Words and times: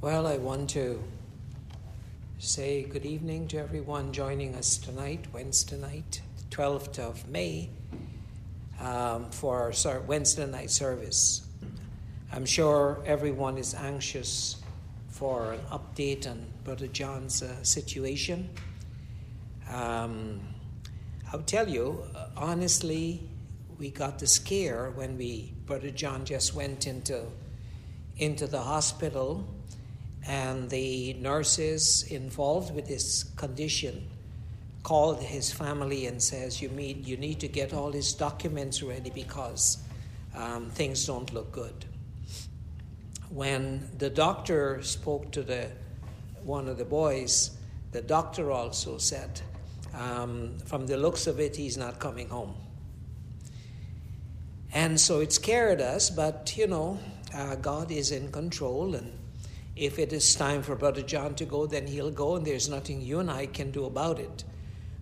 Well, 0.00 0.28
I 0.28 0.36
want 0.36 0.70
to 0.70 1.02
say 2.38 2.84
good 2.84 3.04
evening 3.04 3.48
to 3.48 3.58
everyone 3.58 4.12
joining 4.12 4.54
us 4.54 4.78
tonight, 4.78 5.26
Wednesday 5.32 5.76
night, 5.76 6.22
the 6.36 6.44
12th 6.54 7.00
of 7.00 7.28
May, 7.28 7.70
um, 8.80 9.28
for 9.32 9.72
our 9.84 10.00
Wednesday 10.02 10.46
night 10.46 10.70
service. 10.70 11.48
I'm 12.32 12.46
sure 12.46 13.02
everyone 13.06 13.58
is 13.58 13.74
anxious 13.74 14.62
for 15.08 15.54
an 15.54 15.60
update 15.72 16.30
on 16.30 16.46
Brother 16.62 16.86
John's 16.86 17.42
uh, 17.42 17.60
situation. 17.64 18.50
Um, 19.68 20.38
I'll 21.32 21.42
tell 21.42 21.68
you, 21.68 22.04
uh, 22.14 22.28
honestly, 22.36 23.28
we 23.80 23.90
got 23.90 24.20
the 24.20 24.28
scare 24.28 24.92
when 24.94 25.18
we 25.18 25.54
Brother 25.66 25.90
John 25.90 26.24
just 26.24 26.54
went 26.54 26.86
into 26.86 27.24
into 28.16 28.46
the 28.46 28.60
hospital 28.60 29.57
and 30.26 30.68
the 30.70 31.14
nurses 31.14 32.04
involved 32.10 32.74
with 32.74 32.86
his 32.86 33.24
condition 33.36 34.08
called 34.82 35.22
his 35.22 35.52
family 35.52 36.06
and 36.06 36.22
says 36.22 36.62
you 36.62 36.68
need 36.70 37.06
you 37.06 37.16
need 37.16 37.40
to 37.40 37.48
get 37.48 37.74
all 37.74 37.92
his 37.92 38.14
documents 38.14 38.82
ready 38.82 39.10
because 39.10 39.78
um, 40.34 40.70
things 40.70 41.04
don't 41.06 41.32
look 41.32 41.52
good. 41.52 41.84
When 43.30 43.88
the 43.98 44.08
doctor 44.08 44.82
spoke 44.82 45.30
to 45.32 45.42
the 45.42 45.70
one 46.42 46.68
of 46.68 46.78
the 46.78 46.84
boys, 46.84 47.50
the 47.92 48.00
doctor 48.00 48.50
also 48.50 48.98
said, 48.98 49.40
um, 49.94 50.58
from 50.64 50.86
the 50.86 50.96
looks 50.96 51.26
of 51.26 51.40
it, 51.40 51.56
he's 51.56 51.76
not 51.76 51.98
coming 51.98 52.28
home. 52.28 52.54
And 54.72 55.00
so 55.00 55.20
it 55.20 55.32
scared 55.32 55.80
us, 55.80 56.10
but 56.10 56.56
you 56.56 56.66
know, 56.66 56.98
uh, 57.34 57.56
God 57.56 57.90
is 57.90 58.12
in 58.12 58.30
control, 58.30 58.94
and 58.94 59.17
if 59.78 59.98
it 59.98 60.12
is 60.12 60.34
time 60.34 60.62
for 60.62 60.74
Brother 60.74 61.02
John 61.02 61.34
to 61.36 61.44
go, 61.44 61.66
then 61.66 61.86
he'll 61.86 62.10
go, 62.10 62.36
and 62.36 62.44
there's 62.44 62.68
nothing 62.68 63.00
you 63.00 63.20
and 63.20 63.30
I 63.30 63.46
can 63.46 63.70
do 63.70 63.84
about 63.84 64.18
it. 64.18 64.44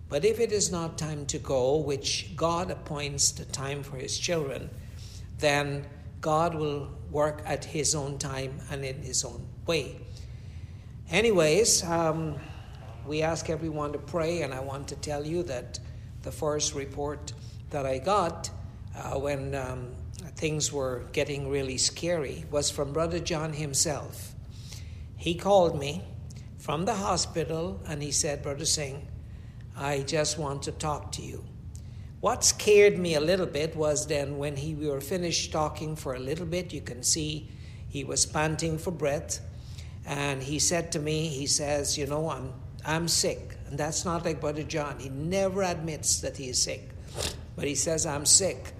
But 0.09 0.23
if 0.23 0.39
it 0.39 0.51
is 0.51 0.71
not 0.71 0.97
time 0.97 1.25
to 1.27 1.39
go, 1.39 1.77
which 1.77 2.35
God 2.35 2.71
appoints 2.71 3.31
the 3.31 3.45
time 3.45 3.83
for 3.83 3.97
his 3.97 4.17
children, 4.17 4.69
then 5.39 5.85
God 6.21 6.55
will 6.55 6.89
work 7.11 7.41
at 7.45 7.65
his 7.65 7.95
own 7.95 8.17
time 8.17 8.59
and 8.71 8.85
in 8.85 9.01
his 9.01 9.25
own 9.25 9.47
way. 9.65 9.99
Anyways, 11.09 11.83
um, 11.83 12.35
we 13.05 13.21
ask 13.21 13.49
everyone 13.49 13.93
to 13.93 13.99
pray, 13.99 14.43
and 14.43 14.53
I 14.53 14.59
want 14.59 14.87
to 14.89 14.95
tell 14.95 15.25
you 15.25 15.43
that 15.43 15.79
the 16.21 16.31
first 16.31 16.75
report 16.75 17.33
that 17.69 17.85
I 17.85 17.97
got 17.97 18.49
uh, 18.95 19.19
when 19.19 19.55
um, 19.55 19.95
things 20.35 20.71
were 20.71 21.03
getting 21.13 21.49
really 21.49 21.77
scary 21.77 22.45
was 22.51 22.69
from 22.69 22.93
Brother 22.93 23.19
John 23.19 23.53
himself. 23.53 24.33
He 25.17 25.33
called 25.35 25.77
me 25.77 26.03
from 26.57 26.85
the 26.85 26.93
hospital 26.93 27.81
and 27.87 28.01
he 28.01 28.11
said, 28.11 28.43
Brother 28.43 28.65
Singh, 28.65 29.07
I 29.75 30.01
just 30.01 30.37
want 30.37 30.63
to 30.63 30.71
talk 30.71 31.11
to 31.13 31.21
you. 31.21 31.43
What 32.19 32.43
scared 32.43 32.97
me 32.97 33.15
a 33.15 33.19
little 33.19 33.45
bit 33.45 33.75
was 33.75 34.07
then 34.07 34.37
when 34.37 34.55
he, 34.55 34.73
we 34.73 34.87
were 34.87 35.01
finished 35.01 35.51
talking 35.51 35.95
for 35.95 36.15
a 36.15 36.19
little 36.19 36.45
bit, 36.45 36.73
you 36.73 36.81
can 36.81 37.03
see 37.03 37.49
he 37.89 38.03
was 38.03 38.25
panting 38.25 38.77
for 38.77 38.91
breath. 38.91 39.39
And 40.05 40.41
he 40.41 40.59
said 40.59 40.91
to 40.93 40.99
me, 40.99 41.27
he 41.27 41.45
says, 41.47 41.97
You 41.97 42.07
know, 42.07 42.29
I'm, 42.29 42.53
I'm 42.85 43.07
sick. 43.07 43.55
And 43.67 43.77
that's 43.77 44.05
not 44.05 44.25
like 44.25 44.39
Brother 44.39 44.63
John. 44.63 44.99
He 44.99 45.09
never 45.09 45.63
admits 45.63 46.21
that 46.21 46.37
he 46.37 46.49
is 46.49 46.61
sick. 46.61 46.89
But 47.55 47.65
he 47.65 47.75
says, 47.75 48.05
I'm 48.05 48.25
sick. 48.25 48.73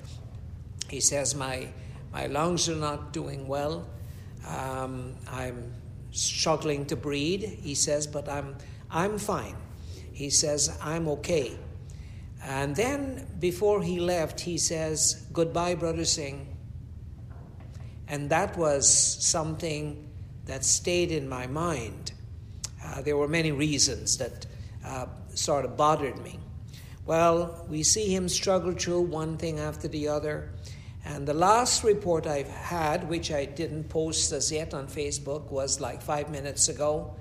He 0.89 0.99
says, 0.99 1.35
My, 1.35 1.67
my 2.11 2.27
lungs 2.27 2.69
are 2.69 2.75
not 2.75 3.11
doing 3.11 3.47
well. 3.47 3.87
Um, 4.47 5.15
I'm 5.29 5.73
struggling 6.19 6.85
to 6.87 6.95
breathe. 6.95 7.43
He 7.43 7.75
says, 7.75 8.07
but 8.07 8.27
I'm, 8.27 8.55
I'm 8.89 9.17
fine. 9.17 9.55
He 10.13 10.29
says, 10.29 10.77
I'm 10.81 11.07
okay. 11.09 11.57
And 12.43 12.75
then 12.75 13.27
before 13.39 13.81
he 13.81 13.99
left, 13.99 14.39
he 14.39 14.57
says, 14.57 15.27
Goodbye, 15.33 15.75
Brother 15.75 16.05
Singh. 16.05 16.55
And 18.07 18.29
that 18.29 18.57
was 18.57 18.87
something 18.87 20.09
that 20.45 20.63
stayed 20.63 21.11
in 21.11 21.27
my 21.27 21.45
mind. 21.47 22.13
Uh, 22.83 23.01
there 23.01 23.17
were 23.17 23.27
many 23.27 23.51
reasons 23.51 24.17
that 24.17 24.45
uh, 24.85 25.07
sort 25.33 25.65
of 25.65 25.75
bothered 25.75 26.17
me. 26.23 26.39
Well, 27.05 27.65
we 27.69 27.83
see 27.83 28.13
him 28.13 28.29
struggle 28.29 28.71
through 28.71 29.01
one 29.01 29.37
thing 29.37 29.59
after 29.59 29.87
the 29.87 30.07
other. 30.07 30.51
And 31.09 31.25
the 31.25 31.33
last 31.33 31.85
report 31.85 32.27
I've 32.27 32.49
had, 32.49 33.07
which 33.07 33.31
I 33.31 33.45
didn't 33.45 33.85
post 33.85 34.33
as 34.33 34.51
yet 34.51 34.73
on 34.73 34.87
Facebook, 34.87 35.49
was 35.49 35.79
like 35.79 36.01
five 36.01 36.29
minutes 36.29 36.67
ago. 36.67 37.15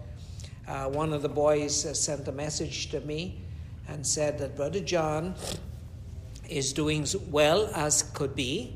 Uh, 0.67 0.87
one 0.87 1.13
of 1.13 1.23
the 1.23 1.29
boys 1.29 1.87
uh, 1.87 1.95
sent 1.95 2.27
a 2.27 2.33
message 2.33 2.91
to 2.91 3.01
me 3.03 3.43
and 3.87 4.05
said 4.05 4.41
that 4.41 4.57
Brother 4.57 4.81
John 4.81 5.37
is 6.49 6.73
doing 6.73 7.03
as 7.05 7.17
well 7.17 7.71
as 7.77 8.03
could 8.03 8.35
be. 8.35 8.75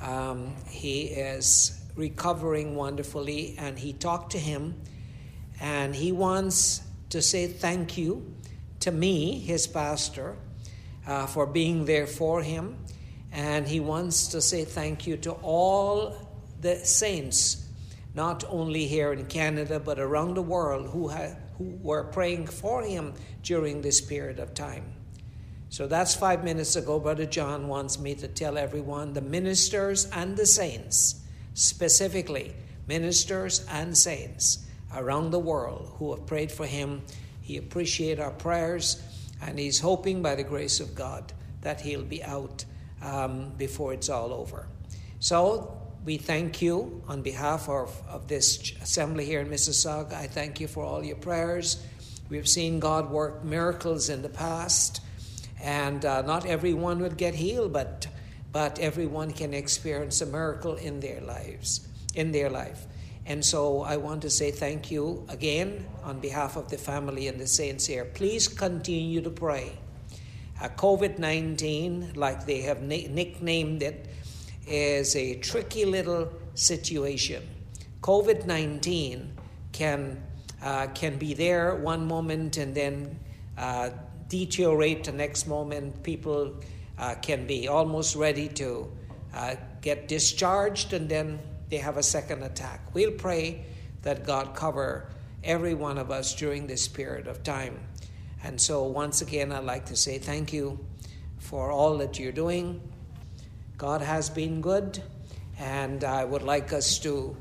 Um, 0.00 0.54
he 0.68 1.06
is 1.06 1.82
recovering 1.96 2.76
wonderfully, 2.76 3.56
and 3.58 3.76
he 3.76 3.92
talked 3.92 4.30
to 4.32 4.38
him, 4.38 4.80
and 5.60 5.96
he 5.96 6.12
wants 6.12 6.80
to 7.10 7.20
say 7.20 7.48
thank 7.48 7.98
you 7.98 8.32
to 8.80 8.92
me, 8.92 9.40
his 9.40 9.66
pastor, 9.66 10.36
uh, 11.08 11.26
for 11.26 11.44
being 11.44 11.86
there 11.86 12.06
for 12.06 12.40
him 12.40 12.76
and 13.34 13.66
he 13.66 13.80
wants 13.80 14.28
to 14.28 14.40
say 14.40 14.64
thank 14.64 15.08
you 15.08 15.16
to 15.18 15.32
all 15.42 16.14
the 16.60 16.76
saints, 16.76 17.68
not 18.14 18.44
only 18.48 18.86
here 18.86 19.12
in 19.12 19.26
Canada, 19.26 19.80
but 19.80 19.98
around 19.98 20.34
the 20.34 20.42
world 20.42 20.88
who, 20.90 21.08
ha- 21.08 21.34
who 21.58 21.76
were 21.82 22.04
praying 22.04 22.46
for 22.46 22.84
him 22.84 23.12
during 23.42 23.82
this 23.82 24.00
period 24.00 24.38
of 24.38 24.54
time. 24.54 24.84
So 25.68 25.88
that's 25.88 26.14
five 26.14 26.44
minutes 26.44 26.76
ago. 26.76 27.00
Brother 27.00 27.26
John 27.26 27.66
wants 27.66 27.98
me 27.98 28.14
to 28.14 28.28
tell 28.28 28.56
everyone 28.56 29.14
the 29.14 29.20
ministers 29.20 30.04
and 30.12 30.36
the 30.36 30.46
saints, 30.46 31.20
specifically 31.54 32.54
ministers 32.86 33.66
and 33.68 33.98
saints 33.98 34.64
around 34.94 35.32
the 35.32 35.40
world 35.40 35.90
who 35.96 36.14
have 36.14 36.24
prayed 36.24 36.52
for 36.52 36.66
him. 36.66 37.02
He 37.40 37.56
appreciates 37.56 38.20
our 38.20 38.30
prayers, 38.30 39.02
and 39.42 39.58
he's 39.58 39.80
hoping 39.80 40.22
by 40.22 40.36
the 40.36 40.44
grace 40.44 40.78
of 40.78 40.94
God 40.94 41.32
that 41.62 41.80
he'll 41.80 42.04
be 42.04 42.22
out 42.22 42.64
um, 43.04 43.52
before 43.56 43.92
it's 43.92 44.08
all 44.08 44.32
over. 44.32 44.66
So 45.20 45.80
we 46.04 46.16
thank 46.16 46.60
you 46.60 47.02
on 47.08 47.22
behalf 47.22 47.68
of, 47.68 48.02
of 48.08 48.28
this 48.28 48.72
assembly 48.82 49.24
here 49.24 49.40
in 49.40 49.48
Mississauga. 49.48 50.14
I 50.14 50.26
thank 50.26 50.60
you 50.60 50.68
for 50.68 50.84
all 50.84 51.04
your 51.04 51.16
prayers. 51.16 51.82
We've 52.28 52.48
seen 52.48 52.80
God 52.80 53.10
work 53.10 53.44
miracles 53.44 54.08
in 54.08 54.22
the 54.22 54.28
past, 54.28 55.00
and 55.62 56.04
uh, 56.04 56.22
not 56.22 56.46
everyone 56.46 57.00
will 57.00 57.10
get 57.10 57.34
healed, 57.34 57.72
but 57.72 58.06
but 58.52 58.78
everyone 58.78 59.32
can 59.32 59.52
experience 59.52 60.20
a 60.20 60.26
miracle 60.26 60.76
in 60.76 61.00
their 61.00 61.20
lives, 61.20 61.88
in 62.14 62.30
their 62.30 62.48
life. 62.48 62.86
And 63.26 63.44
so 63.44 63.82
I 63.82 63.96
want 63.96 64.22
to 64.22 64.30
say 64.30 64.52
thank 64.52 64.92
you 64.92 65.26
again 65.28 65.84
on 66.04 66.20
behalf 66.20 66.56
of 66.56 66.70
the 66.70 66.78
family 66.78 67.26
and 67.26 67.40
the 67.40 67.48
saints 67.48 67.84
here. 67.84 68.04
Please 68.04 68.46
continue 68.46 69.20
to 69.22 69.30
pray. 69.30 69.72
COVID 70.60 71.18
19, 71.18 72.12
like 72.14 72.46
they 72.46 72.62
have 72.62 72.82
na- 72.82 73.08
nicknamed 73.10 73.82
it, 73.82 74.08
is 74.66 75.14
a 75.16 75.36
tricky 75.36 75.84
little 75.84 76.32
situation. 76.54 77.42
COVID 78.00 78.46
19 78.46 79.36
can, 79.72 80.22
uh, 80.62 80.86
can 80.88 81.18
be 81.18 81.34
there 81.34 81.74
one 81.74 82.06
moment 82.06 82.56
and 82.56 82.74
then 82.74 83.18
uh, 83.58 83.90
deteriorate 84.28 85.04
the 85.04 85.12
next 85.12 85.46
moment. 85.46 86.02
People 86.02 86.54
uh, 86.98 87.14
can 87.20 87.46
be 87.46 87.68
almost 87.68 88.16
ready 88.16 88.48
to 88.48 88.90
uh, 89.34 89.56
get 89.80 90.08
discharged 90.08 90.92
and 90.92 91.08
then 91.08 91.38
they 91.68 91.78
have 91.78 91.96
a 91.96 92.02
second 92.02 92.42
attack. 92.42 92.94
We'll 92.94 93.12
pray 93.12 93.64
that 94.02 94.24
God 94.24 94.54
cover 94.54 95.08
every 95.42 95.74
one 95.74 95.98
of 95.98 96.10
us 96.10 96.34
during 96.34 96.66
this 96.66 96.88
period 96.88 97.26
of 97.26 97.42
time. 97.42 97.78
And 98.44 98.60
so, 98.60 98.84
once 98.84 99.22
again, 99.22 99.50
I'd 99.52 99.64
like 99.64 99.86
to 99.86 99.96
say 99.96 100.18
thank 100.18 100.52
you 100.52 100.78
for 101.38 101.70
all 101.72 101.96
that 101.98 102.18
you're 102.18 102.30
doing. 102.30 102.80
God 103.78 104.02
has 104.02 104.28
been 104.28 104.60
good, 104.60 105.02
and 105.58 106.04
I 106.04 106.24
would 106.24 106.42
like 106.42 106.72
us 106.72 106.98
to 107.00 107.36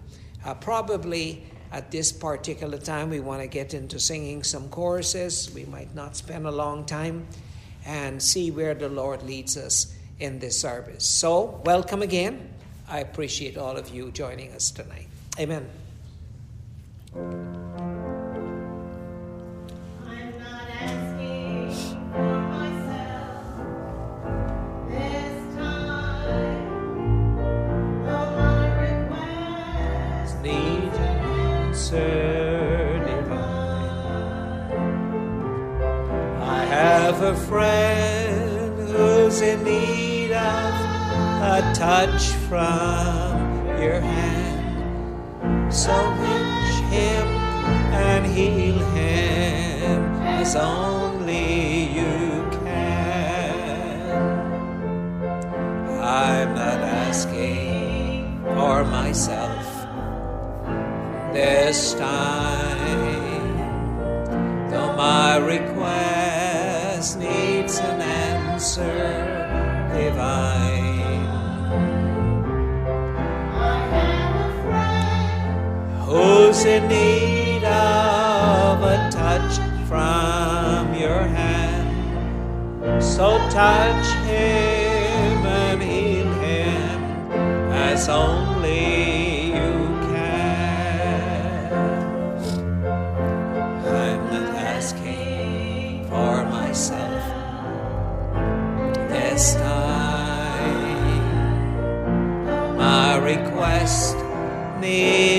uh, 0.46 0.54
probably 0.56 1.44
at 1.74 1.92
this 1.92 2.12
particular 2.12 2.78
time 2.78 3.10
we 3.10 3.20
want 3.20 3.42
to 3.42 3.48
get 3.48 3.74
into 3.74 4.00
singing 4.00 4.44
some 4.44 4.70
choruses. 4.70 5.52
We 5.54 5.66
might 5.66 5.94
not 5.94 6.16
spend 6.16 6.48
a 6.48 6.52
long 6.52 6.86
time 6.86 7.28
and 7.86 8.24
see 8.24 8.50
where 8.52 8.74
the 8.74 8.90
Lord 8.90 9.24
leads 9.24 9.58
us 9.58 9.94
in 10.20 10.40
this 10.40 10.58
service. 10.58 11.06
So, 11.06 11.62
welcome 11.66 12.02
again. 12.02 12.50
I 12.88 13.00
appreciate 13.00 13.58
all 13.58 13.76
of 13.76 13.90
you 13.90 14.10
joining 14.12 14.54
us 14.54 14.72
tonight. 14.72 15.08
Amen. 15.38 15.70
Answer 31.84 33.00
I 36.42 36.66
have 36.66 37.22
a 37.22 37.36
friend 37.36 38.90
who's 38.90 39.42
in 39.42 39.64
need 39.64 40.32
of 40.32 40.74
a 41.42 41.74
touch 41.76 42.28
from 42.48 43.68
your 43.82 44.00
hand. 44.00 45.74
So 45.74 45.92
reach 45.92 46.76
him 46.92 47.28
and 48.08 48.26
heal 48.26 48.80
him 48.92 50.14
as 50.22 50.56
only 50.56 51.90
you 51.90 52.50
can. 52.64 53.56
I'm 56.02 56.56
not 56.56 56.80
asking 56.80 58.42
for 58.56 58.84
myself 58.86 59.73
this 61.34 61.96
time, 61.96 63.58
though 64.70 64.94
my 64.96 65.38
request 65.38 67.18
needs 67.18 67.80
an 67.80 68.02
answer 68.02 69.34
divine. 69.96 71.26
Who's 76.06 76.66
in 76.66 76.88
need 76.88 77.64
of 77.64 78.84
a 78.84 79.10
touch 79.12 79.58
from 79.88 80.94
your 80.94 81.24
hand? 81.24 83.04
So 83.04 83.40
touch 83.50 84.06
him 84.28 85.46
and 85.46 85.82
heal 85.82 86.32
him 86.34 87.04
as 87.72 88.08
only 88.08 88.53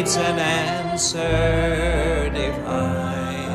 needs 0.05 0.17
an 0.17 0.39
answer 0.39 2.31
divine. 2.35 3.49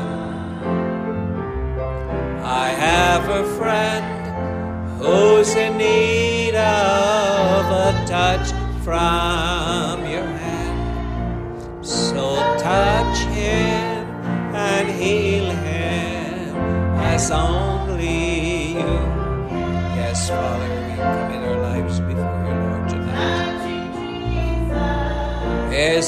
I 2.42 2.70
have 2.70 3.28
a 3.28 3.44
friend 3.56 4.98
who's 4.98 5.54
in 5.54 5.78
need 5.78 6.56
of 6.56 7.66
a 7.86 8.04
touch 8.04 8.50
from 8.82 10.04
your 10.10 10.26
hand. 10.26 11.86
So 11.86 12.34
touch 12.58 13.18
him 13.38 14.08
and 14.52 14.88
heal 15.00 15.50
him 15.50 16.56
as 16.98 17.30
only 17.30 17.69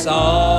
is 0.03 0.52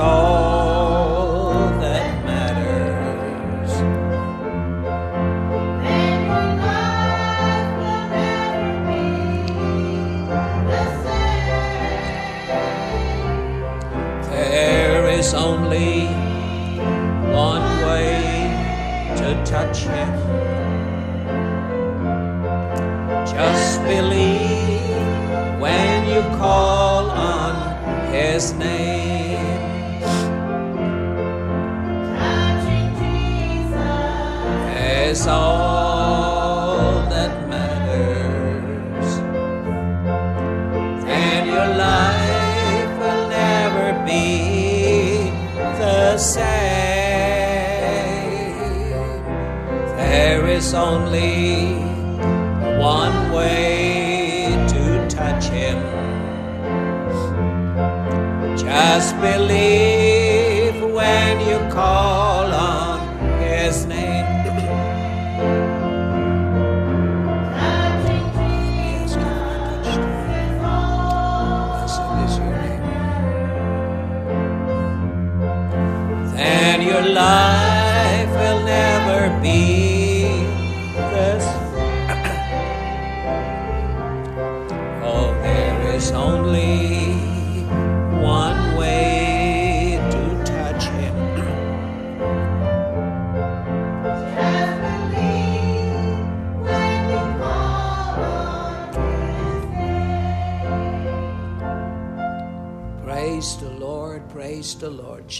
all 0.00 1.68
that 1.80 2.24
matters. 2.24 3.72
There 14.28 15.08
is 15.08 15.34
only 15.34 16.06
one 17.32 17.66
way 17.86 18.50
to 19.18 19.28
touch 19.44 19.78
Him. 19.84 20.12
Just 23.26 23.82
believe 23.84 25.60
when 25.60 26.08
you 26.08 26.22
call 26.38 27.10
on 27.10 27.52
His 28.12 28.52
name. 28.54 28.89
All 35.30 37.08
that 37.08 37.32
matters. 37.48 39.10
And 41.06 41.46
your 41.46 41.68
life 41.88 42.92
will 43.02 43.28
never 43.28 43.86
be 44.04 45.30
the 45.78 46.18
same. 46.18 46.50
There 49.96 50.46
is 50.48 50.74
only 50.74 51.74
one 52.78 53.32
way 53.32 54.56
to 54.72 54.82
touch 55.08 55.44
Him. 55.44 55.78
Just 58.56 59.10
believe 59.20 59.89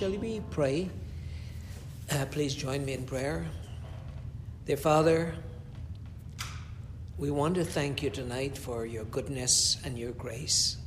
Shall 0.00 0.12
we 0.12 0.40
pray? 0.50 0.88
Uh, 2.10 2.24
please 2.30 2.54
join 2.54 2.86
me 2.86 2.94
in 2.94 3.04
prayer. 3.04 3.44
Dear 4.64 4.78
Father, 4.78 5.34
we 7.18 7.30
want 7.30 7.56
to 7.56 7.66
thank 7.66 8.02
you 8.02 8.08
tonight 8.08 8.56
for 8.56 8.86
your 8.86 9.04
goodness 9.04 9.76
and 9.84 9.98
your 9.98 10.12
grace. 10.12 10.78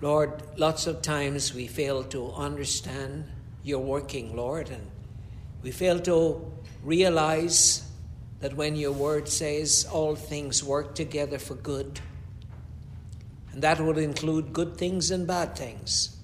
Lord, 0.00 0.40
lots 0.56 0.86
of 0.86 1.02
times 1.02 1.52
we 1.52 1.66
fail 1.66 2.04
to 2.04 2.30
understand 2.30 3.24
your 3.64 3.80
working, 3.80 4.36
Lord, 4.36 4.70
and 4.70 4.88
we 5.64 5.72
fail 5.72 5.98
to 5.98 6.48
realize 6.84 7.90
that 8.38 8.54
when 8.54 8.76
your 8.76 8.92
word 8.92 9.28
says 9.28 9.84
all 9.90 10.14
things 10.14 10.62
work 10.62 10.94
together 10.94 11.40
for 11.40 11.56
good, 11.56 11.98
and 13.50 13.60
that 13.62 13.80
would 13.80 13.98
include 13.98 14.52
good 14.52 14.76
things 14.76 15.10
and 15.10 15.26
bad 15.26 15.56
things, 15.56 16.19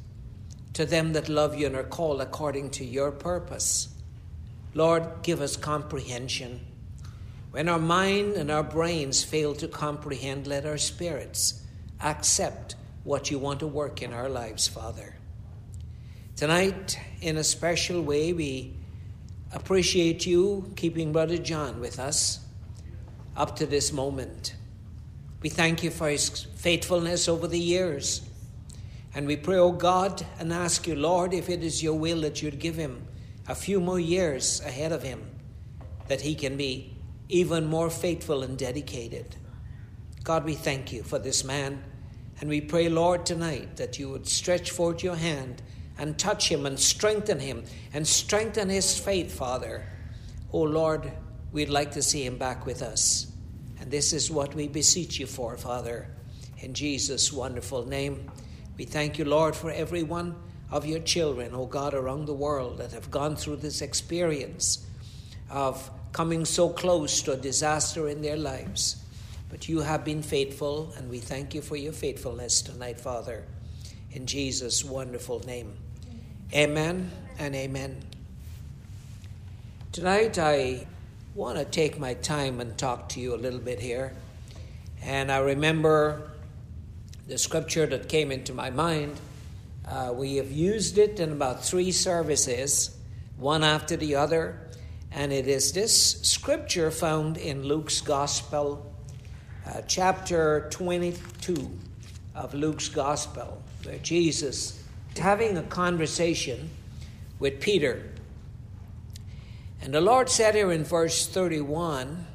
to 0.76 0.85
them 0.85 1.14
that 1.14 1.30
love 1.30 1.56
you 1.56 1.64
and 1.66 1.75
are 1.75 1.83
called 1.83 2.21
according 2.21 2.68
to 2.68 2.85
your 2.85 3.11
purpose. 3.11 3.88
Lord, 4.75 5.09
give 5.23 5.40
us 5.40 5.56
comprehension. 5.56 6.61
When 7.50 7.66
our 7.71 7.78
mind 7.78 8.35
and 8.35 8.50
our 8.50 8.62
brains 8.62 9.25
fail 9.25 9.54
to 9.54 9.68
comprehend, 9.68 10.47
let 10.47 10.66
our 10.66 10.76
spirits 10.76 11.62
accept 12.02 12.75
what 13.04 13.30
you 13.30 13.38
want 13.38 13.61
to 13.61 13.66
work 13.66 14.02
in 14.02 14.12
our 14.12 14.28
lives, 14.28 14.68
Father. 14.68 15.16
Tonight, 16.37 17.00
in 17.23 17.38
a 17.38 17.45
special 17.45 18.02
way, 18.02 18.35
we 18.35 18.75
appreciate 19.52 20.26
you 20.26 20.71
keeping 20.76 21.11
Brother 21.11 21.38
John 21.38 21.80
with 21.80 21.99
us 21.99 22.40
up 23.35 23.56
to 23.56 23.64
this 23.64 23.95
moment. 23.95 24.54
We 25.40 25.49
thank 25.49 25.83
you 25.83 25.90
for 25.90 26.11
his 26.11 26.28
faithfulness 26.28 27.30
over 27.30 27.49
the 27.49 27.59
years. 27.59 28.21
And 29.16 29.26
we 29.26 29.37
pray, 29.37 29.56
O 29.56 29.68
oh 29.68 29.73
God, 29.73 30.26
and 30.38 30.52
ask 30.52 30.87
you, 30.87 30.94
Lord, 30.94 31.32
if 31.32 31.49
it 31.49 31.64
is 31.64 31.82
your 31.82 31.94
will 31.94 32.20
that 32.20 32.42
you'd 32.42 32.58
give 32.58 32.76
him 32.76 33.08
a 33.49 33.54
few 33.54 33.80
more 33.80 33.99
years 33.99 34.61
ahead 34.61 34.92
of 34.92 35.02
him, 35.02 35.26
that 36.08 36.20
he 36.20 36.35
can 36.35 36.58
be 36.58 36.94
even 37.30 37.64
more 37.64 37.88
faithful 37.88 38.42
and 38.42 38.58
dedicated. 38.58 39.35
God, 40.23 40.44
we 40.44 40.52
thank 40.52 40.92
you 40.92 41.02
for 41.02 41.18
this 41.18 41.44
man. 41.44 41.82
And 42.42 42.50
we 42.50 42.61
pray, 42.61 42.90
Lord, 42.90 43.25
tonight 43.25 43.76
that 43.76 43.99
you 43.99 44.11
would 44.11 44.28
stretch 44.28 44.70
forth 44.70 45.02
your 45.02 45.16
hand 45.16 45.62
and 45.96 46.18
touch 46.18 46.50
him 46.50 46.66
and 46.66 46.78
strengthen 46.78 47.40
him 47.40 47.64
and 47.94 48.06
strengthen 48.06 48.68
his 48.68 48.99
faith, 48.99 49.32
Father. 49.32 49.87
Oh, 50.52 50.61
Lord, 50.61 51.11
we'd 51.52 51.70
like 51.70 51.92
to 51.92 52.02
see 52.02 52.26
him 52.26 52.37
back 52.37 52.66
with 52.66 52.82
us. 52.82 53.32
And 53.80 53.90
this 53.90 54.12
is 54.12 54.30
what 54.30 54.54
we 54.54 54.68
beseech 54.68 55.18
you 55.18 55.26
for, 55.26 55.56
Father. 55.56 56.06
In 56.58 56.75
Jesus' 56.75 57.32
wonderful 57.32 57.87
name, 57.87 58.30
we 58.76 58.85
thank 58.85 59.18
you, 59.18 59.25
Lord, 59.25 59.56
for 59.56 59.71
every 59.71 60.02
one 60.02 60.37
of 60.71 60.85
your 60.85 61.00
children, 61.00 61.52
oh 61.54 61.66
God, 61.66 61.95
around 61.95 62.26
the 62.26 62.35
world 62.35 62.78
that 62.78 62.92
have 62.92 63.11
gone 63.11 63.37
through 63.37 63.56
this 63.56 63.80
experience 63.80 64.87
of 65.50 65.90
coming 66.12 66.45
so 66.45 66.68
close 66.68 67.23
to 67.23 67.33
a 67.33 67.37
disaster 67.37 68.09
in 68.09 68.23
their 68.23 68.37
lives. 68.37 69.02
But 69.49 69.68
you 69.68 69.80
have 69.80 70.04
been 70.04 70.23
faithful, 70.23 70.92
and 70.97 71.09
we 71.09 71.18
thank 71.18 71.54
you 71.54 71.62
for 71.62 71.76
your 71.76 71.92
faithfulness 71.92 72.62
tonight, 72.62 72.99
Father. 73.00 73.45
In 74.11 74.26
Jesus' 74.26 74.85
wonderful 74.85 75.40
name. 75.40 75.76
Amen 76.52 77.11
and 77.38 77.54
amen. 77.54 78.02
Tonight, 79.92 80.38
I 80.38 80.87
want 81.35 81.59
to 81.59 81.64
take 81.64 81.99
my 81.99 82.14
time 82.14 82.61
and 82.61 82.76
talk 82.76 83.09
to 83.11 83.21
you 83.21 83.35
a 83.35 83.37
little 83.37 83.61
bit 83.61 83.80
here. 83.80 84.12
And 85.02 85.30
I 85.30 85.38
remember 85.38 86.30
the 87.26 87.38
scripture 87.38 87.87
that 87.87 88.09
came 88.09 88.30
into 88.30 88.54
my 88.54 88.71
mind. 88.71 89.18
Uh, 89.87 90.12
we 90.14 90.37
have 90.37 90.50
used 90.50 90.97
it 90.97 91.18
in 91.18 91.33
about 91.33 91.64
three 91.64 91.90
services, 91.90 92.97
one 93.37 93.64
after 93.64 93.97
the 93.97 94.14
other. 94.14 94.61
And 95.11 95.33
it 95.33 95.49
is 95.49 95.73
this 95.73 96.21
scripture 96.23 96.90
found 96.90 97.37
in 97.37 97.64
Luke's 97.64 98.00
Gospel, 98.00 98.95
uh, 99.66 99.83
chapter 99.88 100.68
22 100.71 101.71
of 102.35 102.54
Luke's 102.54 102.88
Gospel, 102.88 103.62
where 103.83 103.99
Jesus 103.99 104.83
is 105.14 105.18
having 105.18 105.56
a 105.56 105.62
conversation 105.64 106.71
with 107.40 107.61
Peter. 107.61 108.11
And 109.80 109.92
the 109.92 110.00
Lord 110.00 110.28
said 110.28 110.54
here 110.54 110.71
in 110.71 110.85
verse 110.85 111.26
31, 111.26 112.26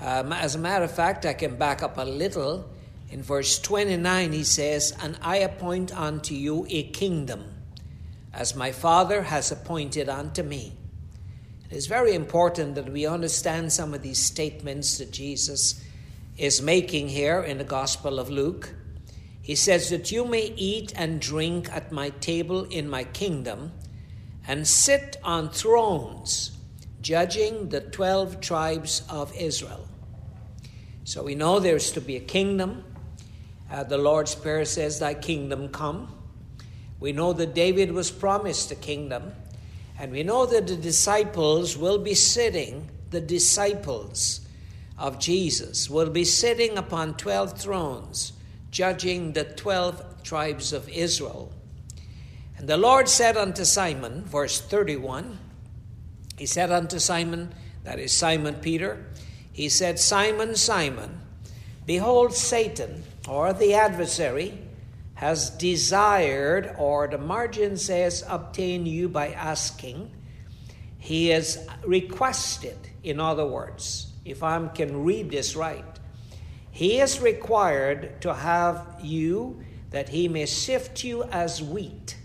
um, 0.00 0.32
as 0.32 0.54
a 0.54 0.58
matter 0.58 0.84
of 0.84 0.90
fact, 0.90 1.24
I 1.26 1.34
can 1.34 1.56
back 1.56 1.82
up 1.82 1.98
a 1.98 2.04
little. 2.04 2.68
In 3.10 3.22
verse 3.22 3.58
29, 3.58 4.32
he 4.32 4.44
says, 4.44 4.94
And 5.02 5.18
I 5.20 5.38
appoint 5.38 5.96
unto 5.96 6.34
you 6.34 6.66
a 6.70 6.84
kingdom, 6.84 7.44
as 8.32 8.54
my 8.54 8.70
Father 8.70 9.22
has 9.22 9.50
appointed 9.50 10.08
unto 10.08 10.44
me. 10.44 10.72
It 11.68 11.76
is 11.76 11.86
very 11.86 12.14
important 12.14 12.76
that 12.76 12.90
we 12.90 13.06
understand 13.06 13.72
some 13.72 13.94
of 13.94 14.02
these 14.02 14.18
statements 14.18 14.98
that 14.98 15.10
Jesus 15.10 15.84
is 16.36 16.62
making 16.62 17.08
here 17.08 17.40
in 17.40 17.58
the 17.58 17.64
Gospel 17.64 18.18
of 18.18 18.30
Luke. 18.30 18.74
He 19.42 19.54
says 19.56 19.90
that 19.90 20.12
you 20.12 20.24
may 20.24 20.52
eat 20.56 20.92
and 20.96 21.20
drink 21.20 21.68
at 21.72 21.90
my 21.90 22.10
table 22.10 22.64
in 22.64 22.88
my 22.88 23.04
kingdom 23.04 23.72
and 24.46 24.66
sit 24.66 25.16
on 25.24 25.50
thrones, 25.50 26.52
judging 27.00 27.68
the 27.68 27.80
12 27.80 28.40
tribes 28.40 29.02
of 29.08 29.34
Israel. 29.36 29.86
So 31.04 31.22
we 31.22 31.34
know 31.34 31.58
there's 31.58 31.92
to 31.92 32.00
be 32.00 32.16
a 32.16 32.20
kingdom. 32.20 32.84
Uh, 33.70 33.84
the 33.84 33.98
Lord's 33.98 34.34
Prayer 34.34 34.64
says, 34.64 34.98
Thy 34.98 35.14
kingdom 35.14 35.68
come. 35.68 36.12
We 36.98 37.12
know 37.12 37.32
that 37.32 37.54
David 37.54 37.92
was 37.92 38.10
promised 38.10 38.70
a 38.70 38.74
kingdom. 38.74 39.32
And 39.98 40.12
we 40.12 40.22
know 40.22 40.46
that 40.46 40.66
the 40.66 40.76
disciples 40.76 41.76
will 41.76 41.98
be 41.98 42.14
sitting, 42.14 42.88
the 43.10 43.20
disciples 43.20 44.40
of 44.98 45.18
Jesus 45.18 45.88
will 45.88 46.10
be 46.10 46.24
sitting 46.24 46.78
upon 46.78 47.16
12 47.16 47.58
thrones, 47.58 48.32
judging 48.70 49.32
the 49.32 49.44
12 49.44 50.22
tribes 50.22 50.72
of 50.72 50.88
Israel. 50.88 51.52
And 52.56 52.68
the 52.68 52.76
Lord 52.76 53.08
said 53.08 53.36
unto 53.36 53.64
Simon, 53.64 54.24
verse 54.24 54.60
31, 54.60 55.38
He 56.36 56.46
said 56.46 56.70
unto 56.70 56.98
Simon, 56.98 57.54
that 57.84 57.98
is 57.98 58.12
Simon 58.12 58.56
Peter, 58.56 59.06
He 59.52 59.68
said, 59.68 59.98
Simon, 59.98 60.56
Simon, 60.56 61.20
behold, 61.86 62.34
Satan, 62.34 63.02
or 63.28 63.52
the 63.52 63.74
adversary, 63.74 64.58
has 65.14 65.50
desired, 65.50 66.74
or 66.78 67.06
the 67.06 67.18
margin 67.18 67.76
says, 67.76 68.24
obtain 68.26 68.86
you 68.86 69.08
by 69.08 69.32
asking. 69.32 70.10
He 70.98 71.28
has 71.28 71.66
requested, 71.84 72.78
in 73.02 73.20
other 73.20 73.46
words, 73.46 74.12
if 74.24 74.42
I 74.42 74.66
can 74.68 75.04
read 75.04 75.30
this 75.30 75.54
right, 75.56 75.84
he 76.70 77.00
is 77.00 77.20
required 77.20 78.22
to 78.22 78.32
have 78.32 78.98
you 79.02 79.62
that 79.90 80.08
he 80.08 80.28
may 80.28 80.46
sift 80.46 81.04
you 81.04 81.24
as 81.24 81.62
wheat. 81.62 82.16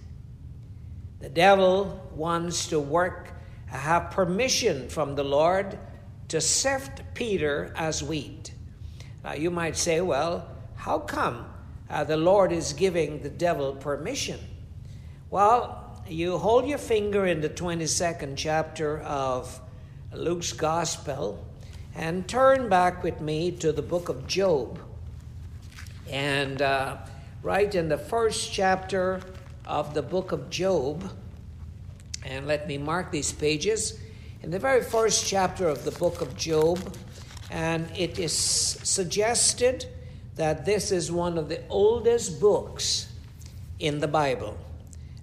The 1.19 1.29
devil 1.29 2.09
wants 2.15 2.67
to 2.67 2.79
work, 2.79 3.33
have 3.67 4.11
permission 4.11 4.87
from 4.87 5.15
the 5.15 5.23
Lord 5.23 5.77
to 6.29 6.39
sift 6.39 7.01
Peter 7.13 7.73
as 7.75 8.03
wheat. 8.03 8.53
Now 9.23 9.33
you 9.33 9.51
might 9.51 9.75
say, 9.75 9.99
well, 10.01 10.54
how 10.85 10.99
come? 10.99 11.45
uh, 11.89 12.03
the 12.03 12.17
Lord 12.17 12.51
is 12.51 12.73
giving 12.73 13.21
the 13.21 13.29
devil 13.29 13.73
permission. 13.73 14.39
Well, 15.29 16.01
you 16.07 16.37
hold 16.37 16.67
your 16.67 16.77
finger 16.77 17.25
in 17.25 17.41
the 17.41 17.49
22nd 17.49 18.33
chapter 18.35 18.99
of 19.01 19.59
Luke's 20.13 20.53
Gospel 20.53 21.45
and 21.95 22.27
turn 22.27 22.69
back 22.69 23.03
with 23.03 23.21
me 23.21 23.51
to 23.51 23.71
the 23.71 23.81
book 23.81 24.09
of 24.09 24.27
Job. 24.27 24.79
And 26.09 26.61
uh, 26.61 26.97
right 27.41 27.73
in 27.73 27.89
the 27.89 27.97
first 27.97 28.51
chapter 28.51 29.21
of 29.65 29.93
the 29.93 30.01
book 30.01 30.31
of 30.31 30.49
Job, 30.49 31.09
and 32.23 32.47
let 32.47 32.67
me 32.67 32.77
mark 32.77 33.11
these 33.11 33.31
pages. 33.31 33.99
In 34.41 34.51
the 34.51 34.59
very 34.59 34.83
first 34.83 35.25
chapter 35.25 35.67
of 35.67 35.85
the 35.85 35.91
book 35.91 36.21
of 36.21 36.35
Job, 36.35 36.95
and 37.49 37.89
it 37.95 38.19
is 38.19 38.33
suggested 38.33 39.87
that 40.35 40.65
this 40.65 40.91
is 40.91 41.11
one 41.11 41.37
of 41.37 41.49
the 41.49 41.61
oldest 41.69 42.39
books 42.39 43.07
in 43.79 43.99
the 43.99 44.07
Bible. 44.07 44.57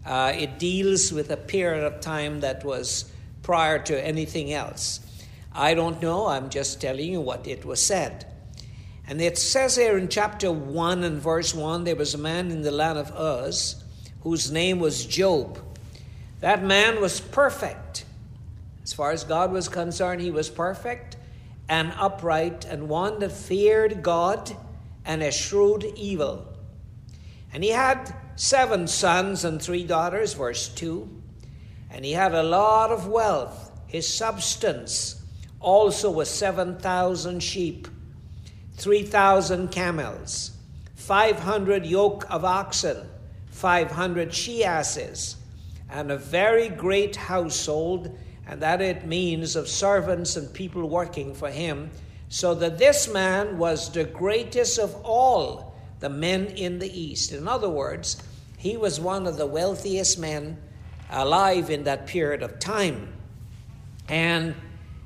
Uh, 0.04 0.32
it 0.34 0.58
deals 0.58 1.12
with 1.12 1.30
a 1.30 1.36
period 1.36 1.84
of 1.84 2.00
time 2.00 2.40
that 2.40 2.64
was 2.64 3.10
prior 3.42 3.78
to 3.78 4.04
anything 4.04 4.52
else. 4.52 5.00
I 5.54 5.74
don't 5.74 6.00
know, 6.00 6.26
I'm 6.26 6.48
just 6.48 6.80
telling 6.80 7.12
you 7.12 7.20
what 7.20 7.46
it 7.46 7.64
was 7.64 7.84
said. 7.84 8.26
And 9.06 9.20
it 9.20 9.36
says 9.36 9.76
here 9.76 9.98
in 9.98 10.08
chapter 10.08 10.50
1 10.50 11.04
and 11.04 11.20
verse 11.20 11.54
1 11.54 11.84
there 11.84 11.96
was 11.96 12.14
a 12.14 12.18
man 12.18 12.50
in 12.50 12.62
the 12.62 12.70
land 12.70 12.98
of 12.98 13.12
Uz 13.18 13.82
whose 14.22 14.50
name 14.50 14.78
was 14.78 15.04
Job. 15.04 15.58
That 16.40 16.64
man 16.64 17.00
was 17.00 17.20
perfect. 17.20 18.04
As 18.82 18.92
far 18.92 19.10
as 19.10 19.24
God 19.24 19.52
was 19.52 19.68
concerned, 19.68 20.20
he 20.20 20.30
was 20.30 20.48
perfect 20.48 21.16
and 21.68 21.92
upright 21.96 22.64
and 22.64 22.88
one 22.88 23.18
that 23.20 23.32
feared 23.32 24.02
God 24.02 24.56
and 25.04 25.22
a 25.22 25.32
shrewd 25.32 25.84
evil. 25.96 26.46
And 27.52 27.62
he 27.62 27.70
had 27.70 28.14
seven 28.36 28.86
sons 28.86 29.44
and 29.44 29.60
three 29.60 29.84
daughters, 29.84 30.34
verse 30.34 30.68
2. 30.68 31.08
And 31.90 32.04
he 32.04 32.12
had 32.12 32.34
a 32.34 32.42
lot 32.42 32.90
of 32.90 33.06
wealth. 33.06 33.70
His 33.86 34.08
substance 34.08 35.22
also 35.60 36.10
was 36.10 36.30
7,000 36.30 37.40
sheep, 37.40 37.88
3,000 38.76 39.68
camels, 39.68 40.52
500 40.94 41.84
yoke 41.84 42.24
of 42.30 42.44
oxen, 42.44 43.06
500 43.50 44.32
she 44.32 44.64
asses, 44.64 45.36
and 45.90 46.10
a 46.10 46.16
very 46.16 46.68
great 46.68 47.16
household, 47.16 48.18
and 48.46 48.62
that 48.62 48.80
it 48.80 49.06
means 49.06 49.54
of 49.54 49.68
servants 49.68 50.36
and 50.36 50.52
people 50.52 50.88
working 50.88 51.34
for 51.34 51.50
him 51.50 51.90
so 52.32 52.54
that 52.54 52.78
this 52.78 53.12
man 53.12 53.58
was 53.58 53.90
the 53.92 54.04
greatest 54.04 54.78
of 54.78 54.96
all 55.04 55.74
the 56.00 56.08
men 56.08 56.46
in 56.46 56.78
the 56.78 56.88
East. 56.90 57.30
In 57.30 57.46
other 57.46 57.68
words, 57.68 58.22
he 58.56 58.74
was 58.74 58.98
one 58.98 59.26
of 59.26 59.36
the 59.36 59.44
wealthiest 59.44 60.18
men 60.18 60.56
alive 61.10 61.68
in 61.68 61.84
that 61.84 62.06
period 62.06 62.42
of 62.42 62.58
time. 62.58 63.12
And 64.08 64.54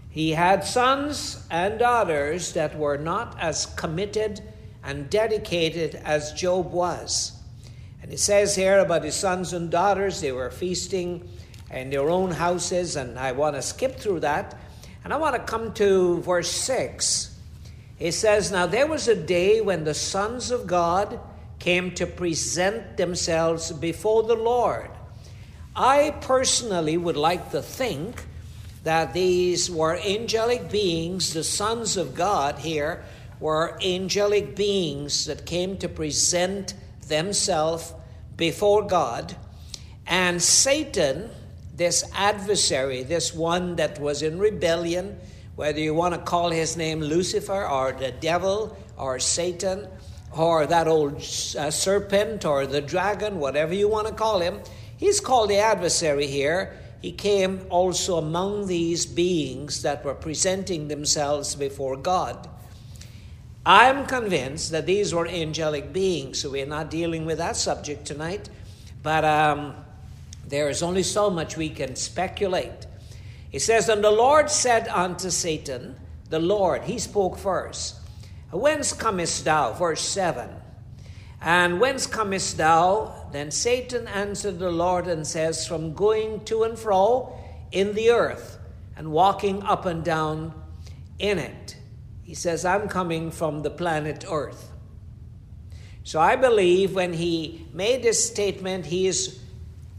he 0.09 0.30
had 0.30 0.62
sons 0.64 1.45
and 1.50 1.80
daughters 1.80 2.52
that 2.52 2.78
were 2.78 2.97
not 2.97 3.37
as 3.40 3.66
committed 3.66 4.40
and 4.85 5.11
dedicated 5.11 5.97
as 6.04 6.33
Job 6.33 6.71
was. 6.71 7.33
And 8.02 8.12
it 8.12 8.21
says 8.21 8.54
here 8.54 8.78
about 8.78 9.02
his 9.02 9.16
sons 9.16 9.52
and 9.52 9.68
daughters, 9.68 10.21
they 10.21 10.30
were 10.30 10.52
feasting 10.52 11.28
in 11.73 11.90
their 11.90 12.09
own 12.09 12.30
houses, 12.30 12.95
and 12.95 13.18
I 13.18 13.33
want 13.33 13.56
to 13.56 13.62
skip 13.62 13.99
through 13.99 14.21
that 14.21 14.56
and 15.07 15.13
I 15.13 15.19
want 15.19 15.37
to 15.37 15.41
come 15.41 15.73
to 15.75 16.21
verse 16.23 16.51
6. 16.51 17.39
It 18.01 18.11
says, 18.11 18.51
Now 18.51 18.67
there 18.67 18.89
was 18.89 19.07
a 19.07 19.15
day 19.15 19.61
when 19.61 19.85
the 19.85 19.95
sons 19.95 20.51
of 20.51 20.67
God 20.67 21.21
came 21.61 21.93
to 21.93 22.09
present 22.09 22.97
themselves 22.97 23.71
before 23.71 24.25
the 24.25 24.35
Lord. 24.35 24.91
I 25.77 26.17
personally 26.23 26.97
would 26.97 27.17
like 27.17 27.53
to 27.53 27.63
think 27.63 28.25
that 28.83 29.13
these 29.13 29.71
were 29.71 29.97
angelic 29.97 30.73
beings, 30.73 31.35
the 31.35 31.45
sons 31.45 31.97
of 31.97 32.17
God 32.17 32.59
here 32.59 33.05
were 33.39 33.79
angelic 33.85 34.57
beings 34.57 35.27
that 35.27 35.47
came 35.47 35.77
to 35.77 35.89
present 35.89 36.75
themselves 37.07 37.95
before 38.37 38.85
God. 38.85 39.37
And 40.05 40.43
Satan, 40.43 41.31
this 41.76 42.04
adversary, 42.14 43.02
this 43.02 43.35
one 43.35 43.76
that 43.76 44.00
was 44.00 44.23
in 44.23 44.38
rebellion, 44.38 45.18
whether 45.54 45.80
you 45.80 45.95
want 45.95 46.14
to 46.14 46.21
call 46.21 46.50
his 46.50 46.76
name 46.76 47.00
Lucifer 47.00 47.66
or 47.66 47.92
the 47.92 48.12
devil 48.12 48.76
or 48.97 49.18
Satan 49.18 49.87
or 50.37 50.66
that 50.66 50.88
old 50.88 51.16
uh, 51.16 51.71
serpent 51.71 52.45
or 52.45 52.66
the 52.66 52.80
dragon, 52.80 53.38
whatever 53.38 53.75
you 53.75 53.88
want 53.88 54.06
to 54.06 54.14
call 54.14 54.40
him, 54.40 54.61
he's 54.97 55.21
called 55.21 55.50
the 55.50 55.59
adversary 55.59 56.26
here 56.26 56.76
he 57.06 57.12
came 57.12 57.64
also 57.71 58.16
among 58.16 58.66
these 58.66 59.06
beings 59.06 59.83
that 59.83 60.04
were 60.04 60.14
presenting 60.14 60.88
themselves 60.88 61.54
before 61.54 61.97
God. 61.97 62.49
I'm 63.64 64.06
convinced 64.06 64.73
that 64.73 64.87
these 64.87 65.14
were 65.14 65.28
angelic 65.28 65.92
beings, 65.92 66.40
so 66.40 66.50
we're 66.50 66.66
not 66.66 66.90
dealing 66.90 67.25
with 67.25 67.38
that 67.38 67.54
subject 67.54 68.06
tonight, 68.06 68.49
but 69.04 69.25
um, 69.25 69.76
there 70.49 70.69
is 70.69 70.83
only 70.83 71.03
so 71.03 71.31
much 71.31 71.57
we 71.57 71.69
can 71.69 71.97
speculate. 71.97 72.87
He 73.50 73.59
says, 73.59 73.88
And 73.88 74.03
the 74.03 74.11
Lord 74.11 74.50
said 74.50 74.88
unto 74.88 75.31
Satan, 75.31 75.97
The 76.31 76.38
Lord, 76.38 76.85
he 76.85 76.99
spoke 76.99 77.38
first, 77.38 77.97
Whence 78.53 78.93
comest 78.93 79.45
thou? 79.45 79.73
Verse 79.73 80.00
7. 80.00 80.49
And 81.41 81.81
whence 81.81 82.07
comest 82.07 82.57
thou? 82.57 83.29
Then 83.33 83.50
Satan 83.50 84.09
answered 84.09 84.59
the 84.59 84.71
Lord 84.71 85.07
and 85.07 85.26
says, 85.26 85.67
From 85.67 85.95
going 85.95 86.45
to 86.45 86.65
and 86.65 86.79
fro 86.79 87.37
in 87.73 87.95
the 87.95 88.11
earth 88.11 88.59
and 88.97 89.12
walking 89.12 89.62
up 89.62 89.85
and 89.85 90.05
down 90.05 90.55
in 91.19 91.38
it. 91.38 91.76
He 92.23 92.35
says, 92.35 92.65
I'm 92.65 92.88
coming 92.88 93.31
from 93.31 93.62
the 93.62 93.71
planet 93.71 94.25
Earth. 94.29 94.73
So 96.03 96.21
I 96.21 96.37
believe 96.37 96.95
when 96.95 97.12
he 97.12 97.67
made 97.73 98.03
this 98.03 98.26
statement, 98.26 98.87
he 98.87 99.07
is 99.07 99.41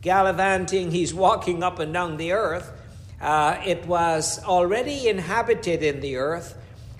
gallivanting, 0.08 0.90
he's 0.90 1.14
walking 1.14 1.62
up 1.62 1.80
and 1.80 1.92
down 1.92 2.16
the 2.16 2.32
earth. 2.32 2.72
Uh, 3.20 3.60
it 3.66 3.86
was 3.86 4.42
already 4.46 5.10
inhabited 5.10 5.84
in 5.84 6.00
the 6.00 6.16
earth, 6.16 6.58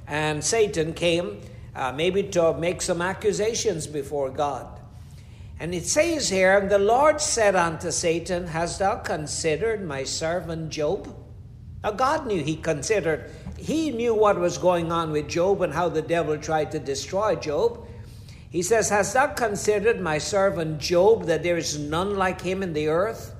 and 0.08 0.44
Satan 0.44 0.92
came 0.92 1.40
uh, 1.74 1.94
maybe 1.94 2.24
to 2.24 2.54
make 2.58 2.82
some 2.82 3.02
accusations 3.02 3.88
before 3.88 4.30
God. 4.30 4.68
And 5.58 5.74
it 5.74 5.86
says 5.86 6.28
here, 6.28 6.58
And 6.58 6.70
the 6.70 6.80
Lord 6.80 7.22
said 7.22 7.56
unto 7.56 7.92
Satan, 7.92 8.48
Hast 8.48 8.80
thou 8.80 8.96
considered 8.98 9.88
my 9.88 10.04
servant 10.04 10.70
Job? 10.70 11.16
Now, 11.86 11.92
God 11.92 12.28
knew 12.28 12.44
he 12.44 12.58
considered, 12.58 13.32
he 13.58 13.90
knew 13.90 14.14
what 14.14 14.38
was 14.38 14.58
going 14.58 14.92
on 14.92 15.14
with 15.14 15.30
Job 15.30 15.62
and 15.62 15.74
how 15.74 15.88
the 15.88 16.02
devil 16.02 16.38
tried 16.38 16.72
to 16.74 16.80
destroy 16.80 17.36
Job. 17.36 17.87
He 18.50 18.62
says, 18.62 18.90
Hast 18.90 19.14
thou 19.14 19.28
considered 19.28 20.00
my 20.00 20.18
servant 20.18 20.80
Job, 20.80 21.26
that 21.26 21.44
there 21.44 21.58
is 21.58 21.78
none 21.78 22.16
like 22.16 22.42
him 22.42 22.64
in 22.64 22.74
the 22.74 22.88
earth? 22.88 23.34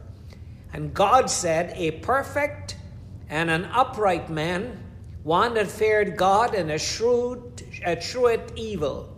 And 0.74 0.94
God 0.94 1.30
said, 1.30 1.74
A 1.76 1.92
perfect 1.92 2.76
and 3.30 3.50
an 3.50 3.66
upright 3.66 4.30
man, 4.30 4.84
one 5.24 5.54
that 5.56 5.68
feared 5.68 6.18
God 6.18 6.54
and 6.54 6.72
a 6.72 6.78
shrewd 6.78 7.64
evil. 8.56 9.14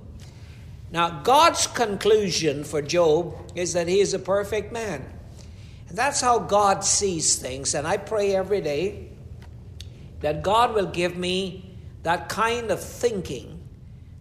Now, 0.92 1.22
God's 1.22 1.68
conclusion 1.68 2.64
for 2.64 2.82
Job 2.82 3.36
is 3.56 3.74
that 3.74 3.88
he 3.88 4.00
is 4.00 4.14
a 4.14 4.20
perfect 4.20 4.72
man. 4.72 5.06
And 5.88 5.98
that's 5.98 6.22
how 6.22 6.40
God 6.40 6.84
sees 6.84 7.36
things. 7.36 7.76
And 7.76 7.86
I 7.86 7.98
pray 7.98 8.36
every 8.36 8.62
day 8.62 9.10
that 10.22 10.42
God 10.42 10.74
will 10.74 10.88
give 10.88 11.16
me 11.16 11.78
that 12.04 12.30
kind 12.30 12.72
of 12.72 12.82
thinking 12.82 13.59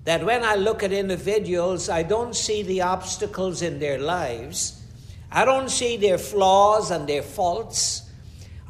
that 0.09 0.25
when 0.25 0.43
I 0.43 0.55
look 0.55 0.83
at 0.83 0.91
individuals, 0.91 1.91
I 1.91 2.03
don't 2.03 2.35
see 2.35 2.63
the 2.63 2.81
obstacles 2.81 3.61
in 3.61 3.79
their 3.79 3.99
lives, 3.99 4.83
I 5.31 5.45
don't 5.45 5.69
see 5.69 5.99
their 5.99 6.17
flaws 6.17 6.91
and 6.91 7.07
their 7.07 7.21
faults. 7.21 8.09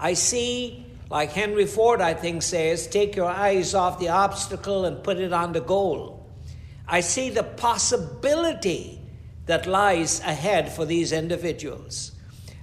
I 0.01 0.14
see 0.14 0.85
like 1.09 1.31
Henry 1.31 1.66
Ford, 1.66 2.01
I 2.01 2.14
think, 2.14 2.42
says, 2.42 2.88
take 2.88 3.14
your 3.14 3.31
eyes 3.31 3.72
off 3.72 4.01
the 4.01 4.09
obstacle 4.09 4.85
and 4.85 5.05
put 5.05 5.18
it 5.18 5.33
on 5.33 5.53
the 5.53 5.61
goal. 5.61 6.27
I 6.88 7.03
see 7.03 7.31
the 7.31 7.44
possibility 7.44 9.01
that 9.46 9.68
lies 9.68 10.18
ahead 10.18 10.72
for 10.72 10.85
these 10.87 11.12
individuals. 11.12 12.11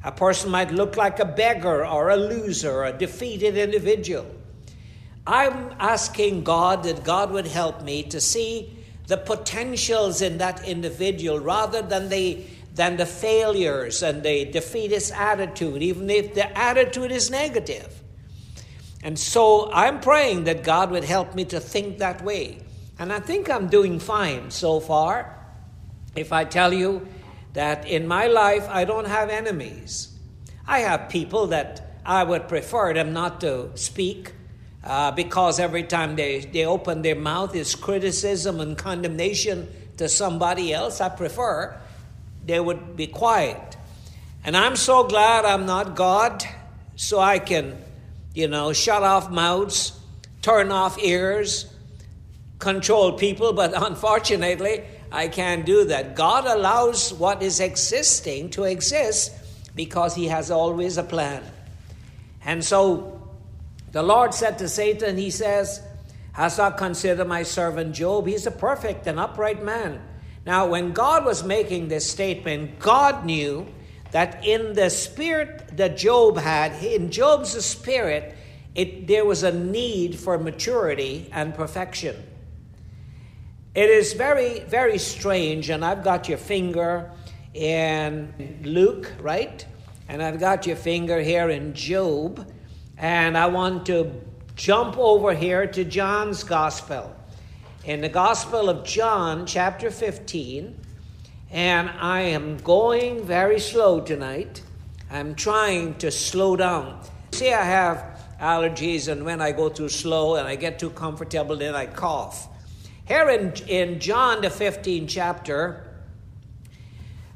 A 0.03 0.11
person 0.11 0.51
might 0.51 0.71
look 0.71 0.97
like 0.97 1.19
a 1.21 1.25
beggar 1.25 1.85
or 1.85 2.09
a 2.09 2.17
loser, 2.17 2.73
or 2.73 2.83
a 2.83 2.97
defeated 2.97 3.55
individual. 3.55 4.34
I'm 5.27 5.73
asking 5.79 6.43
God 6.43 6.83
that 6.83 7.03
God 7.03 7.31
would 7.31 7.47
help 7.47 7.81
me 7.81 8.03
to 8.03 8.21
see 8.21 8.77
the 9.07 9.17
potentials 9.17 10.21
in 10.21 10.37
that 10.37 10.67
individual 10.67 11.39
rather 11.39 11.81
than 11.81 12.09
the 12.09 12.43
than 12.73 12.97
the 12.97 13.05
failures 13.05 14.03
and 14.03 14.21
the 14.21 14.43
defeatist 14.51 15.13
attitude, 15.13 15.81
even 15.81 16.09
if 16.09 16.33
the 16.33 16.57
attitude 16.57 17.09
is 17.09 17.31
negative. 17.31 18.03
And 19.01 19.17
so 19.17 19.71
I'm 19.71 20.01
praying 20.01 20.43
that 20.43 20.63
God 20.63 20.91
would 20.91 21.05
help 21.05 21.35
me 21.35 21.45
to 21.45 21.61
think 21.61 21.99
that 21.99 22.21
way. 22.21 22.59
And 22.99 23.13
I 23.13 23.21
think 23.21 23.49
I'm 23.49 23.67
doing 23.67 23.97
fine 23.99 24.51
so 24.51 24.81
far. 24.81 25.37
If 26.17 26.33
I 26.33 26.43
tell 26.43 26.73
you 26.73 27.07
that 27.53 27.87
in 27.87 28.07
my 28.07 28.27
life 28.27 28.67
I 28.69 28.83
don't 28.83 29.07
have 29.07 29.29
enemies, 29.29 30.13
I 30.67 30.79
have 30.79 31.07
people 31.07 31.47
that 31.47 31.99
I 32.05 32.23
would 32.23 32.49
prefer 32.49 32.93
them 32.93 33.13
not 33.13 33.39
to 33.41 33.71
speak 33.75 34.33
uh, 34.85 35.11
because 35.11 35.59
every 35.59 35.83
time 35.83 36.15
they, 36.15 36.39
they 36.39 36.65
open 36.65 37.01
their 37.01 37.15
mouth 37.15 37.55
is 37.55 37.75
criticism 37.75 38.59
and 38.59 38.77
condemnation 38.77 39.67
to 39.97 40.07
somebody 40.07 40.73
else. 40.73 41.01
I 41.01 41.09
prefer 41.09 41.75
they 42.45 42.59
would 42.59 42.95
be 42.95 43.07
quiet. 43.07 43.77
And 44.43 44.55
I'm 44.55 44.75
so 44.75 45.03
glad 45.05 45.45
I'm 45.45 45.65
not 45.65 45.95
God, 45.95 46.43
so 46.95 47.19
I 47.19 47.39
can 47.39 47.83
you 48.35 48.49
know, 48.49 48.73
shut 48.73 49.01
off 49.01 49.31
mouths, 49.31 49.97
turn 50.41 50.71
off 50.71 51.01
ears, 51.01 51.73
control 52.59 53.13
people, 53.13 53.53
but 53.53 53.73
unfortunately, 53.81 54.83
I 55.11 55.29
can't 55.29 55.65
do 55.65 55.85
that. 55.85 56.15
God 56.15 56.45
allows 56.45 57.13
what 57.13 57.41
is 57.41 57.59
existing 57.59 58.49
to 58.51 58.65
exist 58.65 59.31
because 59.73 60.13
He 60.13 60.27
has 60.27 60.51
always 60.51 60.97
a 60.97 61.03
plan. 61.03 61.43
And 62.43 62.63
so 62.63 63.14
the 63.95 64.03
Lord 64.03 64.33
said 64.33 64.57
to 64.57 64.67
Satan, 64.67 65.15
He 65.15 65.29
says, 65.29 65.81
Hast 66.33 66.57
thou 66.57 66.69
considered 66.71 67.29
my 67.29 67.43
servant 67.43 67.95
Job? 67.95 68.27
He's 68.27 68.45
a 68.45 68.51
perfect 68.51 69.07
and 69.07 69.17
upright 69.17 69.63
man. 69.63 70.01
Now, 70.45 70.67
when 70.67 70.91
God 70.91 71.23
was 71.23 71.45
making 71.45 71.87
this 71.87 72.11
statement, 72.11 72.77
God 72.77 73.23
knew 73.23 73.65
that 74.11 74.45
in 74.45 74.73
the 74.73 74.89
spirit 74.89 75.77
that 75.77 75.95
Job 75.95 76.37
had, 76.37 76.83
in 76.83 77.09
Job's 77.09 77.51
spirit, 77.65 78.35
it, 78.75 79.07
there 79.07 79.23
was 79.23 79.43
a 79.43 79.53
need 79.53 80.19
for 80.19 80.37
maturity 80.37 81.29
and 81.31 81.55
perfection. 81.55 82.21
It 83.75 83.89
is 83.89 84.11
very, 84.11 84.59
very 84.59 84.97
strange, 84.97 85.69
and 85.69 85.85
I've 85.85 86.03
got 86.03 86.27
your 86.27 86.37
finger 86.37 87.13
in 87.53 88.59
Luke, 88.61 89.13
right? 89.21 89.65
And 90.09 90.21
I've 90.21 90.41
got 90.41 90.67
your 90.67 90.75
finger 90.75 91.21
here 91.21 91.49
in 91.49 91.73
Job, 91.73 92.45
and 92.97 93.37
I 93.37 93.47
want 93.47 93.85
to 93.87 94.21
jump 94.55 94.97
over 94.97 95.33
here 95.33 95.67
to 95.67 95.83
John's 95.83 96.43
Gospel. 96.43 97.13
In 97.83 98.01
the 98.01 98.09
Gospel 98.09 98.69
of 98.69 98.85
John, 98.85 99.45
chapter 99.45 99.91
15, 99.91 100.79
and 101.51 101.89
I 101.89 102.21
am 102.21 102.57
going 102.57 103.23
very 103.23 103.59
slow 103.59 104.01
tonight. 104.01 104.61
I'm 105.11 105.35
trying 105.35 105.95
to 105.95 106.09
slow 106.09 106.55
down. 106.55 107.01
See, 107.31 107.53
I 107.53 107.63
have 107.63 108.19
allergies, 108.39 109.07
and 109.07 109.25
when 109.25 109.41
I 109.41 109.51
go 109.51 109.69
too 109.69 109.89
slow 109.89 110.35
and 110.35 110.47
I 110.47 110.55
get 110.55 110.79
too 110.79 110.89
comfortable, 110.89 111.57
then 111.57 111.75
I 111.75 111.85
cough. 111.85 112.47
Here 113.07 113.29
in, 113.29 113.53
in 113.67 113.99
John, 113.99 114.41
the 114.41 114.47
15th 114.47 115.07
chapter, 115.09 115.83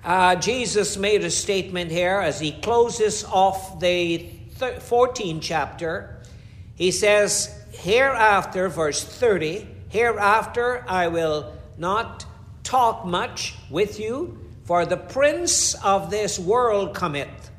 uh, 0.04 0.36
Jesus 0.38 0.98
made 0.98 1.24
a 1.24 1.30
statement 1.30 1.92
here 1.92 2.20
as 2.20 2.40
he 2.40 2.54
closes 2.54 3.24
off 3.26 3.80
the 3.80 4.39
14th 4.60 5.40
chapter. 5.42 6.22
He 6.76 6.92
says, 6.92 7.56
Hereafter, 7.72 8.70
verse 8.70 9.04
30, 9.04 9.68
hereafter 9.90 10.84
I 10.88 11.08
will 11.08 11.54
not 11.78 12.26
talk 12.64 13.06
much 13.06 13.56
with 13.70 14.00
you, 14.00 14.38
for 14.66 14.86
the 14.86 14.98
prince 14.98 15.74
of 15.84 16.12
this 16.12 16.38
world 16.38 16.96
cometh. 16.96 17.52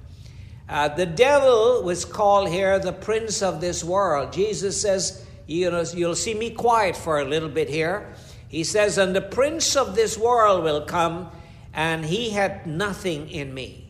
Uh, 0.69 0.89
the 0.89 1.07
devil 1.07 1.83
was 1.83 2.05
called 2.05 2.49
here 2.49 2.79
the 2.79 2.93
prince 2.93 3.43
of 3.43 3.61
this 3.61 3.83
world. 3.83 4.33
Jesus 4.33 4.81
says, 4.81 5.27
you 5.51 5.69
know, 5.69 5.85
you'll 5.93 6.15
see 6.15 6.35
me 6.35 6.51
quiet 6.51 6.97
for 6.97 7.19
a 7.19 7.25
little 7.25 7.49
bit 7.49 7.69
here. 7.69 8.15
He 8.47 8.63
says, 8.63 8.99
And 8.99 9.17
the 9.17 9.21
prince 9.21 9.75
of 9.75 9.97
this 9.97 10.17
world 10.17 10.63
will 10.63 10.83
come, 10.83 11.29
and 11.75 12.05
he 12.05 12.31
had 12.31 12.69
nothing 12.69 13.29
in 13.29 13.53
me. 13.53 13.89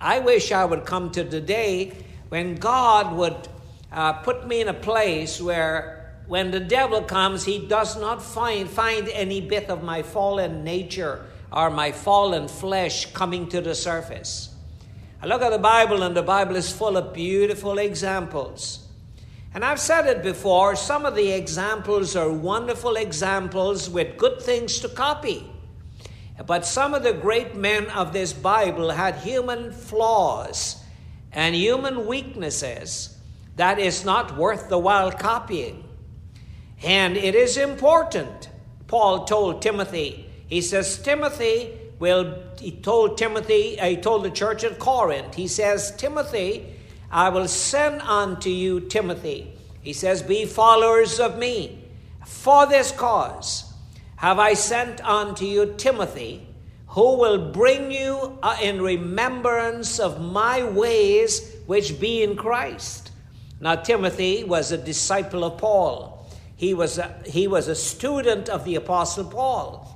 I 0.00 0.20
wish 0.20 0.52
I 0.52 0.64
would 0.64 0.84
come 0.84 1.10
to 1.10 1.24
the 1.24 1.40
day 1.40 1.92
when 2.28 2.56
God 2.56 3.14
would 3.16 3.48
uh, 3.92 4.14
put 4.14 4.46
me 4.46 4.60
in 4.60 4.68
a 4.68 4.74
place 4.74 5.40
where 5.40 6.20
when 6.26 6.50
the 6.50 6.60
devil 6.60 7.02
comes, 7.02 7.44
he 7.44 7.66
does 7.66 7.98
not 7.98 8.22
find, 8.22 8.68
find 8.68 9.08
any 9.08 9.40
bit 9.40 9.68
of 9.68 9.82
my 9.82 10.02
fallen 10.02 10.64
nature 10.64 11.26
or 11.52 11.70
my 11.70 11.92
fallen 11.92 12.48
flesh 12.48 13.12
coming 13.12 13.48
to 13.48 13.60
the 13.60 13.74
surface. 13.74 14.54
I 15.22 15.26
look 15.26 15.42
at 15.42 15.50
the 15.50 15.58
Bible, 15.58 16.02
and 16.02 16.16
the 16.16 16.22
Bible 16.22 16.56
is 16.56 16.72
full 16.72 16.96
of 16.96 17.14
beautiful 17.14 17.78
examples. 17.78 18.86
And 19.54 19.64
I've 19.64 19.80
said 19.80 20.06
it 20.06 20.22
before 20.22 20.74
some 20.74 21.06
of 21.06 21.14
the 21.14 21.30
examples 21.30 22.16
are 22.16 22.30
wonderful 22.30 22.96
examples 22.96 23.88
with 23.88 24.16
good 24.18 24.42
things 24.42 24.80
to 24.80 24.88
copy. 24.88 25.48
But 26.46 26.66
some 26.66 26.92
of 26.92 27.04
the 27.04 27.12
great 27.12 27.54
men 27.54 27.86
of 27.90 28.12
this 28.12 28.32
Bible 28.32 28.90
had 28.90 29.14
human 29.16 29.70
flaws 29.70 30.83
and 31.34 31.54
human 31.54 32.06
weaknesses 32.06 33.18
that 33.56 33.78
is 33.78 34.04
not 34.04 34.36
worth 34.36 34.68
the 34.68 34.78
while 34.78 35.12
copying. 35.12 35.84
And 36.82 37.16
it 37.16 37.34
is 37.34 37.56
important. 37.56 38.48
Paul 38.86 39.24
told 39.24 39.60
Timothy, 39.60 40.28
he 40.46 40.60
says, 40.60 40.98
Timothy 40.98 41.72
will, 41.98 42.42
he 42.58 42.70
told 42.70 43.18
Timothy, 43.18 43.78
uh, 43.78 43.86
he 43.86 43.96
told 43.96 44.24
the 44.24 44.30
church 44.30 44.64
at 44.64 44.78
Corinth, 44.78 45.34
he 45.34 45.48
says, 45.48 45.94
Timothy, 45.96 46.66
I 47.10 47.28
will 47.28 47.48
send 47.48 48.02
unto 48.02 48.50
you 48.50 48.80
Timothy. 48.80 49.52
He 49.80 49.92
says, 49.92 50.22
Be 50.22 50.46
followers 50.46 51.20
of 51.20 51.38
me. 51.38 51.84
For 52.26 52.66
this 52.66 52.90
cause 52.92 53.72
have 54.16 54.38
I 54.38 54.54
sent 54.54 55.04
unto 55.04 55.44
you 55.44 55.74
Timothy, 55.76 56.43
who 56.94 57.16
will 57.16 57.50
bring 57.50 57.90
you 57.90 58.38
uh, 58.40 58.56
in 58.62 58.80
remembrance 58.80 59.98
of 59.98 60.20
my 60.20 60.62
ways 60.62 61.56
which 61.66 61.98
be 61.98 62.22
in 62.22 62.36
Christ. 62.36 63.10
Now, 63.60 63.74
Timothy 63.74 64.44
was 64.44 64.70
a 64.70 64.78
disciple 64.78 65.42
of 65.42 65.58
Paul. 65.58 66.30
He 66.54 66.72
was 66.72 66.98
a, 66.98 67.12
he 67.26 67.48
was 67.48 67.66
a 67.66 67.74
student 67.74 68.48
of 68.48 68.64
the 68.64 68.76
Apostle 68.76 69.24
Paul. 69.24 69.90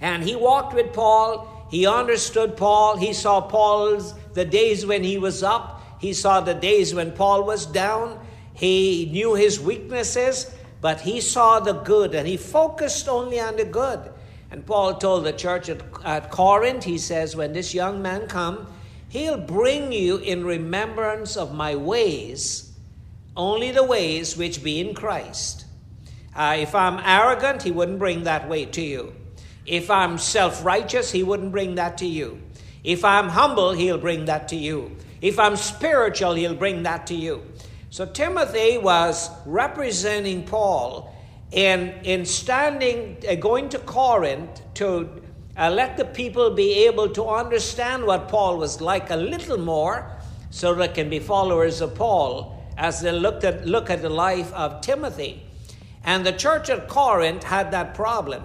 And 0.00 0.22
he 0.22 0.34
walked 0.34 0.72
with 0.72 0.94
Paul. 0.94 1.66
He 1.70 1.86
understood 1.86 2.56
Paul. 2.56 2.96
He 2.96 3.12
saw 3.12 3.42
Paul's 3.42 4.14
the 4.32 4.46
days 4.46 4.86
when 4.86 5.04
he 5.04 5.18
was 5.18 5.42
up. 5.42 5.82
He 6.00 6.14
saw 6.14 6.40
the 6.40 6.54
days 6.54 6.94
when 6.94 7.12
Paul 7.12 7.44
was 7.44 7.66
down. 7.66 8.18
He 8.54 9.10
knew 9.12 9.34
his 9.34 9.60
weaknesses, 9.60 10.50
but 10.80 11.02
he 11.02 11.20
saw 11.20 11.60
the 11.60 11.74
good 11.74 12.14
and 12.14 12.26
he 12.26 12.38
focused 12.38 13.08
only 13.08 13.38
on 13.38 13.56
the 13.56 13.66
good. 13.66 14.10
And 14.50 14.64
Paul 14.64 14.94
told 14.94 15.24
the 15.24 15.32
church 15.32 15.68
at, 15.68 15.82
at 16.04 16.30
Corinth, 16.30 16.84
he 16.84 16.98
says, 16.98 17.36
When 17.36 17.52
this 17.52 17.74
young 17.74 18.00
man 18.00 18.26
come, 18.28 18.66
he'll 19.08 19.38
bring 19.38 19.92
you 19.92 20.16
in 20.16 20.44
remembrance 20.44 21.36
of 21.36 21.54
my 21.54 21.76
ways, 21.76 22.72
only 23.36 23.70
the 23.70 23.84
ways 23.84 24.36
which 24.36 24.62
be 24.62 24.80
in 24.80 24.94
Christ. 24.94 25.66
Uh, 26.34 26.56
if 26.58 26.74
I'm 26.74 27.00
arrogant, 27.04 27.62
he 27.62 27.70
wouldn't 27.70 27.98
bring 27.98 28.24
that 28.24 28.48
way 28.48 28.64
to 28.66 28.80
you. 28.80 29.14
If 29.66 29.90
I'm 29.90 30.16
self 30.16 30.64
righteous, 30.64 31.12
he 31.12 31.22
wouldn't 31.22 31.52
bring 31.52 31.74
that 31.74 31.98
to 31.98 32.06
you. 32.06 32.40
If 32.84 33.04
I'm 33.04 33.28
humble, 33.28 33.72
he'll 33.72 33.98
bring 33.98 34.26
that 34.26 34.48
to 34.48 34.56
you. 34.56 34.96
If 35.20 35.38
I'm 35.38 35.56
spiritual, 35.56 36.34
he'll 36.34 36.54
bring 36.54 36.84
that 36.84 37.06
to 37.08 37.14
you. 37.14 37.42
So 37.90 38.06
Timothy 38.06 38.78
was 38.78 39.30
representing 39.44 40.44
Paul 40.44 41.14
in, 41.52 41.94
in 42.04 42.24
standing, 42.24 43.16
uh, 43.28 43.34
going 43.36 43.68
to 43.70 43.78
Corinth 43.78 44.60
to 44.74 45.08
uh, 45.56 45.70
let 45.70 45.96
the 45.96 46.04
people 46.04 46.50
be 46.50 46.86
able 46.86 47.08
to 47.10 47.24
understand 47.24 48.04
what 48.04 48.28
Paul 48.28 48.58
was 48.58 48.80
like 48.80 49.10
a 49.10 49.16
little 49.16 49.58
more 49.58 50.10
so 50.50 50.74
they 50.74 50.88
can 50.88 51.10
be 51.10 51.18
followers 51.18 51.80
of 51.80 51.94
Paul 51.94 52.62
as 52.76 53.00
they 53.00 53.12
looked 53.12 53.44
at, 53.44 53.66
look 53.66 53.90
at 53.90 54.02
the 54.02 54.08
life 54.08 54.52
of 54.52 54.80
Timothy. 54.80 55.42
And 56.04 56.24
the 56.24 56.32
church 56.32 56.70
at 56.70 56.88
Corinth 56.88 57.42
had 57.42 57.72
that 57.72 57.94
problem. 57.94 58.44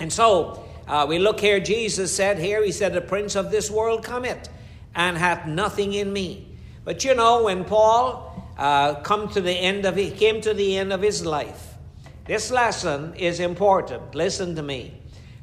And 0.00 0.12
so 0.12 0.64
uh, 0.88 1.06
we 1.08 1.18
look 1.18 1.38
here, 1.38 1.60
Jesus 1.60 2.14
said 2.14 2.38
here, 2.38 2.64
He 2.64 2.72
said, 2.72 2.92
The 2.92 3.00
prince 3.00 3.36
of 3.36 3.50
this 3.50 3.70
world 3.70 4.02
cometh 4.02 4.48
and 4.94 5.16
hath 5.16 5.46
nothing 5.46 5.92
in 5.92 6.12
me. 6.12 6.48
But 6.84 7.04
you 7.04 7.14
know, 7.14 7.44
when 7.44 7.64
Paul 7.64 8.52
uh, 8.56 8.94
come 8.96 9.28
to 9.30 9.40
the 9.40 9.52
end 9.52 9.84
of 9.84 9.96
he 9.96 10.10
came 10.10 10.40
to 10.40 10.54
the 10.54 10.76
end 10.76 10.92
of 10.92 11.02
his 11.02 11.24
life, 11.24 11.71
this 12.24 12.50
lesson 12.50 13.14
is 13.14 13.40
important. 13.40 14.14
Listen 14.14 14.54
to 14.56 14.62
me. 14.62 14.94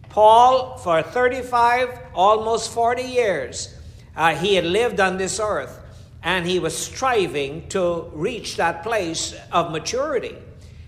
Paul, 0.10 0.78
for 0.78 1.02
35, 1.02 2.00
almost 2.14 2.72
40 2.72 3.04
years, 3.04 3.76
uh, 4.16 4.36
he 4.36 4.56
had 4.56 4.66
lived 4.66 5.00
on 5.00 5.18
this 5.18 5.40
earth 5.40 5.80
and 6.24 6.46
he 6.46 6.60
was 6.60 6.76
striving 6.76 7.68
to 7.70 8.10
reach 8.14 8.58
that 8.58 8.84
place 8.84 9.36
of 9.52 9.72
maturity. 9.72 10.36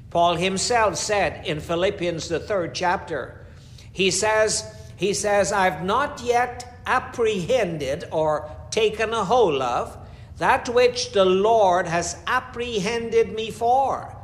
Paul 0.09 0.35
himself 0.35 0.97
said 0.97 1.45
in 1.45 1.59
Philippians, 1.59 2.27
the 2.27 2.39
third 2.39 2.75
chapter, 2.75 3.45
he 3.93 4.11
says, 4.11 4.65
he 4.97 5.13
says, 5.13 5.51
I've 5.51 5.83
not 5.83 6.21
yet 6.21 6.79
apprehended 6.85 8.05
or 8.11 8.49
taken 8.71 9.13
a 9.13 9.23
hold 9.23 9.61
of 9.61 9.97
that 10.37 10.67
which 10.69 11.11
the 11.11 11.25
Lord 11.25 11.87
has 11.87 12.17
apprehended 12.25 13.33
me 13.33 13.51
for. 13.51 14.17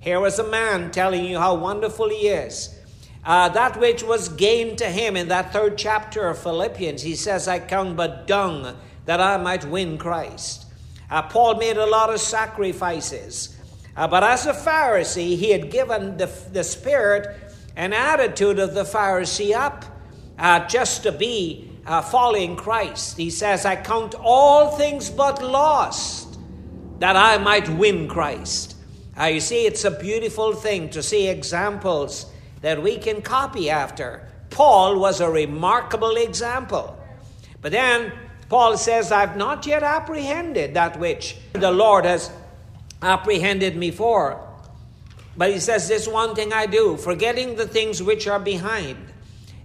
Here 0.00 0.18
was 0.18 0.38
a 0.38 0.48
man 0.48 0.90
telling 0.90 1.26
you 1.26 1.38
how 1.38 1.54
wonderful 1.54 2.08
he 2.08 2.28
is. 2.28 2.74
Uh, 3.22 3.50
that 3.50 3.78
which 3.78 4.02
was 4.02 4.30
gained 4.30 4.78
to 4.78 4.86
him 4.86 5.14
in 5.14 5.28
that 5.28 5.52
third 5.52 5.76
chapter 5.76 6.28
of 6.28 6.38
Philippians, 6.38 7.02
he 7.02 7.14
says, 7.14 7.46
I 7.46 7.58
count 7.58 7.96
but 7.96 8.26
dung 8.26 8.76
that 9.04 9.20
I 9.20 9.36
might 9.36 9.64
win 9.66 9.98
Christ. 9.98 10.64
Uh, 11.10 11.22
Paul 11.22 11.56
made 11.56 11.76
a 11.76 11.84
lot 11.84 12.08
of 12.08 12.18
sacrifices. 12.18 13.56
Uh, 13.94 14.08
but 14.08 14.22
as 14.22 14.46
a 14.46 14.54
Pharisee, 14.54 15.36
he 15.36 15.50
had 15.50 15.70
given 15.70 16.16
the, 16.16 16.26
the 16.50 16.64
spirit 16.64 17.52
an 17.76 17.92
attitude 17.92 18.58
of 18.58 18.72
the 18.72 18.84
Pharisee 18.84 19.54
up 19.54 19.84
uh, 20.38 20.66
just 20.66 21.02
to 21.02 21.12
be 21.12 21.70
uh, 21.84 22.00
following 22.00 22.56
Christ. 22.56 23.18
He 23.18 23.28
says, 23.28 23.66
I 23.66 23.76
count 23.76 24.14
all 24.14 24.76
things 24.78 25.10
but 25.10 25.42
lost 25.42 26.38
that 27.00 27.16
I 27.16 27.36
might 27.36 27.68
win 27.68 28.08
Christ. 28.08 28.76
Uh, 29.20 29.26
you 29.26 29.40
see, 29.40 29.66
it's 29.66 29.84
a 29.84 29.90
beautiful 29.90 30.54
thing 30.54 30.88
to 30.88 31.02
see 31.02 31.28
examples 31.28 32.24
that 32.62 32.82
we 32.82 32.96
can 32.96 33.20
copy 33.20 33.68
after. 33.68 34.26
Paul 34.48 34.98
was 34.98 35.20
a 35.20 35.28
remarkable 35.28 36.16
example. 36.16 36.98
But 37.60 37.72
then 37.72 38.12
Paul 38.48 38.78
says, 38.78 39.12
I've 39.12 39.36
not 39.36 39.66
yet 39.66 39.82
apprehended 39.82 40.72
that 40.72 40.98
which 40.98 41.36
the 41.52 41.70
Lord 41.70 42.06
has 42.06 42.30
apprehended 43.02 43.76
me 43.76 43.90
for. 43.90 44.40
But 45.36 45.52
he 45.52 45.58
says, 45.58 45.86
This 45.86 46.08
one 46.08 46.34
thing 46.34 46.54
I 46.54 46.64
do, 46.64 46.96
forgetting 46.96 47.56
the 47.56 47.68
things 47.68 48.02
which 48.02 48.26
are 48.26 48.40
behind, 48.40 48.96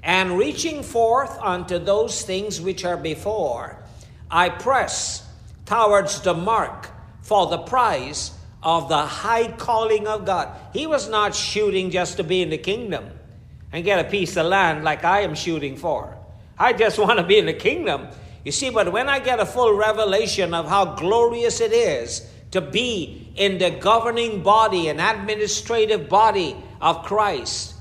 and 0.03 0.37
reaching 0.37 0.83
forth 0.83 1.39
unto 1.39 1.79
those 1.79 2.23
things 2.23 2.59
which 2.59 2.83
are 2.83 2.97
before, 2.97 3.81
I 4.29 4.49
press 4.49 5.25
towards 5.65 6.19
the 6.21 6.33
mark 6.33 6.89
for 7.21 7.47
the 7.47 7.59
prize 7.59 8.34
of 8.65 8.89
the 8.89 8.97
high 8.97 9.51
calling 9.51 10.07
of 10.07 10.25
God. 10.25 10.49
He 10.73 10.87
was 10.87 11.07
not 11.07 11.35
shooting 11.35 11.91
just 11.91 12.17
to 12.17 12.23
be 12.23 12.41
in 12.41 12.49
the 12.49 12.57
kingdom 12.57 13.11
and 13.71 13.85
get 13.85 14.03
a 14.03 14.09
piece 14.09 14.35
of 14.35 14.47
land 14.47 14.83
like 14.83 15.05
I 15.05 15.21
am 15.21 15.35
shooting 15.35 15.77
for. 15.77 16.17
I 16.57 16.73
just 16.73 16.97
want 16.99 17.19
to 17.19 17.23
be 17.23 17.37
in 17.37 17.45
the 17.45 17.53
kingdom. 17.53 18.07
You 18.43 18.51
see, 18.51 18.71
but 18.71 18.91
when 18.91 19.07
I 19.07 19.19
get 19.19 19.39
a 19.39 19.45
full 19.45 19.73
revelation 19.73 20.53
of 20.53 20.67
how 20.67 20.95
glorious 20.95 21.61
it 21.61 21.71
is 21.71 22.27
to 22.51 22.61
be 22.61 23.31
in 23.35 23.57
the 23.57 23.69
governing 23.69 24.41
body 24.41 24.87
and 24.87 25.01
administrative 25.01 26.07
body 26.07 26.55
of 26.79 27.03
Christ. 27.03 27.73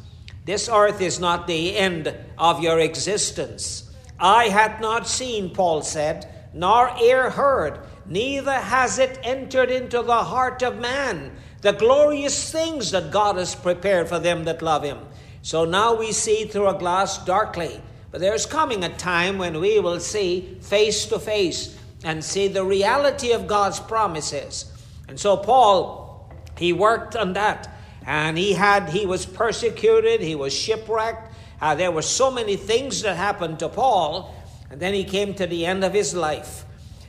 This 0.44 0.68
earth 0.68 1.00
is 1.00 1.20
not 1.20 1.46
the 1.46 1.76
end 1.76 2.12
of 2.36 2.60
your 2.60 2.80
existence. 2.80 3.88
I 4.18 4.48
had 4.48 4.80
not 4.80 5.06
seen, 5.06 5.54
Paul 5.54 5.82
said, 5.82 6.28
nor 6.52 6.90
ear 7.00 7.30
heard, 7.30 7.86
neither 8.06 8.52
has 8.52 8.98
it 8.98 9.18
entered 9.22 9.70
into 9.70 10.02
the 10.02 10.24
heart 10.24 10.62
of 10.62 10.78
man 10.78 11.32
the 11.64 11.72
glorious 11.72 12.52
things 12.52 12.90
that 12.90 13.10
God 13.10 13.36
has 13.36 13.54
prepared 13.54 14.06
for 14.06 14.18
them 14.18 14.44
that 14.44 14.60
love 14.60 14.82
him. 14.82 14.98
So 15.40 15.64
now 15.64 15.94
we 15.94 16.12
see 16.12 16.44
through 16.44 16.68
a 16.68 16.78
glass 16.78 17.24
darkly, 17.24 17.80
but 18.10 18.20
there's 18.20 18.44
coming 18.44 18.84
a 18.84 18.94
time 18.96 19.38
when 19.38 19.58
we 19.60 19.80
will 19.80 19.98
see 19.98 20.58
face 20.60 21.06
to 21.06 21.18
face 21.18 21.78
and 22.04 22.22
see 22.22 22.48
the 22.48 22.64
reality 22.64 23.32
of 23.32 23.46
God's 23.46 23.80
promises. 23.80 24.70
And 25.08 25.18
so 25.18 25.38
Paul, 25.38 26.30
he 26.58 26.74
worked 26.74 27.16
on 27.16 27.32
that. 27.32 27.70
And 28.06 28.36
he 28.36 28.52
had 28.52 28.90
he 28.90 29.06
was 29.06 29.24
persecuted, 29.24 30.20
he 30.20 30.34
was 30.34 30.52
shipwrecked. 30.52 31.32
Uh, 31.60 31.74
there 31.74 31.90
were 31.90 32.02
so 32.02 32.30
many 32.30 32.56
things 32.56 33.00
that 33.02 33.16
happened 33.16 33.58
to 33.60 33.70
Paul, 33.70 34.34
and 34.70 34.78
then 34.78 34.92
he 34.92 35.04
came 35.04 35.32
to 35.34 35.46
the 35.46 35.64
end 35.64 35.82
of 35.82 35.94
his 35.94 36.14
life. 36.14 36.63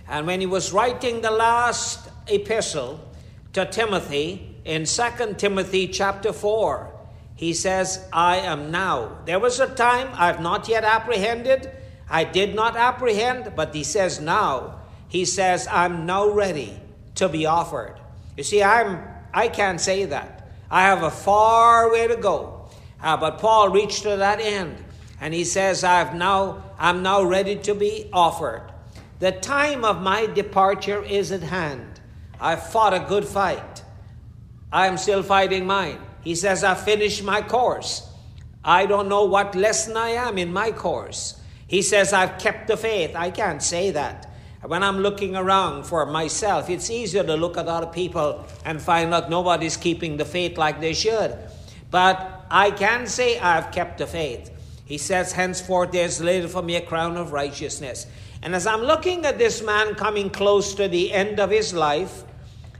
And 0.07 0.27
when 0.27 0.39
he 0.39 0.45
was 0.45 0.71
writing 0.71 1.21
the 1.21 1.31
last 1.31 2.09
epistle 2.27 2.99
to 3.53 3.65
Timothy, 3.65 4.55
in 4.65 4.85
2 4.85 5.35
Timothy 5.37 5.87
chapter 5.87 6.33
4. 6.33 6.91
He 7.35 7.53
says, 7.53 8.05
I 8.11 8.37
am 8.37 8.71
now. 8.71 9.19
There 9.25 9.39
was 9.39 9.59
a 9.59 9.73
time 9.73 10.09
I've 10.13 10.41
not 10.41 10.67
yet 10.67 10.83
apprehended. 10.83 11.69
I 12.09 12.23
did 12.23 12.55
not 12.55 12.75
apprehend, 12.75 13.53
but 13.55 13.73
he 13.73 13.83
says 13.83 14.19
now. 14.19 14.79
He 15.07 15.25
says, 15.25 15.67
I'm 15.71 16.05
now 16.05 16.29
ready 16.29 16.79
to 17.15 17.29
be 17.29 17.45
offered. 17.45 17.95
You 18.35 18.43
see, 18.43 18.63
I'm 18.63 19.07
I 19.33 19.49
can't 19.49 19.81
say 19.81 20.05
that. 20.05 20.49
I 20.71 20.83
have 20.83 21.03
a 21.03 21.11
far 21.11 21.91
way 21.91 22.07
to 22.07 22.15
go. 22.15 22.69
Uh, 23.01 23.17
but 23.17 23.37
Paul 23.39 23.69
reached 23.69 24.03
to 24.03 24.15
that 24.17 24.39
end. 24.39 24.77
And 25.19 25.33
he 25.33 25.43
says, 25.43 25.83
I've 25.83 26.15
now, 26.15 26.63
I'm 26.79 27.03
now 27.03 27.21
ready 27.21 27.57
to 27.57 27.75
be 27.75 28.09
offered. 28.13 28.71
The 29.19 29.31
time 29.31 29.85
of 29.85 30.01
my 30.01 30.25
departure 30.25 31.01
is 31.01 31.31
at 31.31 31.43
hand. 31.43 32.01
I've 32.39 32.69
fought 32.69 32.93
a 32.93 32.99
good 32.99 33.25
fight. 33.25 33.83
I 34.71 34.87
am 34.87 34.97
still 34.97 35.23
fighting 35.23 35.65
mine. 35.65 35.99
He 36.21 36.35
says, 36.35 36.63
I've 36.63 36.83
finished 36.83 37.23
my 37.23 37.41
course. 37.41 38.09
I 38.63 38.87
don't 38.87 39.07
know 39.07 39.25
what 39.25 39.55
lesson 39.55 39.95
I 39.95 40.09
am 40.09 40.37
in 40.37 40.51
my 40.51 40.71
course. 40.71 41.39
He 41.67 41.81
says, 41.81 42.13
I've 42.13 42.39
kept 42.39 42.67
the 42.67 42.75
faith. 42.75 43.15
I 43.15 43.31
can't 43.31 43.61
say 43.61 43.91
that. 43.91 44.31
When 44.63 44.81
I'm 44.81 44.99
looking 44.99 45.35
around 45.35 45.83
for 45.83 46.05
myself, 46.07 46.69
it's 46.69 46.89
easier 46.89 47.23
to 47.23 47.35
look 47.35 47.57
at 47.57 47.67
other 47.67 47.87
people 47.87 48.45
and 48.65 48.81
find 48.81 49.13
out 49.13 49.29
nobody's 49.29 49.77
keeping 49.77 50.17
the 50.17 50.25
faith 50.25 50.57
like 50.57 50.81
they 50.81 50.93
should. 50.93 51.37
But 51.91 52.45
I 52.49 52.71
can 52.71 53.05
say 53.05 53.39
I've 53.39 53.71
kept 53.71 53.99
the 53.99 54.07
faith. 54.07 54.51
He 54.85 54.97
says, 54.97 55.31
Henceforth 55.31 55.91
there's 55.91 56.19
laid 56.19 56.49
for 56.49 56.63
me 56.63 56.75
a 56.75 56.81
crown 56.81 57.17
of 57.17 57.31
righteousness. 57.31 58.07
And 58.45 58.53
as 58.53 58.67
I'm 58.67 58.83
looking 58.83 59.25
at 59.25 59.39
this 59.39 59.63
man 59.63 59.95
coming 59.95 60.29
close 60.29 60.75
to 60.75 60.87
the 60.87 61.11
end 61.11 61.39
of 61.39 61.49
his 61.49 61.73
life, 61.73 62.23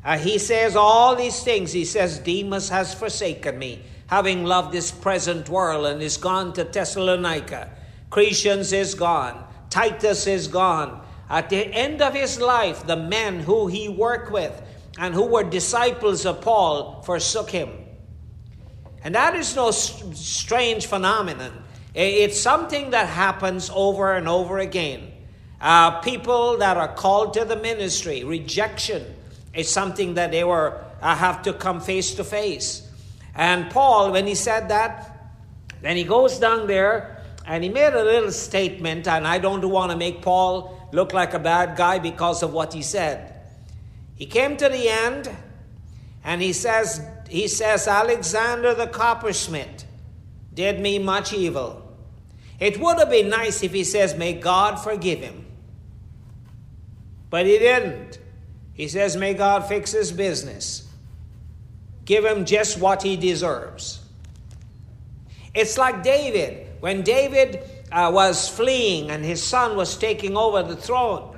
uh, 0.03 0.15
he 0.15 0.37
says 0.37 0.75
all 0.75 1.15
these 1.15 1.43
things. 1.43 1.71
He 1.71 1.85
says, 1.85 2.19
Demas 2.19 2.69
has 2.69 2.93
forsaken 2.93 3.57
me, 3.57 3.81
having 4.05 4.45
loved 4.45 4.71
this 4.71 4.91
present 4.91 5.49
world, 5.49 5.87
and 5.87 6.03
is 6.03 6.17
gone 6.17 6.53
to 6.53 6.65
Thessalonica. 6.65 7.71
Crescens 8.11 8.73
is 8.73 8.93
gone. 8.93 9.43
Titus 9.71 10.27
is 10.27 10.47
gone. 10.47 11.03
At 11.31 11.49
the 11.49 11.65
end 11.65 11.99
of 11.99 12.13
his 12.13 12.39
life, 12.39 12.85
the 12.85 12.95
men 12.95 13.39
who 13.39 13.65
he 13.65 13.89
worked 13.89 14.31
with 14.31 14.61
and 14.99 15.15
who 15.15 15.25
were 15.25 15.43
disciples 15.43 16.27
of 16.27 16.41
Paul 16.41 17.01
forsook 17.01 17.49
him. 17.49 17.71
And 19.03 19.15
that 19.15 19.35
is 19.35 19.55
no 19.55 19.71
strange 19.71 20.85
phenomenon. 20.85 21.63
It's 21.95 22.39
something 22.39 22.91
that 22.91 23.09
happens 23.09 23.71
over 23.73 24.13
and 24.13 24.29
over 24.29 24.59
again. 24.59 25.13
Uh, 25.61 25.99
people 26.01 26.57
that 26.57 26.77
are 26.77 26.93
called 26.93 27.33
to 27.33 27.45
the 27.45 27.55
ministry, 27.55 28.23
rejection 28.23 29.03
is 29.53 29.71
something 29.71 30.15
that 30.15 30.31
they 30.31 30.43
were 30.43 30.83
uh, 31.01 31.15
have 31.15 31.41
to 31.43 31.53
come 31.53 31.79
face 31.79 32.15
to 32.15 32.23
face. 32.23 32.89
And 33.35 33.69
Paul, 33.69 34.11
when 34.11 34.27
he 34.27 34.35
said 34.35 34.69
that, 34.69 35.11
then 35.81 35.97
he 35.97 36.03
goes 36.03 36.39
down 36.39 36.67
there 36.67 37.23
and 37.45 37.63
he 37.63 37.69
made 37.69 37.93
a 37.93 38.03
little 38.03 38.31
statement, 38.31 39.07
and 39.07 39.27
I 39.27 39.37
don't 39.37 39.67
want 39.69 39.91
to 39.91 39.97
make 39.97 40.21
Paul 40.21 40.89
look 40.91 41.13
like 41.13 41.33
a 41.33 41.39
bad 41.39 41.77
guy 41.77 41.99
because 41.99 42.41
of 42.41 42.53
what 42.53 42.73
he 42.73 42.81
said. 42.81 43.33
He 44.15 44.25
came 44.25 44.57
to 44.57 44.69
the 44.69 44.89
end 44.89 45.29
and 46.23 46.41
he 46.41 46.53
says, 46.53 47.01
he 47.29 47.47
says, 47.47 47.87
Alexander 47.87 48.73
the 48.73 48.87
coppersmith 48.87 49.85
did 50.53 50.79
me 50.79 50.97
much 50.97 51.33
evil. 51.33 51.81
It 52.59 52.79
would 52.79 52.97
have 52.97 53.09
been 53.09 53.29
nice 53.29 53.61
if 53.61 53.73
he 53.73 53.83
says, 53.83 54.15
May 54.15 54.33
God 54.33 54.77
forgive 54.77 55.19
him. 55.19 55.44
But 57.35 57.47
he 57.47 57.59
didn't. 57.59 58.17
He 58.75 58.87
says, 58.87 59.17
May 59.17 59.33
God 59.33 59.67
fix 59.67 59.91
his 59.91 60.13
business. 60.13 60.87
Give 62.05 62.23
him 62.23 62.45
just 62.45 62.79
what 62.79 63.03
he 63.03 63.17
deserves. 63.17 63.99
It's 65.53 65.77
like 65.77 66.01
David. 66.01 66.65
When 66.79 67.01
David 67.01 67.59
uh, 67.91 68.09
was 68.13 68.47
fleeing 68.47 69.11
and 69.11 69.25
his 69.25 69.43
son 69.43 69.75
was 69.75 69.97
taking 69.97 70.37
over 70.37 70.63
the 70.63 70.77
throne. 70.77 71.37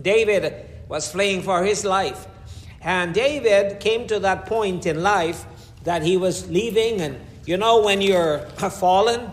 David 0.00 0.70
was 0.88 1.12
fleeing 1.12 1.42
for 1.42 1.62
his 1.62 1.84
life. 1.84 2.26
And 2.80 3.12
David 3.12 3.78
came 3.78 4.06
to 4.06 4.18
that 4.20 4.46
point 4.46 4.86
in 4.86 5.02
life 5.02 5.44
that 5.84 6.02
he 6.02 6.16
was 6.16 6.48
leaving. 6.48 7.02
And 7.02 7.20
you 7.44 7.58
know, 7.58 7.82
when 7.82 8.00
you're 8.00 8.38
fallen, 8.80 9.30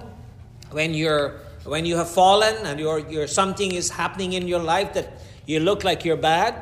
when 0.69 0.93
you're 0.93 1.39
when 1.63 1.85
you 1.85 1.95
have 1.95 2.09
fallen 2.09 2.57
and 2.65 2.77
you're, 2.77 2.99
you're 3.09 3.27
something 3.27 3.71
is 3.71 3.89
happening 3.89 4.33
in 4.33 4.49
your 4.49 4.59
life 4.59 4.95
that 4.95 5.13
you 5.45 5.59
look 5.59 5.83
like 5.83 6.05
you're 6.05 6.17
bad. 6.17 6.55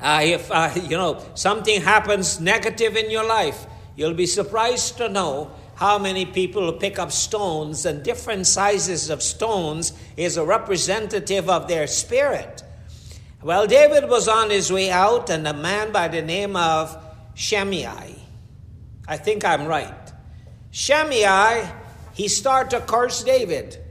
Uh, 0.00 0.20
if 0.22 0.50
uh, 0.50 0.70
you 0.74 0.96
know 0.96 1.24
something 1.34 1.80
happens 1.80 2.40
negative 2.40 2.96
in 2.96 3.10
your 3.10 3.24
life, 3.24 3.66
you'll 3.96 4.14
be 4.14 4.26
surprised 4.26 4.98
to 4.98 5.08
know 5.08 5.50
how 5.76 5.98
many 5.98 6.24
people 6.24 6.72
pick 6.74 6.98
up 6.98 7.10
stones, 7.10 7.84
and 7.84 8.02
different 8.02 8.46
sizes 8.46 9.10
of 9.10 9.22
stones 9.22 9.92
is 10.16 10.36
a 10.36 10.44
representative 10.44 11.48
of 11.48 11.68
their 11.68 11.86
spirit. 11.86 12.62
Well, 13.42 13.66
David 13.66 14.08
was 14.08 14.28
on 14.28 14.50
his 14.50 14.72
way 14.72 14.90
out, 14.90 15.30
and 15.30 15.46
a 15.46 15.52
man 15.52 15.92
by 15.92 16.08
the 16.08 16.22
name 16.22 16.56
of 16.56 16.96
Shimei, 17.34 18.16
I 19.06 19.16
think 19.16 19.44
I'm 19.44 19.66
right. 19.66 20.12
Shimei, 20.70 21.68
he 22.14 22.28
started 22.28 22.70
to 22.70 22.80
curse 22.80 23.22
David. 23.22 23.83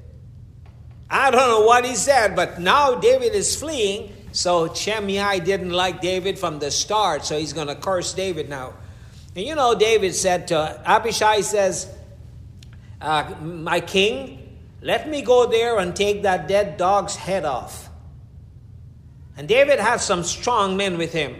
I 1.13 1.29
don't 1.29 1.47
know 1.47 1.61
what 1.61 1.85
he 1.85 1.95
said, 1.95 2.35
but 2.35 2.59
now 2.59 2.95
David 2.95 3.35
is 3.35 3.55
fleeing, 3.55 4.11
so 4.31 4.73
Shimei 4.73 5.39
didn't 5.41 5.69
like 5.69 6.01
David 6.01 6.39
from 6.39 6.57
the 6.57 6.71
start, 6.71 7.23
so 7.23 7.37
he's 7.37 7.53
going 7.53 7.67
to 7.67 7.75
curse 7.75 8.13
David 8.13 8.49
now. 8.49 8.73
And 9.35 9.45
you 9.45 9.53
know, 9.53 9.75
David 9.75 10.15
said 10.15 10.47
to 10.47 10.81
Abishai 10.83 11.41
says, 11.41 11.87
uh, 12.99 13.35
My 13.43 13.79
king, 13.79 14.57
let 14.81 15.07
me 15.07 15.21
go 15.21 15.45
there 15.45 15.77
and 15.77 15.95
take 15.95 16.23
that 16.23 16.47
dead 16.47 16.77
dog's 16.77 17.15
head 17.15 17.45
off. 17.45 17.91
And 19.37 19.47
David 19.47 19.79
had 19.79 20.01
some 20.01 20.23
strong 20.23 20.77
men 20.77 20.97
with 20.97 21.13
him. 21.13 21.35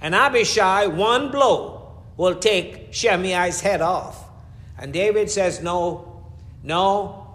And 0.00 0.14
Abishai, 0.14 0.86
one 0.86 1.30
blow, 1.30 1.92
will 2.16 2.36
take 2.36 2.94
Shimei's 2.94 3.60
head 3.60 3.82
off. 3.82 4.24
And 4.78 4.90
David 4.90 5.30
says, 5.30 5.62
No, 5.62 6.24
no, 6.62 7.27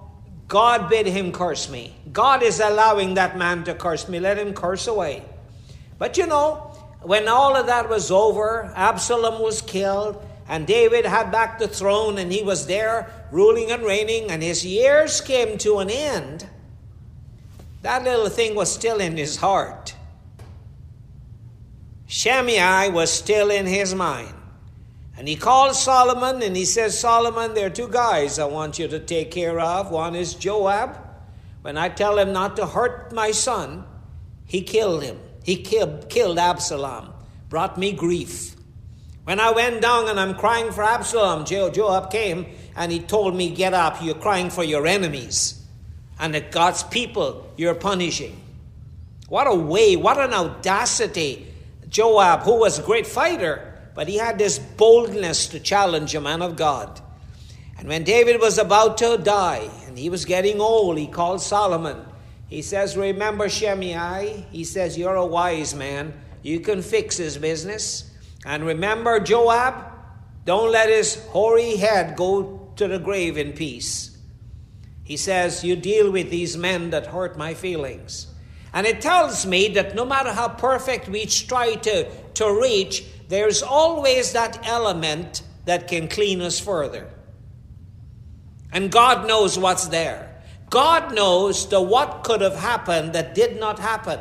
God 0.53 0.87
bid 0.87 1.07
him 1.07 1.31
curse 1.31 1.67
me. 1.67 1.95
God 2.11 2.43
is 2.43 2.59
allowing 2.59 3.15
that 3.15 3.35
man 3.35 3.63
to 3.63 3.73
curse 3.73 4.07
me. 4.07 4.19
Let 4.19 4.37
him 4.37 4.53
curse 4.53 4.85
away. 4.85 5.23
But 5.97 6.15
you 6.15 6.27
know, 6.27 6.75
when 7.01 7.27
all 7.27 7.55
of 7.55 7.65
that 7.65 7.89
was 7.89 8.11
over, 8.11 8.71
Absalom 8.75 9.41
was 9.41 9.63
killed, 9.63 10.23
and 10.47 10.67
David 10.67 11.07
had 11.07 11.31
back 11.31 11.57
the 11.57 11.67
throne, 11.67 12.19
and 12.19 12.31
he 12.31 12.43
was 12.43 12.67
there 12.67 13.11
ruling 13.31 13.71
and 13.71 13.81
reigning, 13.81 14.29
and 14.29 14.43
his 14.43 14.63
years 14.63 15.21
came 15.21 15.57
to 15.57 15.79
an 15.79 15.89
end. 15.89 16.47
That 17.81 18.03
little 18.03 18.29
thing 18.29 18.53
was 18.53 18.71
still 18.71 18.99
in 18.99 19.17
his 19.17 19.37
heart. 19.37 19.95
Shimei 22.05 22.91
was 22.91 23.11
still 23.11 23.49
in 23.49 23.65
his 23.65 23.95
mind. 23.95 24.35
And 25.15 25.27
he 25.27 25.35
calls 25.35 25.81
Solomon 25.81 26.41
and 26.41 26.55
he 26.55 26.65
says, 26.65 26.99
Solomon, 26.99 27.53
there 27.53 27.67
are 27.67 27.69
two 27.69 27.87
guys 27.87 28.39
I 28.39 28.45
want 28.45 28.79
you 28.79 28.87
to 28.87 28.99
take 28.99 29.31
care 29.31 29.59
of. 29.59 29.91
One 29.91 30.15
is 30.15 30.33
Joab. 30.33 30.97
When 31.61 31.77
I 31.77 31.89
tell 31.89 32.17
him 32.17 32.33
not 32.33 32.55
to 32.57 32.65
hurt 32.65 33.13
my 33.13 33.31
son, 33.31 33.85
he 34.45 34.61
killed 34.61 35.03
him. 35.03 35.19
He 35.43 35.57
killed, 35.57 36.09
killed 36.09 36.39
Absalom, 36.39 37.13
brought 37.49 37.77
me 37.77 37.91
grief. 37.91 38.55
When 39.23 39.39
I 39.39 39.51
went 39.51 39.81
down 39.81 40.09
and 40.09 40.19
I'm 40.19 40.35
crying 40.35 40.71
for 40.71 40.83
Absalom, 40.83 41.45
Joab 41.45 42.11
came 42.11 42.47
and 42.75 42.91
he 42.91 42.99
told 42.99 43.35
me, 43.35 43.49
Get 43.49 43.73
up, 43.73 44.01
you're 44.01 44.15
crying 44.15 44.49
for 44.49 44.63
your 44.63 44.85
enemies 44.85 45.63
and 46.19 46.33
that 46.33 46.51
God's 46.51 46.83
people 46.83 47.51
you're 47.57 47.75
punishing. 47.75 48.39
What 49.29 49.47
a 49.47 49.55
way, 49.55 49.95
what 49.95 50.19
an 50.19 50.33
audacity. 50.33 51.47
Joab, 51.87 52.41
who 52.41 52.59
was 52.59 52.79
a 52.79 52.81
great 52.81 53.07
fighter, 53.07 53.72
but 53.95 54.07
he 54.07 54.17
had 54.17 54.37
this 54.37 54.59
boldness 54.59 55.47
to 55.47 55.59
challenge 55.59 56.15
a 56.15 56.21
man 56.21 56.41
of 56.41 56.55
God. 56.55 57.01
And 57.77 57.87
when 57.87 58.03
David 58.03 58.39
was 58.39 58.57
about 58.57 58.97
to 58.99 59.17
die 59.17 59.69
and 59.87 59.97
he 59.97 60.09
was 60.09 60.25
getting 60.25 60.59
old, 60.61 60.97
he 60.97 61.07
called 61.07 61.41
Solomon 61.41 62.05
he 62.53 62.61
says, 62.61 62.95
Remember 62.95 63.49
Shimei? 63.49 64.45
He 64.51 64.63
says, 64.63 64.95
You're 64.95 65.15
a 65.15 65.25
wise 65.25 65.73
man. 65.73 66.13
You 66.43 66.59
can 66.59 66.83
fix 66.83 67.17
his 67.17 67.35
business. 67.35 68.11
And 68.45 68.63
remember 68.63 69.19
Joab? 69.19 69.91
Don't 70.45 70.71
let 70.71 70.87
his 70.87 71.15
hoary 71.29 71.77
head 71.77 72.15
go 72.15 72.69
to 72.75 72.87
the 72.87 72.99
grave 72.99 73.39
in 73.39 73.53
peace. 73.53 74.15
He 75.03 75.17
says, 75.17 75.63
You 75.63 75.75
deal 75.75 76.11
with 76.11 76.29
these 76.29 76.55
men 76.55 76.91
that 76.91 77.07
hurt 77.07 77.39
my 77.39 77.55
feelings. 77.55 78.27
And 78.71 78.85
it 78.85 79.01
tells 79.01 79.47
me 79.47 79.69
that 79.69 79.95
no 79.95 80.05
matter 80.05 80.31
how 80.31 80.49
perfect 80.49 81.09
we 81.09 81.25
try 81.25 81.73
to, 81.73 82.07
to 82.35 82.61
reach, 82.61 83.03
there's 83.27 83.61
always 83.61 84.33
that 84.33 84.65
element 84.67 85.43
that 85.65 85.87
can 85.87 86.07
clean 86.07 86.41
us 86.41 86.59
further. 86.59 87.09
And 88.71 88.91
God 88.91 89.27
knows 89.27 89.57
what's 89.57 89.87
there. 89.87 90.41
God 90.69 91.13
knows 91.13 91.69
the 91.69 91.81
what 91.81 92.23
could 92.23 92.41
have 92.41 92.55
happened 92.55 93.13
that 93.13 93.35
did 93.35 93.59
not 93.59 93.79
happen. 93.79 94.19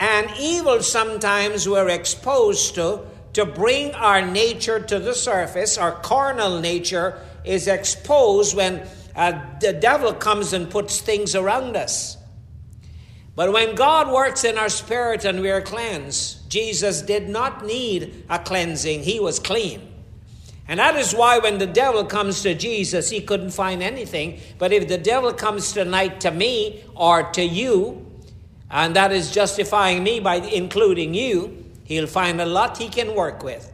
And 0.00 0.28
evil 0.38 0.82
sometimes 0.82 1.68
we're 1.68 1.88
exposed 1.88 2.74
to 2.74 3.06
to 3.34 3.46
bring 3.46 3.92
our 3.92 4.24
nature 4.24 4.78
to 4.78 4.98
the 4.98 5.14
surface, 5.14 5.78
our 5.78 5.92
carnal 5.92 6.60
nature 6.60 7.18
is 7.44 7.66
exposed 7.66 8.54
when 8.54 8.86
uh, 9.16 9.40
the 9.60 9.72
devil 9.72 10.12
comes 10.12 10.52
and 10.52 10.70
puts 10.70 11.00
things 11.00 11.34
around 11.34 11.76
us. 11.76 12.16
But 13.34 13.52
when 13.52 13.74
God 13.74 14.12
works 14.12 14.44
in 14.44 14.58
our 14.58 14.68
spirit 14.68 15.24
and 15.24 15.40
we 15.40 15.50
are 15.50 15.62
cleansed, 15.62 16.41
Jesus 16.52 17.00
did 17.00 17.30
not 17.30 17.64
need 17.64 18.26
a 18.28 18.38
cleansing, 18.38 19.04
he 19.04 19.18
was 19.18 19.38
clean. 19.38 19.90
And 20.68 20.78
that 20.78 20.96
is 20.96 21.14
why 21.14 21.38
when 21.38 21.56
the 21.56 21.66
devil 21.66 22.04
comes 22.04 22.42
to 22.42 22.54
Jesus, 22.54 23.08
he 23.08 23.22
couldn't 23.22 23.52
find 23.52 23.82
anything. 23.82 24.38
But 24.58 24.70
if 24.70 24.86
the 24.86 24.98
devil 24.98 25.32
comes 25.32 25.72
tonight 25.72 26.20
to 26.20 26.30
me 26.30 26.84
or 26.94 27.22
to 27.32 27.42
you, 27.42 28.06
and 28.70 28.94
that 28.96 29.12
is 29.12 29.32
justifying 29.32 30.04
me 30.04 30.20
by 30.20 30.34
including 30.34 31.14
you, 31.14 31.64
he'll 31.84 32.06
find 32.06 32.38
a 32.38 32.44
lot 32.44 32.76
he 32.76 32.90
can 32.90 33.14
work 33.14 33.42
with. 33.42 33.72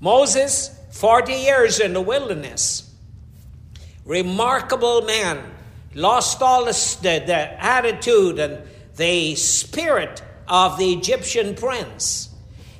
Moses, 0.00 0.78
40 0.90 1.32
years 1.32 1.80
in 1.80 1.94
the 1.94 2.02
wilderness, 2.02 2.94
remarkable 4.04 5.00
man, 5.00 5.42
lost 5.94 6.42
all 6.42 6.66
the, 6.66 6.98
the, 7.00 7.24
the 7.24 7.64
attitude 7.64 8.38
and 8.38 8.68
the 8.96 9.34
spirit 9.36 10.22
of 10.48 10.78
the 10.78 10.92
Egyptian 10.92 11.54
prince. 11.54 12.30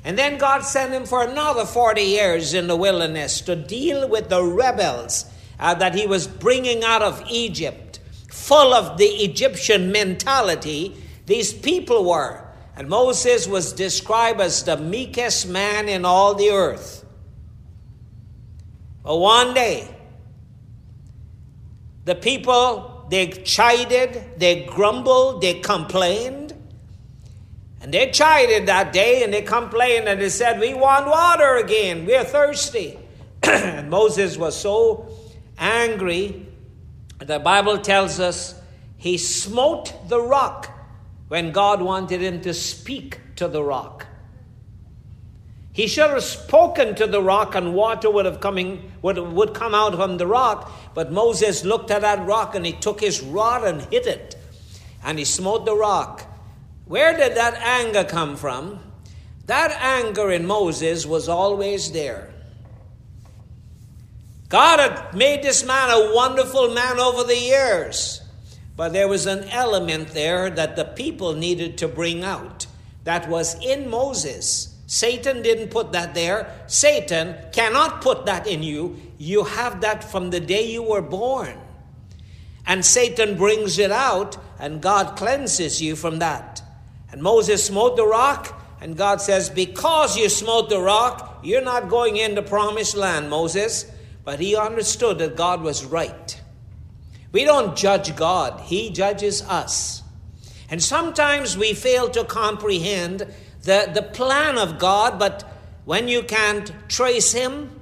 And 0.03 0.17
then 0.17 0.37
God 0.37 0.61
sent 0.61 0.93
him 0.93 1.05
for 1.05 1.23
another 1.23 1.65
40 1.65 2.01
years 2.01 2.53
in 2.53 2.67
the 2.67 2.75
wilderness 2.75 3.41
to 3.41 3.55
deal 3.55 4.07
with 4.07 4.29
the 4.29 4.43
rebels 4.43 5.25
uh, 5.59 5.73
that 5.75 5.95
he 5.95 6.05
was 6.05 6.27
bringing 6.27 6.83
out 6.83 7.01
of 7.01 7.23
Egypt, 7.29 7.99
full 8.29 8.73
of 8.73 8.97
the 8.97 9.05
Egyptian 9.05 9.91
mentality. 9.91 10.95
These 11.25 11.53
people 11.53 12.07
were. 12.07 12.45
And 12.75 12.89
Moses 12.89 13.47
was 13.47 13.73
described 13.73 14.41
as 14.41 14.63
the 14.63 14.77
meekest 14.77 15.47
man 15.47 15.87
in 15.87 16.05
all 16.05 16.35
the 16.35 16.49
earth. 16.51 17.05
But 19.01 19.17
one 19.17 19.53
day, 19.53 19.95
the 22.03 22.15
people, 22.15 23.07
they 23.09 23.27
chided, 23.27 24.39
they 24.39 24.65
grumbled, 24.65 25.41
they 25.41 25.55
complained. 25.55 26.44
And 27.85 27.93
they 27.93 28.09
chided 28.09 28.65
that 28.65 28.93
day 28.93 29.23
and 29.23 29.31
they 29.31 29.43
complained 29.43 30.07
and 30.07 30.19
they 30.19 30.29
said, 30.29 30.59
We 30.59 30.73
want 30.73 31.05
water 31.05 31.57
again. 31.57 32.07
We 32.07 32.15
are 32.15 32.23
thirsty. 32.23 32.97
and 33.43 33.91
Moses 33.91 34.37
was 34.37 34.59
so 34.59 35.07
angry. 35.59 36.47
The 37.19 37.37
Bible 37.37 37.77
tells 37.77 38.19
us 38.19 38.59
he 38.97 39.19
smote 39.19 39.93
the 40.09 40.19
rock 40.19 40.71
when 41.27 41.51
God 41.51 41.79
wanted 41.79 42.21
him 42.21 42.41
to 42.41 42.55
speak 42.55 43.19
to 43.35 43.47
the 43.47 43.61
rock. 43.61 44.07
He 45.71 45.85
should 45.85 46.09
have 46.09 46.23
spoken 46.23 46.95
to 46.95 47.05
the 47.05 47.21
rock 47.21 47.53
and 47.53 47.75
water 47.75 48.09
would 48.09 48.25
have 48.25 48.39
coming 48.39 48.93
would, 49.03 49.19
would 49.19 49.53
come 49.53 49.75
out 49.75 49.93
from 49.93 50.17
the 50.17 50.25
rock. 50.25 50.71
But 50.95 51.11
Moses 51.11 51.63
looked 51.63 51.91
at 51.91 52.01
that 52.01 52.25
rock 52.25 52.55
and 52.55 52.65
he 52.65 52.71
took 52.71 52.99
his 52.99 53.21
rod 53.21 53.63
and 53.63 53.83
hit 53.93 54.07
it. 54.07 54.35
And 55.03 55.19
he 55.19 55.25
smote 55.25 55.65
the 55.65 55.75
rock. 55.75 56.31
Where 56.85 57.17
did 57.17 57.35
that 57.35 57.55
anger 57.55 58.03
come 58.03 58.35
from? 58.35 58.79
That 59.47 59.71
anger 59.79 60.31
in 60.31 60.45
Moses 60.45 61.05
was 61.05 61.27
always 61.27 61.91
there. 61.91 62.31
God 64.49 64.79
had 64.79 65.15
made 65.15 65.43
this 65.43 65.65
man 65.65 65.89
a 65.89 66.13
wonderful 66.13 66.73
man 66.73 66.99
over 66.99 67.23
the 67.23 67.37
years, 67.37 68.21
but 68.75 68.93
there 68.93 69.07
was 69.07 69.25
an 69.25 69.45
element 69.49 70.09
there 70.09 70.49
that 70.51 70.75
the 70.75 70.85
people 70.85 71.33
needed 71.33 71.77
to 71.79 71.87
bring 71.87 72.23
out 72.23 72.67
that 73.03 73.27
was 73.27 73.55
in 73.63 73.89
Moses. 73.89 74.75
Satan 74.87 75.41
didn't 75.41 75.69
put 75.69 75.91
that 75.93 76.13
there. 76.13 76.53
Satan 76.67 77.35
cannot 77.51 78.01
put 78.01 78.27
that 78.27 78.45
in 78.45 78.61
you. 78.61 78.99
You 79.17 79.43
have 79.43 79.81
that 79.81 80.03
from 80.03 80.29
the 80.29 80.39
day 80.39 80.71
you 80.71 80.83
were 80.83 81.01
born. 81.01 81.57
And 82.67 82.85
Satan 82.85 83.37
brings 83.37 83.79
it 83.79 83.91
out, 83.91 84.37
and 84.59 84.81
God 84.81 85.15
cleanses 85.17 85.81
you 85.81 85.95
from 85.95 86.19
that. 86.19 86.54
And 87.15 87.23
Moses 87.23 87.63
smote 87.63 87.95
the 87.95 88.05
rock, 88.05 88.61
and 88.81 88.97
God 88.97 89.21
says, 89.21 89.49
Because 89.49 90.17
you 90.17 90.27
smote 90.27 90.67
the 90.67 90.81
rock, 90.81 91.39
you're 91.45 91.61
not 91.61 91.87
going 91.87 92.17
in 92.17 92.35
the 92.35 92.41
promised 92.41 92.97
land, 92.97 93.29
Moses. 93.29 93.89
But 94.25 94.41
he 94.41 94.57
understood 94.57 95.19
that 95.19 95.37
God 95.37 95.61
was 95.61 95.85
right. 95.85 96.41
We 97.31 97.45
don't 97.45 97.73
judge 97.73 98.17
God, 98.17 98.59
He 98.65 98.89
judges 98.89 99.43
us. 99.43 100.03
And 100.69 100.83
sometimes 100.83 101.57
we 101.57 101.73
fail 101.73 102.09
to 102.09 102.25
comprehend 102.25 103.19
the, 103.61 103.89
the 103.93 104.01
plan 104.01 104.57
of 104.57 104.77
God, 104.77 105.17
but 105.17 105.49
when 105.85 106.09
you 106.09 106.21
can't 106.21 106.69
trace 106.89 107.31
Him, 107.31 107.79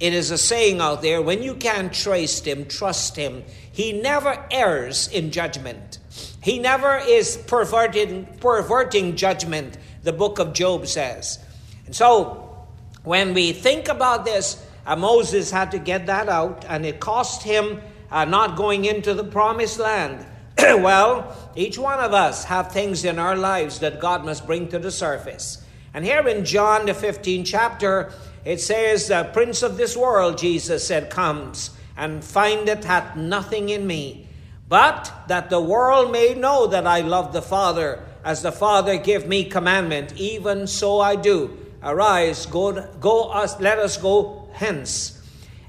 it 0.00 0.12
is 0.12 0.32
a 0.32 0.38
saying 0.38 0.80
out 0.80 1.02
there 1.02 1.22
when 1.22 1.40
you 1.40 1.54
can't 1.54 1.92
trace 1.92 2.40
Him, 2.40 2.66
trust 2.66 3.14
Him. 3.14 3.44
He 3.74 3.92
never 3.92 4.46
errs 4.52 5.08
in 5.08 5.32
judgment. 5.32 5.98
He 6.40 6.60
never 6.60 6.96
is 6.96 7.36
perverting, 7.36 8.26
perverting 8.40 9.16
judgment, 9.16 9.76
the 10.04 10.12
book 10.12 10.38
of 10.38 10.52
Job 10.52 10.86
says. 10.86 11.40
And 11.84 11.94
so, 11.94 12.56
when 13.02 13.34
we 13.34 13.52
think 13.52 13.88
about 13.88 14.24
this, 14.24 14.64
uh, 14.86 14.94
Moses 14.94 15.50
had 15.50 15.72
to 15.72 15.80
get 15.80 16.06
that 16.06 16.28
out, 16.28 16.64
and 16.68 16.86
it 16.86 17.00
cost 17.00 17.42
him 17.42 17.82
uh, 18.12 18.24
not 18.24 18.56
going 18.56 18.84
into 18.84 19.12
the 19.12 19.24
promised 19.24 19.80
land. 19.80 20.24
well, 20.56 21.36
each 21.56 21.76
one 21.76 21.98
of 21.98 22.14
us 22.14 22.44
have 22.44 22.70
things 22.70 23.04
in 23.04 23.18
our 23.18 23.34
lives 23.34 23.80
that 23.80 23.98
God 23.98 24.24
must 24.24 24.46
bring 24.46 24.68
to 24.68 24.78
the 24.78 24.92
surface. 24.92 25.66
And 25.92 26.04
here 26.04 26.28
in 26.28 26.44
John, 26.44 26.86
the 26.86 26.92
15th 26.92 27.44
chapter, 27.44 28.12
it 28.44 28.60
says, 28.60 29.08
The 29.08 29.24
prince 29.32 29.64
of 29.64 29.76
this 29.76 29.96
world, 29.96 30.38
Jesus 30.38 30.86
said, 30.86 31.10
comes 31.10 31.70
and 31.96 32.24
findeth 32.24 32.84
hath 32.84 33.16
nothing 33.16 33.68
in 33.68 33.86
me 33.86 34.24
but 34.68 35.12
that 35.28 35.50
the 35.50 35.60
world 35.60 36.10
may 36.10 36.34
know 36.34 36.66
that 36.66 36.86
I 36.86 37.00
love 37.00 37.32
the 37.32 37.42
Father, 37.42 38.02
as 38.24 38.42
the 38.42 38.52
Father 38.52 38.96
give 38.96 39.26
me 39.26 39.44
commandment, 39.44 40.14
even 40.16 40.66
so 40.66 41.00
I 41.00 41.16
do. 41.16 41.56
Arise, 41.82 42.46
go, 42.46 42.72
go 42.98 43.24
us, 43.30 43.60
let 43.60 43.78
us 43.78 43.96
go 43.98 44.48
hence. 44.52 45.20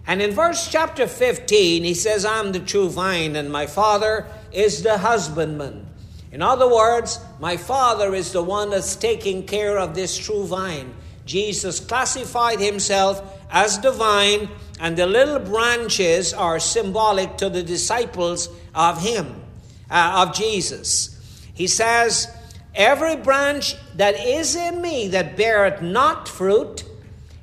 And 0.07 0.21
in 0.21 0.31
verse 0.31 0.69
chapter 0.71 1.07
15, 1.07 1.83
he 1.83 1.93
says, 1.93 2.25
I'm 2.25 2.51
the 2.51 2.59
true 2.59 2.89
vine, 2.89 3.35
and 3.35 3.51
my 3.51 3.65
Father 3.65 4.27
is 4.51 4.83
the 4.83 4.99
husbandman. 4.99 5.87
In 6.31 6.41
other 6.41 6.71
words, 6.71 7.19
my 7.39 7.57
Father 7.57 8.13
is 8.15 8.31
the 8.31 8.43
one 8.43 8.69
that's 8.69 8.95
taking 8.95 9.45
care 9.45 9.77
of 9.77 9.93
this 9.93 10.17
true 10.17 10.45
vine. 10.45 10.93
Jesus 11.25 11.79
classified 11.79 12.59
himself 12.59 13.21
as 13.49 13.79
the 13.79 13.91
vine, 13.91 14.49
and 14.79 14.97
the 14.97 15.05
little 15.05 15.39
branches 15.39 16.33
are 16.33 16.59
symbolic 16.59 17.37
to 17.37 17.49
the 17.49 17.63
disciples 17.63 18.49
of 18.73 19.01
him, 19.01 19.41
uh, 19.89 20.25
of 20.25 20.35
Jesus. 20.35 21.19
He 21.53 21.67
says, 21.67 22.27
Every 22.75 23.15
branch 23.15 23.75
that 23.95 24.19
is 24.19 24.55
in 24.55 24.81
me 24.81 25.07
that 25.09 25.37
beareth 25.37 25.81
not 25.81 26.27
fruit, 26.27 26.83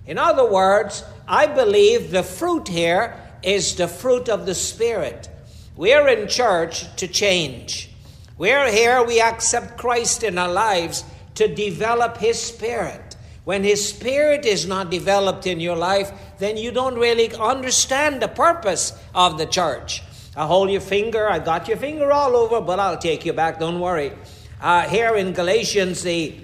in 0.06 0.18
other 0.18 0.48
words, 0.48 1.04
I 1.26 1.46
believe 1.46 2.10
the 2.10 2.22
fruit 2.22 2.68
here 2.68 3.18
is 3.42 3.74
the 3.76 3.88
fruit 3.88 4.28
of 4.28 4.46
the 4.46 4.54
Spirit. 4.54 5.28
We're 5.76 6.08
in 6.08 6.28
church 6.28 6.94
to 6.96 7.08
change. 7.08 7.90
We're 8.36 8.70
here, 8.70 9.02
we 9.02 9.20
accept 9.20 9.78
Christ 9.78 10.22
in 10.22 10.36
our 10.36 10.52
lives 10.52 11.04
to 11.36 11.48
develop 11.48 12.18
His 12.18 12.40
Spirit. 12.40 13.12
When 13.44 13.64
His 13.64 13.88
Spirit 13.88 14.46
is 14.46 14.66
not 14.66 14.90
developed 14.90 15.46
in 15.46 15.59
your 15.59 15.76
life, 15.76 16.12
then 16.38 16.57
you 16.57 16.70
don't 16.70 16.94
really 16.94 17.35
understand 17.35 18.22
the 18.22 18.28
purpose 18.28 18.92
of 19.14 19.38
the 19.38 19.46
church. 19.46 20.02
I 20.37 20.46
hold 20.46 20.70
your 20.70 20.81
finger. 20.81 21.28
I 21.28 21.40
got 21.40 21.68
your 21.68 21.76
finger 21.76 22.11
all 22.12 22.37
over, 22.37 22.61
but 22.61 22.78
I'll 22.78 22.98
take 22.98 23.26
you 23.26 23.33
back. 23.33 23.59
Don't 23.59 23.81
worry. 23.81 24.12
Uh, 24.61 24.88
here 24.88 25.16
in 25.16 25.33
Galatians, 25.33 26.02
the, 26.02 26.35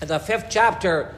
the 0.00 0.18
fifth 0.18 0.46
chapter, 0.48 1.14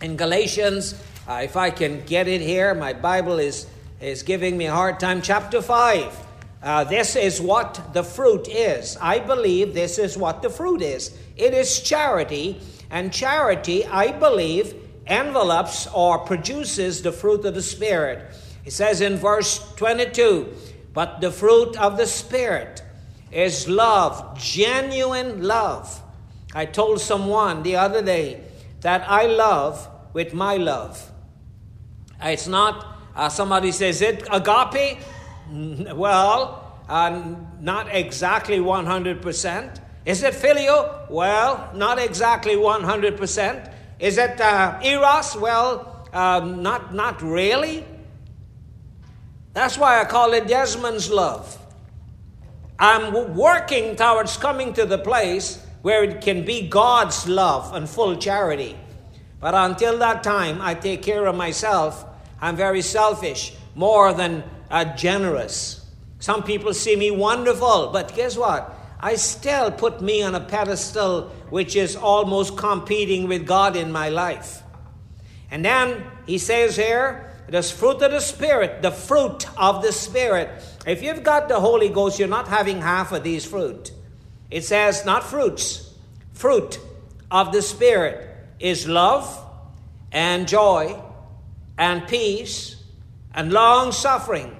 in 0.00 0.16
Galatians, 0.16 0.94
uh, 1.26 1.40
if 1.42 1.56
I 1.56 1.70
can 1.70 2.04
get 2.04 2.28
it 2.28 2.40
here, 2.40 2.74
my 2.74 2.92
Bible 2.92 3.38
is, 3.38 3.66
is 4.00 4.22
giving 4.22 4.56
me 4.56 4.66
a 4.66 4.72
hard 4.72 5.00
time. 5.00 5.22
Chapter 5.22 5.60
5. 5.60 6.26
Uh, 6.62 6.84
this 6.84 7.16
is 7.16 7.40
what 7.40 7.92
the 7.94 8.02
fruit 8.02 8.48
is. 8.48 8.96
I 9.00 9.18
believe 9.18 9.74
this 9.74 9.98
is 9.98 10.16
what 10.16 10.42
the 10.42 10.50
fruit 10.50 10.82
is. 10.82 11.16
It 11.36 11.54
is 11.54 11.80
charity, 11.80 12.60
and 12.90 13.12
charity, 13.12 13.84
I 13.86 14.12
believe, 14.12 14.74
envelops 15.06 15.86
or 15.88 16.18
produces 16.18 17.02
the 17.02 17.12
fruit 17.12 17.44
of 17.44 17.54
the 17.54 17.62
Spirit. 17.62 18.34
He 18.64 18.70
says 18.70 19.00
in 19.00 19.16
verse 19.16 19.72
22 19.76 20.54
but 20.98 21.20
the 21.20 21.30
fruit 21.30 21.78
of 21.78 21.96
the 21.96 22.06
Spirit 22.06 22.82
is 23.30 23.68
love, 23.68 24.36
genuine 24.36 25.44
love. 25.44 26.02
I 26.54 26.66
told 26.66 27.00
someone 27.00 27.62
the 27.62 27.76
other 27.76 28.02
day 28.02 28.40
that 28.80 29.08
I 29.08 29.26
love 29.26 29.88
with 30.12 30.34
my 30.34 30.56
love. 30.56 31.12
It's 32.20 32.48
not, 32.48 32.98
uh, 33.14 33.28
somebody 33.28 33.70
says, 33.70 34.02
it 34.02 34.26
agape? 34.28 34.98
Well, 35.94 36.74
uh, 36.88 37.36
not 37.60 37.94
exactly 37.94 38.58
100%. 38.58 39.78
Is 40.04 40.22
it 40.22 40.34
filial? 40.34 41.06
Well, 41.08 41.70
not 41.74 41.98
exactly 41.98 42.54
100%. 42.54 43.72
Is 43.98 44.18
it 44.18 44.40
uh, 44.40 44.80
eros? 44.82 45.36
Well, 45.36 46.08
um, 46.12 46.62
not, 46.62 46.94
not 46.94 47.20
really. 47.20 47.84
That's 49.52 49.76
why 49.76 50.00
I 50.00 50.04
call 50.04 50.32
it 50.34 50.46
Desmond's 50.46 51.10
love. 51.10 51.58
I'm 52.78 53.34
working 53.34 53.96
towards 53.96 54.36
coming 54.36 54.72
to 54.74 54.86
the 54.86 54.98
place 54.98 55.64
where 55.82 56.04
it 56.04 56.20
can 56.20 56.44
be 56.44 56.68
God's 56.68 57.28
love 57.28 57.74
and 57.74 57.88
full 57.88 58.16
charity. 58.16 58.76
But 59.40 59.54
until 59.54 59.98
that 59.98 60.22
time, 60.22 60.60
I 60.60 60.74
take 60.74 61.02
care 61.02 61.26
of 61.26 61.34
myself. 61.34 62.04
I'm 62.40 62.56
very 62.56 62.82
selfish, 62.82 63.54
more 63.74 64.12
than 64.12 64.44
uh, 64.70 64.96
generous. 64.96 65.86
Some 66.20 66.42
people 66.42 66.72
see 66.72 66.94
me 66.96 67.10
wonderful, 67.10 67.90
but 67.92 68.14
guess 68.14 68.36
what? 68.36 68.77
I 69.00 69.14
still 69.14 69.70
put 69.70 70.00
me 70.00 70.22
on 70.22 70.34
a 70.34 70.40
pedestal 70.40 71.28
which 71.50 71.76
is 71.76 71.94
almost 71.96 72.56
competing 72.56 73.28
with 73.28 73.46
God 73.46 73.76
in 73.76 73.92
my 73.92 74.08
life. 74.08 74.62
And 75.50 75.64
then 75.64 76.04
he 76.26 76.38
says 76.38 76.76
here, 76.76 77.32
this 77.48 77.70
fruit 77.70 78.02
of 78.02 78.10
the 78.10 78.20
Spirit, 78.20 78.82
the 78.82 78.90
fruit 78.90 79.46
of 79.56 79.82
the 79.82 79.92
Spirit. 79.92 80.50
If 80.86 81.02
you've 81.02 81.22
got 81.22 81.48
the 81.48 81.60
Holy 81.60 81.88
Ghost, 81.88 82.18
you're 82.18 82.28
not 82.28 82.48
having 82.48 82.80
half 82.80 83.12
of 83.12 83.22
these 83.22 83.44
fruit. 83.44 83.92
It 84.50 84.64
says, 84.64 85.04
not 85.06 85.24
fruits, 85.24 85.94
fruit 86.32 86.78
of 87.30 87.52
the 87.52 87.62
Spirit 87.62 88.36
is 88.58 88.86
love 88.86 89.46
and 90.12 90.48
joy 90.48 91.00
and 91.78 92.06
peace 92.06 92.82
and 93.34 93.52
long 93.52 93.92
suffering 93.92 94.56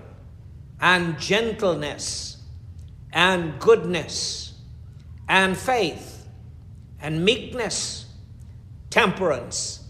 and 0.80 1.18
gentleness 1.18 2.27
and 3.12 3.58
goodness 3.58 4.54
and 5.28 5.56
faith 5.56 6.26
and 7.00 7.24
meekness, 7.24 8.06
temperance. 8.90 9.84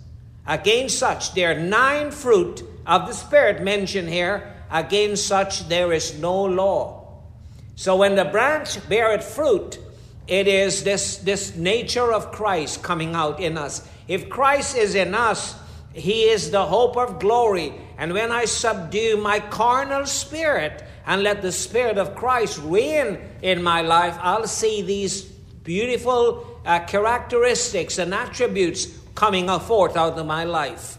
Against 0.46 0.98
such, 0.98 1.34
there 1.34 1.52
are 1.52 1.60
nine 1.60 2.10
fruit 2.10 2.62
of 2.86 3.06
the 3.06 3.12
Spirit 3.12 3.62
mentioned 3.62 4.08
here. 4.08 4.54
Against 4.70 5.26
such, 5.26 5.68
there 5.68 5.92
is 5.92 6.18
no 6.18 6.44
law. 6.44 7.22
So 7.76 7.96
when 7.96 8.16
the 8.16 8.24
branch 8.24 8.86
beareth 8.88 9.24
fruit, 9.24 9.78
it 10.26 10.46
is 10.46 10.84
this, 10.84 11.18
this 11.18 11.56
nature 11.56 12.12
of 12.12 12.32
Christ 12.32 12.82
coming 12.82 13.14
out 13.14 13.40
in 13.40 13.56
us. 13.56 13.88
If 14.08 14.28
Christ 14.28 14.76
is 14.76 14.94
in 14.94 15.14
us, 15.14 15.54
he 15.94 16.24
is 16.24 16.50
the 16.50 16.66
hope 16.66 16.96
of 16.96 17.18
glory. 17.18 17.72
And 17.96 18.12
when 18.12 18.30
I 18.30 18.44
subdue 18.44 19.16
my 19.16 19.40
carnal 19.40 20.06
spirit 20.06 20.82
and 21.08 21.22
let 21.22 21.40
the 21.40 21.50
Spirit 21.50 21.96
of 21.96 22.14
Christ 22.14 22.60
reign 22.62 23.18
in 23.40 23.62
my 23.62 23.80
life, 23.80 24.18
I'll 24.20 24.46
see 24.46 24.82
these 24.82 25.22
beautiful 25.22 26.60
uh, 26.66 26.80
characteristics 26.80 27.96
and 27.96 28.12
attributes 28.12 28.88
coming 29.14 29.48
forth 29.60 29.96
out 29.96 30.18
of 30.18 30.26
my 30.26 30.44
life. 30.44 30.98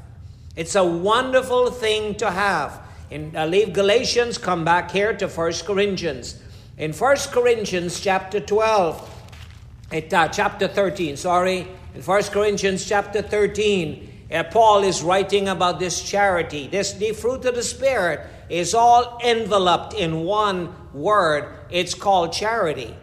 It's 0.56 0.74
a 0.74 0.84
wonderful 0.84 1.70
thing 1.70 2.16
to 2.16 2.32
have. 2.32 2.82
In, 3.12 3.38
I 3.38 3.46
leave 3.46 3.72
Galatians, 3.72 4.40
come 4.40 4.66
back 4.66 4.90
here 4.90 5.14
to 5.14 5.28
1 5.28 5.54
Corinthians. 5.66 6.42
In 6.80 6.92
1 6.92 7.18
Corinthians 7.32 8.00
chapter 8.00 8.40
12, 8.40 9.24
it, 9.92 10.12
uh, 10.12 10.28
chapter 10.30 10.68
13, 10.68 11.18
sorry, 11.18 11.68
in 11.94 12.02
1 12.02 12.24
Corinthians 12.24 12.84
chapter 12.84 13.22
13, 13.22 14.10
uh, 14.32 14.44
Paul 14.46 14.84
is 14.84 15.04
writing 15.04 15.50
about 15.50 15.80
this 15.80 16.02
charity. 16.02 16.68
This 16.68 16.94
the 16.94 17.12
fruit 17.14 17.46
of 17.46 17.54
the 17.54 17.64
Spirit 17.64 18.22
is 18.50 18.74
all 18.74 19.20
enveloped 19.24 19.94
in 19.94 20.24
one 20.24 20.74
word. 20.94 21.54
It's 21.70 21.94
called 21.94 22.34
charity. 22.34 22.96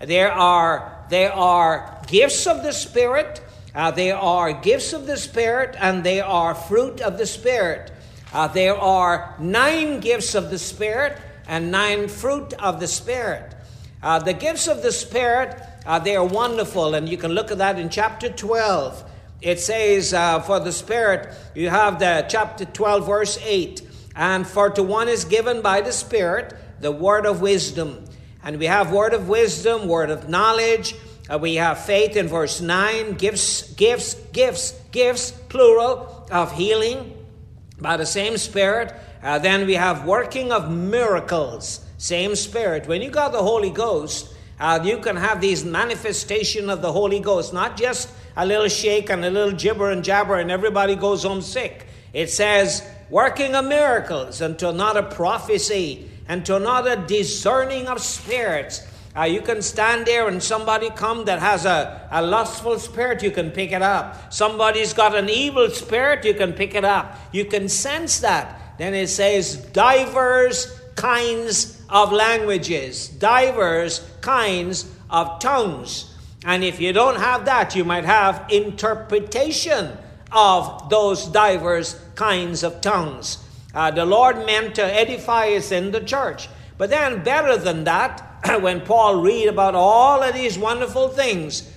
There 0.00 0.32
are 0.32 1.04
there 1.10 1.32
are 1.32 2.00
gifts 2.06 2.46
of 2.46 2.62
the 2.62 2.72
Spirit. 2.72 3.42
Uh, 3.74 3.90
they 3.90 4.10
are 4.10 4.52
gifts 4.52 4.92
of 4.92 5.06
the 5.06 5.16
Spirit, 5.16 5.76
and 5.78 6.04
they 6.04 6.20
are 6.20 6.54
fruit 6.54 7.00
of 7.00 7.18
the 7.18 7.26
Spirit. 7.26 7.90
Uh, 8.32 8.48
there 8.48 8.76
are 8.76 9.34
nine 9.38 10.00
gifts 10.00 10.34
of 10.34 10.50
the 10.50 10.58
Spirit 10.58 11.18
and 11.46 11.70
nine 11.70 12.08
fruit 12.08 12.52
of 12.54 12.80
the 12.80 12.88
Spirit. 12.88 13.54
Uh, 14.02 14.18
the 14.18 14.32
gifts 14.32 14.68
of 14.68 14.82
the 14.82 14.92
Spirit 14.92 15.60
uh, 15.84 15.98
they 15.98 16.14
are 16.14 16.24
wonderful, 16.24 16.94
and 16.94 17.08
you 17.08 17.16
can 17.16 17.32
look 17.32 17.50
at 17.50 17.58
that 17.58 17.78
in 17.78 17.88
chapter 17.88 18.28
12. 18.28 19.10
It 19.40 19.58
says, 19.58 20.14
uh, 20.14 20.40
For 20.40 20.60
the 20.60 20.70
Spirit, 20.72 21.34
you 21.54 21.70
have 21.70 21.98
the 21.98 22.24
chapter 22.28 22.64
12, 22.64 23.06
verse 23.06 23.38
8. 23.42 23.82
And 24.14 24.46
for 24.46 24.70
to 24.70 24.82
one 24.82 25.08
is 25.08 25.24
given 25.24 25.62
by 25.62 25.80
the 25.80 25.92
Spirit 25.92 26.54
the 26.80 26.92
word 26.92 27.26
of 27.26 27.40
wisdom. 27.40 28.04
And 28.42 28.58
we 28.58 28.66
have 28.66 28.92
word 28.92 29.14
of 29.14 29.28
wisdom, 29.28 29.88
word 29.88 30.10
of 30.10 30.28
knowledge. 30.28 30.94
Uh, 31.30 31.38
we 31.38 31.54
have 31.54 31.84
faith 31.84 32.16
in 32.16 32.26
verse 32.26 32.60
9, 32.60 33.14
gifts, 33.14 33.72
gifts, 33.74 34.14
gifts, 34.32 34.72
gifts, 34.90 35.30
plural, 35.30 36.26
of 36.30 36.52
healing 36.52 37.16
by 37.80 37.96
the 37.96 38.06
same 38.06 38.36
Spirit. 38.36 38.92
Uh, 39.22 39.38
then 39.38 39.66
we 39.66 39.74
have 39.74 40.04
working 40.04 40.50
of 40.50 40.70
miracles, 40.70 41.86
same 41.98 42.34
Spirit. 42.34 42.88
When 42.88 43.00
you 43.00 43.10
got 43.10 43.32
the 43.32 43.42
Holy 43.42 43.70
Ghost, 43.70 44.34
uh, 44.58 44.80
you 44.82 44.98
can 44.98 45.16
have 45.16 45.40
these 45.40 45.64
manifestation 45.64 46.68
of 46.68 46.82
the 46.82 46.92
Holy 46.92 47.20
Ghost, 47.20 47.52
not 47.52 47.76
just 47.76 48.10
a 48.36 48.44
little 48.44 48.68
shake 48.68 49.10
and 49.10 49.24
a 49.24 49.30
little 49.30 49.52
gibber 49.52 49.90
and 49.90 50.02
jabber 50.02 50.38
and 50.38 50.50
everybody 50.50 50.96
goes 50.96 51.22
home 51.22 51.42
sick. 51.42 51.86
It 52.12 52.30
says, 52.30 52.88
working 53.12 53.54
of 53.54 53.66
miracles 53.66 54.40
until 54.40 54.72
not 54.72 54.96
a 54.96 55.02
prophecy, 55.02 56.08
until 56.28 56.58
not 56.58 56.88
a 56.88 56.96
discerning 57.06 57.86
of 57.86 58.00
spirits. 58.00 58.86
Uh, 59.14 59.24
you 59.24 59.42
can 59.42 59.60
stand 59.60 60.06
there 60.06 60.26
and 60.28 60.42
somebody 60.42 60.88
come 60.88 61.26
that 61.26 61.38
has 61.38 61.66
a, 61.66 62.08
a 62.10 62.22
lustful 62.22 62.78
spirit, 62.78 63.22
you 63.22 63.30
can 63.30 63.50
pick 63.50 63.70
it 63.70 63.82
up. 63.82 64.32
Somebody's 64.32 64.94
got 64.94 65.14
an 65.14 65.28
evil 65.28 65.68
spirit, 65.68 66.24
you 66.24 66.32
can 66.32 66.54
pick 66.54 66.74
it 66.74 66.86
up. 66.86 67.18
You 67.32 67.44
can 67.44 67.68
sense 67.68 68.20
that. 68.20 68.78
Then 68.78 68.94
it 68.94 69.08
says, 69.08 69.56
divers 69.56 70.80
kinds 70.96 71.82
of 71.90 72.12
languages, 72.12 73.08
divers 73.08 74.00
kinds 74.22 74.90
of 75.10 75.38
tongues. 75.38 76.16
And 76.46 76.64
if 76.64 76.80
you 76.80 76.94
don't 76.94 77.18
have 77.18 77.44
that, 77.44 77.76
you 77.76 77.84
might 77.84 78.06
have 78.06 78.46
interpretation 78.48 79.98
of 80.32 80.88
those 80.88 81.26
diverse 81.26 82.00
kinds 82.14 82.62
of 82.62 82.80
tongues. 82.80 83.38
Uh, 83.74 83.90
the 83.90 84.04
Lord 84.04 84.44
meant 84.44 84.74
to 84.76 84.84
edify 84.84 85.48
us 85.48 85.72
in 85.72 85.92
the 85.92 86.00
church. 86.00 86.48
But 86.78 86.90
then, 86.90 87.22
better 87.22 87.56
than 87.56 87.84
that, 87.84 88.60
when 88.60 88.80
Paul 88.80 89.22
read 89.22 89.48
about 89.48 89.74
all 89.74 90.22
of 90.22 90.34
these 90.34 90.58
wonderful 90.58 91.08
things, 91.08 91.70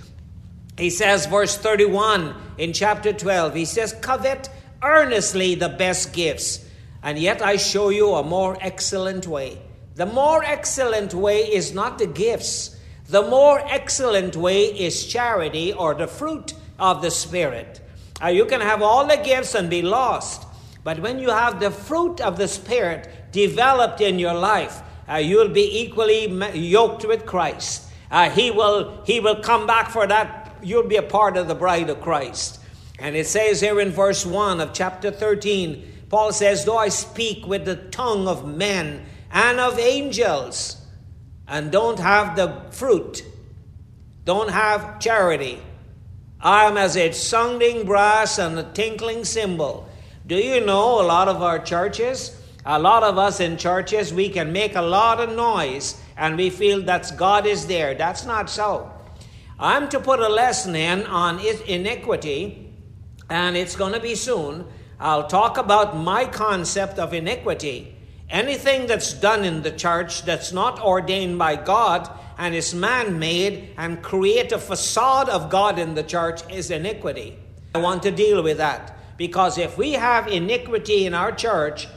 he 0.77 0.89
says, 0.89 1.25
verse 1.25 1.57
31 1.57 2.35
in 2.57 2.73
chapter 2.73 3.13
12, 3.13 3.55
he 3.55 3.65
says, 3.65 3.93
Covet 4.01 4.49
earnestly 4.83 5.55
the 5.55 5.69
best 5.69 6.13
gifts, 6.13 6.65
and 7.01 7.17
yet 7.17 7.41
I 7.41 7.57
show 7.57 7.89
you 7.89 8.13
a 8.15 8.23
more 8.23 8.57
excellent 8.59 9.27
way. 9.27 9.61
The 9.95 10.05
more 10.05 10.43
excellent 10.43 11.13
way 11.13 11.39
is 11.39 11.73
not 11.73 11.97
the 11.97 12.07
gifts. 12.07 12.77
The 13.07 13.21
more 13.21 13.61
excellent 13.65 14.35
way 14.35 14.65
is 14.65 15.05
charity 15.05 15.71
or 15.71 15.93
the 15.93 16.07
fruit 16.07 16.53
of 16.77 17.01
the 17.01 17.11
Spirit. 17.11 17.79
Uh, 18.21 18.27
you 18.27 18.45
can 18.45 18.61
have 18.61 18.81
all 18.81 19.05
the 19.05 19.17
gifts 19.17 19.55
and 19.55 19.69
be 19.69 19.81
lost, 19.81 20.45
but 20.83 20.99
when 20.99 21.19
you 21.19 21.29
have 21.29 21.59
the 21.59 21.71
fruit 21.71 22.21
of 22.21 22.37
the 22.37 22.47
Spirit 22.47 23.31
developed 23.31 24.01
in 24.01 24.19
your 24.19 24.33
life, 24.33 24.81
uh, 25.09 25.15
you'll 25.15 25.49
be 25.49 25.81
equally 25.81 26.27
yoked 26.57 27.05
with 27.05 27.25
Christ. 27.25 27.89
Uh, 28.09 28.29
he 28.29 28.51
will 28.51 29.03
he 29.05 29.19
will 29.19 29.41
come 29.41 29.67
back 29.67 29.89
for 29.89 30.07
that. 30.07 30.55
You'll 30.63 30.87
be 30.87 30.95
a 30.95 31.03
part 31.03 31.37
of 31.37 31.47
the 31.47 31.55
bride 31.55 31.89
of 31.89 32.01
Christ. 32.01 32.59
And 32.99 33.15
it 33.15 33.27
says 33.27 33.59
here 33.59 33.79
in 33.79 33.91
verse 33.91 34.25
1 34.25 34.61
of 34.61 34.73
chapter 34.73 35.11
13, 35.11 36.05
Paul 36.09 36.31
says, 36.31 36.63
Though 36.63 36.77
I 36.77 36.89
speak 36.89 37.45
with 37.45 37.65
the 37.65 37.75
tongue 37.75 38.27
of 38.27 38.47
men 38.47 39.05
and 39.31 39.59
of 39.59 39.77
angels 39.77 40.81
and 41.47 41.71
don't 41.71 41.99
have 41.99 42.35
the 42.35 42.63
fruit, 42.71 43.23
don't 44.23 44.49
have 44.49 44.99
charity, 44.99 45.59
I 46.45 46.65
am 46.65 46.77
as 46.77 46.95
a 46.95 47.11
sounding 47.11 47.87
brass 47.87 48.37
and 48.37 48.59
a 48.59 48.61
tinkling 48.61 49.25
cymbal. 49.25 49.89
Do 50.27 50.35
you 50.35 50.63
know 50.63 51.01
a 51.01 51.05
lot 51.07 51.27
of 51.27 51.41
our 51.41 51.57
churches? 51.57 52.39
A 52.63 52.77
lot 52.77 53.01
of 53.01 53.17
us 53.17 53.39
in 53.39 53.57
churches, 53.57 54.13
we 54.13 54.29
can 54.29 54.53
make 54.53 54.75
a 54.75 54.81
lot 54.83 55.19
of 55.19 55.35
noise 55.35 55.99
and 56.15 56.37
we 56.37 56.51
feel 56.51 56.83
that 56.83 57.11
God 57.17 57.47
is 57.47 57.65
there. 57.65 57.95
That's 57.95 58.25
not 58.25 58.51
so. 58.51 58.91
I'm 59.57 59.89
to 59.89 59.99
put 59.99 60.19
a 60.19 60.29
lesson 60.29 60.75
in 60.75 61.07
on 61.07 61.39
iniquity, 61.39 62.71
and 63.27 63.57
it's 63.57 63.75
going 63.75 63.93
to 63.93 63.99
be 63.99 64.13
soon. 64.13 64.67
I'll 64.99 65.27
talk 65.27 65.57
about 65.57 65.97
my 65.97 66.25
concept 66.25 66.99
of 66.99 67.15
iniquity. 67.15 67.94
Anything 68.29 68.87
that's 68.87 69.13
done 69.13 69.45
in 69.45 69.61
the 69.61 69.71
church 69.71 70.23
that's 70.23 70.51
not 70.51 70.81
ordained 70.81 71.37
by 71.37 71.55
God 71.55 72.09
and 72.37 72.55
is 72.55 72.73
man 72.73 73.19
made 73.19 73.69
and 73.77 74.01
create 74.01 74.51
a 74.51 74.57
facade 74.57 75.29
of 75.29 75.49
God 75.49 75.77
in 75.79 75.93
the 75.93 76.03
church 76.03 76.41
is 76.51 76.71
iniquity. 76.71 77.37
I 77.73 77.79
want 77.79 78.03
to 78.03 78.11
deal 78.11 78.41
with 78.41 78.57
that 78.57 78.97
because 79.17 79.57
if 79.57 79.77
we 79.77 79.93
have 79.93 80.27
iniquity 80.27 81.05
in 81.05 81.13
our 81.13 81.31
church, 81.31 81.87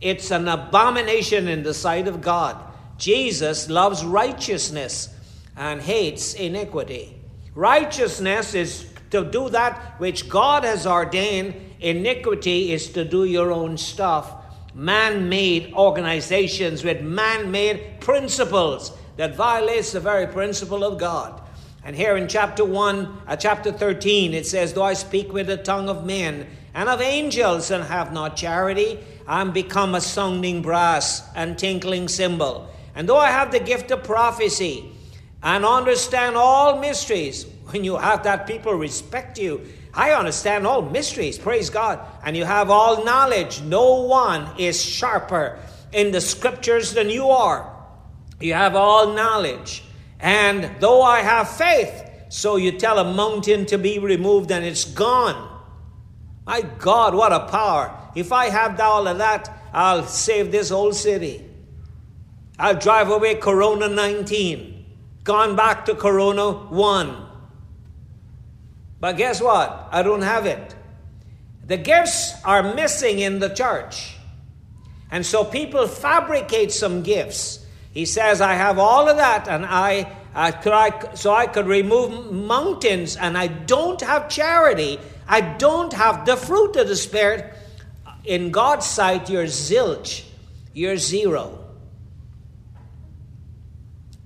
it's 0.00 0.30
an 0.30 0.48
abomination 0.48 1.48
in 1.48 1.62
the 1.62 1.74
sight 1.74 2.08
of 2.08 2.20
God. 2.20 2.56
Jesus 2.98 3.68
loves 3.68 4.04
righteousness 4.04 5.14
and 5.56 5.80
hates 5.80 6.34
iniquity. 6.34 7.16
Righteousness 7.54 8.54
is 8.54 8.86
to 9.10 9.24
do 9.24 9.48
that 9.50 9.98
which 9.98 10.28
God 10.28 10.64
has 10.64 10.86
ordained. 10.86 11.54
Iniquity 11.80 12.72
is 12.72 12.90
to 12.90 13.04
do 13.04 13.24
your 13.24 13.52
own 13.52 13.78
stuff. 13.78 14.34
Man 14.76 15.30
made 15.30 15.72
organizations 15.72 16.84
with 16.84 17.00
man 17.00 17.50
made 17.50 17.98
principles 18.00 18.92
that 19.16 19.34
violates 19.34 19.92
the 19.92 20.00
very 20.00 20.26
principle 20.26 20.84
of 20.84 20.98
God. 20.98 21.40
And 21.82 21.96
here 21.96 22.18
in 22.18 22.28
chapter 22.28 22.62
1, 22.62 23.22
uh, 23.26 23.36
chapter 23.36 23.72
13, 23.72 24.34
it 24.34 24.46
says, 24.46 24.74
Though 24.74 24.82
I 24.82 24.92
speak 24.92 25.32
with 25.32 25.46
the 25.46 25.56
tongue 25.56 25.88
of 25.88 26.04
men 26.04 26.46
and 26.74 26.90
of 26.90 27.00
angels 27.00 27.70
and 27.70 27.84
have 27.84 28.12
not 28.12 28.36
charity, 28.36 28.98
I'm 29.26 29.50
become 29.50 29.94
a 29.94 30.00
sounding 30.02 30.60
brass 30.60 31.26
and 31.34 31.58
tinkling 31.58 32.08
cymbal. 32.08 32.68
And 32.94 33.08
though 33.08 33.16
I 33.16 33.30
have 33.30 33.52
the 33.52 33.60
gift 33.60 33.90
of 33.92 34.04
prophecy 34.04 34.92
and 35.42 35.64
understand 35.64 36.36
all 36.36 36.78
mysteries, 36.78 37.46
when 37.70 37.82
you 37.82 37.96
have 37.96 38.24
that, 38.24 38.46
people 38.46 38.74
respect 38.74 39.38
you. 39.38 39.66
I 39.96 40.12
understand 40.12 40.66
all 40.66 40.82
mysteries, 40.82 41.38
praise 41.38 41.70
God. 41.70 42.00
And 42.22 42.36
you 42.36 42.44
have 42.44 42.70
all 42.70 43.04
knowledge. 43.04 43.62
No 43.62 44.02
one 44.02 44.46
is 44.58 44.84
sharper 44.84 45.58
in 45.92 46.12
the 46.12 46.20
scriptures 46.20 46.92
than 46.92 47.08
you 47.08 47.30
are. 47.30 47.74
You 48.38 48.52
have 48.52 48.76
all 48.76 49.14
knowledge. 49.14 49.82
And 50.20 50.70
though 50.80 51.00
I 51.00 51.20
have 51.20 51.48
faith, 51.48 52.04
so 52.28 52.56
you 52.56 52.72
tell 52.72 52.98
a 52.98 53.14
mountain 53.14 53.64
to 53.66 53.78
be 53.78 53.98
removed 53.98 54.50
and 54.50 54.64
it's 54.64 54.84
gone. 54.84 55.62
My 56.46 56.60
God, 56.60 57.14
what 57.14 57.32
a 57.32 57.46
power. 57.46 57.98
If 58.14 58.32
I 58.32 58.50
have 58.50 58.78
all 58.78 59.08
of 59.08 59.18
that, 59.18 59.50
I'll 59.72 60.04
save 60.04 60.52
this 60.52 60.68
whole 60.68 60.92
city. 60.92 61.44
I'll 62.58 62.78
drive 62.78 63.10
away 63.10 63.34
Corona 63.34 63.88
19, 63.88 64.84
gone 65.24 65.56
back 65.56 65.86
to 65.86 65.94
Corona 65.94 66.52
1. 66.52 67.25
But 69.06 69.16
guess 69.16 69.40
what? 69.40 69.88
I 69.92 70.02
don't 70.02 70.22
have 70.22 70.46
it. 70.46 70.74
The 71.64 71.76
gifts 71.76 72.34
are 72.44 72.74
missing 72.74 73.20
in 73.20 73.38
the 73.38 73.48
church. 73.48 74.16
And 75.12 75.24
so 75.24 75.44
people 75.44 75.86
fabricate 75.86 76.72
some 76.72 77.04
gifts 77.04 77.66
he 77.96 78.04
says, 78.04 78.42
I 78.42 78.52
have 78.52 78.78
all 78.78 79.08
of 79.08 79.16
that, 79.16 79.48
and 79.48 79.64
I, 79.64 80.12
uh, 80.34 80.52
could 80.52 80.74
I, 80.74 81.14
so 81.14 81.32
I 81.32 81.46
could 81.46 81.66
remove 81.66 82.30
mountains, 82.30 83.16
and 83.16 83.38
I 83.38 83.46
don't 83.46 83.98
have 84.02 84.28
charity. 84.28 85.00
I 85.26 85.40
don't 85.40 85.94
have 85.94 86.26
the 86.26 86.36
fruit 86.36 86.76
of 86.76 86.88
the 86.88 86.96
Spirit. 86.96 87.54
In 88.22 88.50
God's 88.50 88.84
sight, 88.84 89.30
you're 89.30 89.44
zilch, 89.44 90.26
you're 90.74 90.98
zero. 90.98 91.64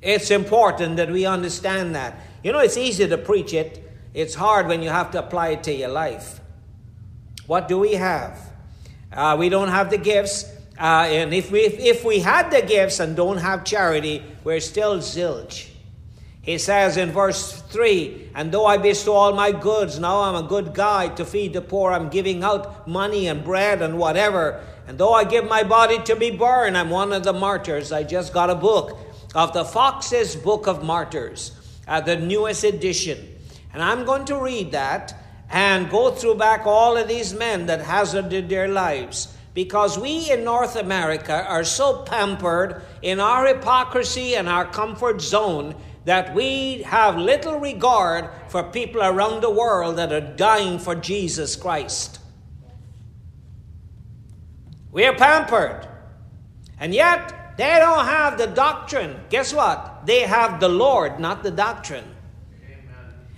It's 0.02 0.32
important 0.32 0.96
that 0.96 1.08
we 1.08 1.24
understand 1.24 1.94
that. 1.94 2.18
You 2.42 2.50
know, 2.50 2.58
it's 2.58 2.76
easy 2.76 3.06
to 3.06 3.18
preach 3.18 3.54
it, 3.54 3.88
it's 4.12 4.34
hard 4.34 4.66
when 4.66 4.82
you 4.82 4.88
have 4.88 5.10
to 5.12 5.18
apply 5.18 5.48
it 5.50 5.64
to 5.64 5.72
your 5.72 5.88
life. 5.88 6.40
What 7.46 7.68
do 7.68 7.78
we 7.78 7.94
have? 7.94 8.38
Uh, 9.12 9.36
we 9.38 9.48
don't 9.48 9.68
have 9.68 9.90
the 9.90 9.98
gifts. 9.98 10.44
Uh, 10.78 11.06
and 11.08 11.34
if 11.34 11.50
we, 11.50 11.60
if 11.60 12.04
we 12.04 12.20
had 12.20 12.50
the 12.50 12.62
gifts 12.62 13.00
and 13.00 13.14
don't 13.16 13.38
have 13.38 13.64
charity, 13.64 14.22
we're 14.44 14.60
still 14.60 14.98
zilch. 14.98 15.68
He 16.42 16.58
says 16.58 16.96
in 16.96 17.10
verse 17.10 17.60
3 17.62 18.30
And 18.34 18.50
though 18.50 18.66
I 18.66 18.78
bestow 18.78 19.12
all 19.12 19.34
my 19.34 19.52
goods, 19.52 19.98
now 19.98 20.22
I'm 20.22 20.42
a 20.42 20.48
good 20.48 20.74
guy 20.74 21.08
to 21.08 21.24
feed 21.24 21.52
the 21.52 21.60
poor, 21.60 21.92
I'm 21.92 22.08
giving 22.08 22.42
out 22.42 22.88
money 22.88 23.28
and 23.28 23.44
bread 23.44 23.82
and 23.82 23.98
whatever. 23.98 24.64
And 24.86 24.98
though 24.98 25.12
I 25.12 25.24
give 25.24 25.48
my 25.48 25.62
body 25.62 26.02
to 26.04 26.16
be 26.16 26.30
burned, 26.30 26.76
I'm 26.76 26.90
one 26.90 27.12
of 27.12 27.22
the 27.22 27.32
martyrs. 27.32 27.92
I 27.92 28.02
just 28.02 28.32
got 28.32 28.50
a 28.50 28.54
book 28.54 28.98
of 29.34 29.52
the 29.52 29.64
Foxe's 29.64 30.34
Book 30.34 30.66
of 30.66 30.82
Martyrs, 30.82 31.52
uh, 31.86 32.00
the 32.00 32.16
newest 32.16 32.64
edition. 32.64 33.29
And 33.72 33.82
I'm 33.82 34.04
going 34.04 34.24
to 34.26 34.36
read 34.36 34.72
that 34.72 35.14
and 35.50 35.90
go 35.90 36.10
through 36.10 36.36
back 36.36 36.66
all 36.66 36.96
of 36.96 37.08
these 37.08 37.34
men 37.34 37.66
that 37.66 37.80
hazarded 37.80 38.48
their 38.48 38.68
lives 38.68 39.34
because 39.54 39.98
we 39.98 40.30
in 40.30 40.44
North 40.44 40.76
America 40.76 41.44
are 41.46 41.64
so 41.64 42.02
pampered 42.02 42.82
in 43.02 43.18
our 43.18 43.46
hypocrisy 43.46 44.36
and 44.36 44.48
our 44.48 44.64
comfort 44.64 45.20
zone 45.20 45.74
that 46.04 46.34
we 46.34 46.82
have 46.82 47.16
little 47.16 47.58
regard 47.58 48.30
for 48.48 48.62
people 48.62 49.02
around 49.02 49.42
the 49.42 49.50
world 49.50 49.96
that 49.96 50.12
are 50.12 50.20
dying 50.20 50.78
for 50.78 50.94
Jesus 50.94 51.56
Christ. 51.56 52.20
We 54.92 55.04
are 55.04 55.14
pampered. 55.14 55.86
And 56.78 56.94
yet, 56.94 57.56
they 57.56 57.76
don't 57.78 58.06
have 58.06 58.38
the 58.38 58.46
doctrine. 58.46 59.20
Guess 59.28 59.52
what? 59.52 60.06
They 60.06 60.20
have 60.20 60.60
the 60.60 60.68
Lord, 60.68 61.20
not 61.20 61.42
the 61.42 61.50
doctrine. 61.50 62.16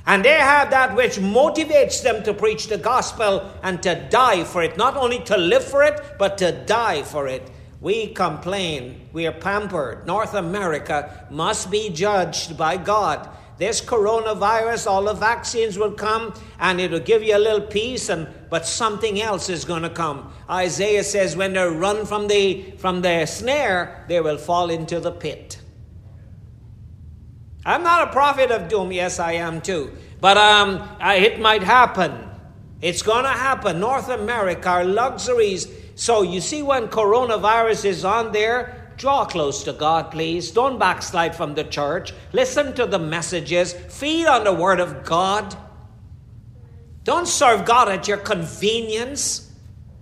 And 0.07 0.25
they 0.25 0.35
have 0.35 0.71
that 0.71 0.97
which 0.97 1.17
motivates 1.17 2.03
them 2.03 2.23
to 2.25 2.35
preach 2.35 2.67
the 2.67 2.79
gospel 2.79 3.51
and 3.63 3.83
to 3.83 3.95
die 4.11 4.45
for 4.45 4.63
it. 4.63 4.77
Not 4.77 4.97
only 4.97 5.21
to 5.21 5.37
live 5.37 5.65
for 5.65 5.83
it, 5.85 6.01
but 6.19 6.39
to 6.39 6.53
die 6.53 7.03
for 7.03 7.29
it. 7.29 7.51
We 7.81 8.09
complain, 8.09 9.09
we 9.13 9.27
are 9.27 9.33
pampered. 9.33 10.07
North 10.07 10.35
America 10.35 11.27
must 11.31 11.71
be 11.71 11.91
judged 11.91 12.57
by 12.57 12.77
God. 12.77 13.29
This 13.59 13.81
coronavirus, 13.81 14.89
all 14.89 15.05
the 15.05 15.15
vaccines 15.15 15.79
will 15.79 15.93
come 15.93 16.35
and 16.59 16.81
it'll 16.81 16.99
give 16.99 17.23
you 17.23 17.37
a 17.37 17.39
little 17.39 17.61
peace, 17.61 18.09
and 18.09 18.27
but 18.51 18.67
something 18.67 19.21
else 19.21 19.49
is 19.49 19.65
going 19.65 19.83
to 19.83 19.91
come. 19.91 20.33
Isaiah 20.51 21.05
says, 21.05 21.37
when 21.37 21.53
they 21.53 21.65
run 21.65 22.07
from 22.07 22.27
the 22.27 22.73
from 22.79 23.03
the 23.03 23.25
snare, 23.27 24.05
they 24.09 24.21
will 24.21 24.39
fall 24.39 24.71
into 24.71 24.99
the 24.99 25.13
pit. 25.13 25.62
I'm 27.65 27.83
not 27.83 28.09
a 28.09 28.13
prophet 28.13 28.51
of 28.51 28.69
doom. 28.69 28.93
Yes, 28.93 29.19
I 29.19 29.33
am 29.33 29.61
too. 29.61 29.93
But 30.21 30.37
um, 30.37 30.89
it 31.01 31.41
might 31.41 31.63
happen. 31.63 32.29
It's 32.81 33.03
going 33.03 33.25
to 33.25 33.31
happen. 33.31 33.79
North 33.79 34.09
America, 34.09 34.69
our 34.69 34.85
luxuries. 34.85 35.69
So 35.95 36.23
you 36.23 36.41
see, 36.41 36.63
when 36.63 36.89
coronavirus 36.89 37.85
is 37.85 38.05
on 38.05 38.33
there, 38.33 38.93
draw 38.97 39.25
close 39.25 39.63
to 39.65 39.73
God, 39.73 40.11
please. 40.11 40.51
Don't 40.51 40.79
backslide 40.79 41.37
from 41.37 41.55
the 41.55 41.65
church. 41.65 42.13
Listen 42.33 42.75
to 42.75 42.87
the 42.87 42.99
messages. 42.99 43.73
Feed 43.73 44.27
on 44.27 44.45
the 44.45 44.53
Word 44.53 44.81
of 44.81 45.05
God. 45.05 45.57
Don't 47.05 47.27
serve 47.27 47.65
God 47.65 47.89
at 47.89 48.09
your 48.09 48.19
convenience 48.19 49.53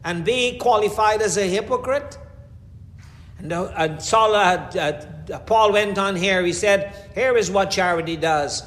and 0.04 0.24
be 0.24 0.58
qualified 0.58 1.20
as 1.20 1.36
a 1.36 1.44
hypocrite. 1.44 2.18
And, 3.42 3.52
uh, 3.52 3.98
Saul, 3.98 4.34
uh, 4.34 4.70
uh, 4.76 5.38
Paul 5.40 5.72
went 5.72 5.98
on 5.98 6.16
here. 6.16 6.44
He 6.44 6.52
said, 6.52 6.94
Here 7.14 7.36
is 7.36 7.50
what 7.50 7.70
charity 7.70 8.16
does. 8.16 8.62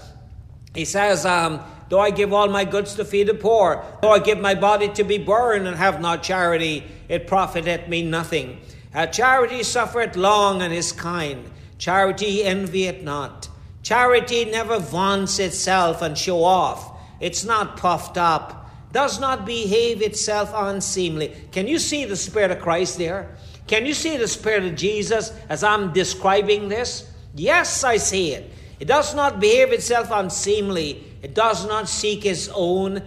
He 0.73 0.85
says, 0.85 1.25
um, 1.25 1.61
Though 1.89 1.99
I 1.99 2.09
give 2.09 2.33
all 2.33 2.47
my 2.47 2.65
goods 2.65 2.95
to 2.95 3.05
feed 3.05 3.27
the 3.27 3.35
poor, 3.35 3.85
though 4.01 4.11
I 4.11 4.19
give 4.19 4.39
my 4.39 4.55
body 4.55 4.89
to 4.89 5.03
be 5.03 5.19
burned 5.19 5.67
and 5.67 5.77
have 5.77 6.01
not 6.01 6.23
charity, 6.23 6.83
it 7.07 7.27
profiteth 7.27 7.87
me 7.87 8.01
nothing. 8.01 8.59
Uh, 8.95 9.05
charity 9.05 9.61
suffereth 9.61 10.15
long 10.15 10.63
and 10.63 10.73
is 10.73 10.91
kind. 10.91 11.49
Charity 11.77 12.43
envieth 12.43 13.03
not. 13.03 13.49
Charity 13.83 14.45
never 14.45 14.79
vaunts 14.79 15.37
itself 15.39 16.01
and 16.01 16.17
show 16.17 16.43
off. 16.43 16.97
It's 17.19 17.43
not 17.43 17.77
puffed 17.77 18.17
up. 18.17 18.71
Does 18.91 19.19
not 19.19 19.45
behave 19.45 20.01
itself 20.01 20.51
unseemly. 20.53 21.35
Can 21.51 21.67
you 21.67 21.79
see 21.79 22.05
the 22.05 22.15
Spirit 22.15 22.51
of 22.51 22.59
Christ 22.59 22.97
there? 22.97 23.35
Can 23.67 23.85
you 23.85 23.93
see 23.93 24.17
the 24.17 24.27
Spirit 24.27 24.63
of 24.65 24.75
Jesus 24.75 25.31
as 25.49 25.63
I'm 25.63 25.93
describing 25.93 26.67
this? 26.67 27.09
Yes, 27.35 27.83
I 27.83 27.97
see 27.97 28.33
it. 28.33 28.51
It 28.79 28.85
does 28.85 29.15
not 29.15 29.39
behave 29.39 29.71
itself 29.71 30.09
unseemly. 30.11 31.03
It 31.21 31.33
does 31.33 31.65
not 31.65 31.87
seek 31.87 32.25
its 32.25 32.49
own. 32.53 32.97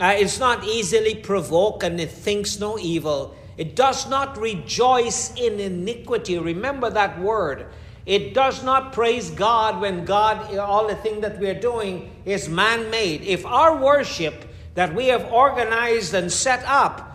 Uh, 0.00 0.14
it's 0.16 0.38
not 0.38 0.64
easily 0.64 1.16
provoked 1.16 1.82
and 1.82 2.00
it 2.00 2.10
thinks 2.10 2.58
no 2.58 2.78
evil. 2.78 3.36
It 3.58 3.74
does 3.76 4.08
not 4.08 4.38
rejoice 4.38 5.34
in 5.34 5.58
iniquity. 5.58 6.38
Remember 6.38 6.88
that 6.90 7.20
word. 7.20 7.66
It 8.06 8.32
does 8.32 8.64
not 8.64 8.94
praise 8.94 9.30
God 9.30 9.80
when 9.82 10.06
God, 10.06 10.56
all 10.56 10.88
the 10.88 10.94
thing 10.94 11.20
that 11.20 11.38
we're 11.38 11.60
doing 11.60 12.10
is 12.24 12.48
man 12.48 12.90
made. 12.90 13.22
If 13.22 13.44
our 13.44 13.76
worship 13.76 14.46
that 14.74 14.94
we 14.94 15.08
have 15.08 15.30
organized 15.30 16.14
and 16.14 16.32
set 16.32 16.64
up 16.64 17.07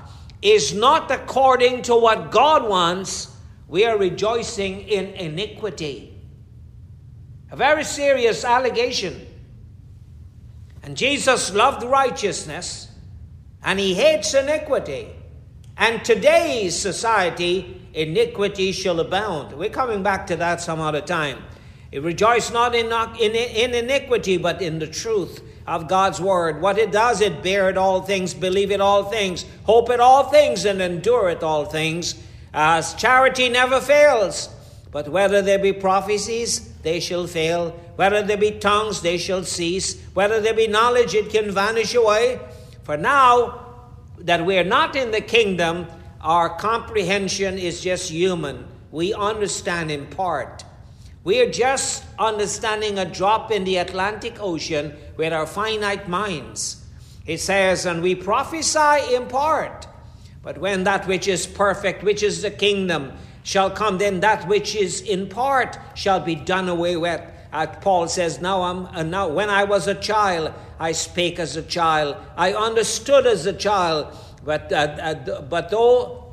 is 0.44 0.74
not 0.74 1.10
according 1.10 1.82
to 1.84 1.96
what 1.96 2.30
God 2.30 2.68
wants, 2.68 3.34
we 3.68 3.86
are 3.86 3.98
rejoicing 3.98 4.82
in 4.82 5.06
iniquity. 5.14 6.14
A 7.50 7.56
very 7.56 7.86
serious 7.86 8.44
allegation. 8.44 9.26
And 10.84 10.98
Jesus 10.98 11.54
loved 11.54 11.84
righteousness 11.84 12.92
and 13.64 13.80
he 13.80 13.94
hates 13.94 14.34
iniquity. 14.34 15.08
And 15.78 16.04
today's 16.04 16.76
society, 16.76 17.82
iniquity 17.94 18.74
shall 18.74 19.00
abound. 19.00 19.54
We're 19.54 19.70
coming 19.70 20.04
back 20.04 20.28
to 20.28 20.36
that 20.36 20.60
some 20.60 20.82
other 20.82 21.02
time. 21.02 21.42
Rejoice 21.94 22.52
not 22.52 22.76
in, 22.76 22.88
in, 23.20 23.32
in 23.34 23.74
iniquity, 23.74 24.38
but 24.38 24.62
in 24.62 24.80
the 24.80 24.88
truth 24.88 25.42
of 25.66 25.88
God's 25.88 26.20
word. 26.20 26.62
What 26.62 26.78
it 26.78 26.92
does, 26.92 27.22
it 27.22 27.42
beareth 27.44 27.78
all 27.78 28.02
things, 28.02 28.34
believeth 28.34 28.82
all 28.82 29.04
things, 29.04 29.46
hopeth 29.64 30.00
all 30.00 30.26
things, 30.26 30.66
and 30.66 30.82
endureth 30.82 31.44
all 31.44 31.66
things. 31.66 32.16
As 32.54 32.94
charity 32.94 33.50
never 33.50 33.80
fails, 33.80 34.50
but 34.92 35.10
whether 35.10 35.42
there 35.42 35.60
be 35.60 35.74
prophecies, 35.74 36.72
they 36.84 37.00
shall 37.00 37.26
fail. 37.26 37.72
Whether 37.96 38.22
there 38.22 38.38
be 38.38 38.52
tongues, 38.52 39.02
they 39.02 39.18
shall 39.18 39.44
cease. 39.44 40.00
Whether 40.14 40.42
there 40.42 40.54
be 40.54 40.68
knowledge, 40.68 41.16
it 41.16 41.30
can 41.30 41.52
vanish 41.52 41.96
away. 41.96 42.40
For 42.84 42.98
now 42.98 43.60
that 44.20 44.46
we 44.46 44.58
are 44.58 44.64
not 44.64 44.96
in 44.96 45.12
the 45.12 45.22
kingdom, 45.22 45.88
our 46.22 46.58
comprehension 46.58 47.58
is 47.58 47.82
just 47.82 48.12
human. 48.12 48.68
We 48.92 49.14
understand 49.14 49.90
in 49.92 50.06
part. 50.08 50.64
We 51.24 51.40
are 51.42 51.50
just 51.50 52.04
understanding 52.20 53.00
a 53.00 53.06
drop 53.06 53.50
in 53.50 53.64
the 53.64 53.78
Atlantic 53.78 54.42
Ocean 54.42 54.94
with 55.16 55.32
our 55.32 55.48
finite 55.48 56.10
minds. 56.10 56.86
It 57.26 57.40
says, 57.40 57.86
and 57.86 58.02
we 58.02 58.16
prophesy 58.16 59.16
in 59.16 59.28
part. 59.28 59.88
But 60.42 60.58
when 60.58 60.84
that 60.84 61.08
which 61.08 61.30
is 61.30 61.48
perfect, 61.48 62.04
which 62.04 62.22
is 62.24 62.42
the 62.42 62.52
kingdom, 62.52 63.14
shall 63.44 63.72
come, 63.72 63.98
then 64.00 64.20
that 64.20 64.48
which 64.50 64.76
is 64.76 65.00
in 65.00 65.30
part 65.30 65.78
shall 65.96 66.20
be 66.20 66.36
done 66.36 66.68
away 66.68 66.98
with. 66.98 67.22
Uh, 67.54 67.68
Paul 67.68 68.10
says, 68.10 68.42
now, 68.42 68.64
I'm, 68.64 68.86
uh, 68.88 69.04
now 69.04 69.30
when 69.30 69.50
I 69.50 69.64
was 69.64 69.88
a 69.88 69.96
child, 69.96 70.54
I 70.80 70.92
spake 70.92 71.40
as 71.40 71.56
a 71.56 71.62
child, 71.62 72.18
I 72.36 72.54
understood 72.54 73.28
as 73.28 73.46
a 73.46 73.54
child, 73.54 74.08
but, 74.44 74.74
uh, 74.74 74.76
uh 74.76 75.42
but 75.42 75.70
though 75.70 76.24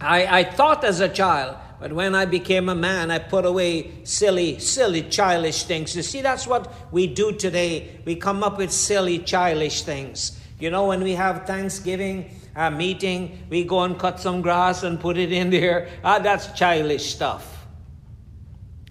I, 0.00 0.40
I 0.40 0.44
thought 0.44 0.84
as 0.84 1.00
a 1.00 1.08
child, 1.08 1.56
but 1.82 1.92
when 1.92 2.14
I 2.14 2.26
became 2.26 2.68
a 2.68 2.76
man, 2.76 3.10
I 3.10 3.18
put 3.18 3.44
away 3.44 3.90
silly, 4.04 4.60
silly, 4.60 5.02
childish 5.02 5.64
things. 5.64 5.96
You 5.96 6.04
see, 6.04 6.20
that's 6.20 6.46
what 6.46 6.72
we 6.92 7.08
do 7.08 7.32
today. 7.32 7.98
We 8.04 8.14
come 8.14 8.44
up 8.44 8.56
with 8.56 8.70
silly, 8.70 9.18
childish 9.18 9.82
things. 9.82 10.38
You 10.60 10.70
know, 10.70 10.86
when 10.86 11.02
we 11.02 11.14
have 11.14 11.44
Thanksgiving, 11.44 12.36
a 12.54 12.70
meeting, 12.70 13.46
we 13.50 13.64
go 13.64 13.82
and 13.82 13.98
cut 13.98 14.20
some 14.20 14.42
grass 14.42 14.84
and 14.84 15.00
put 15.00 15.18
it 15.18 15.32
in 15.32 15.50
there. 15.50 15.88
Ah, 16.04 16.20
that's 16.20 16.52
childish 16.52 17.12
stuff. 17.12 17.66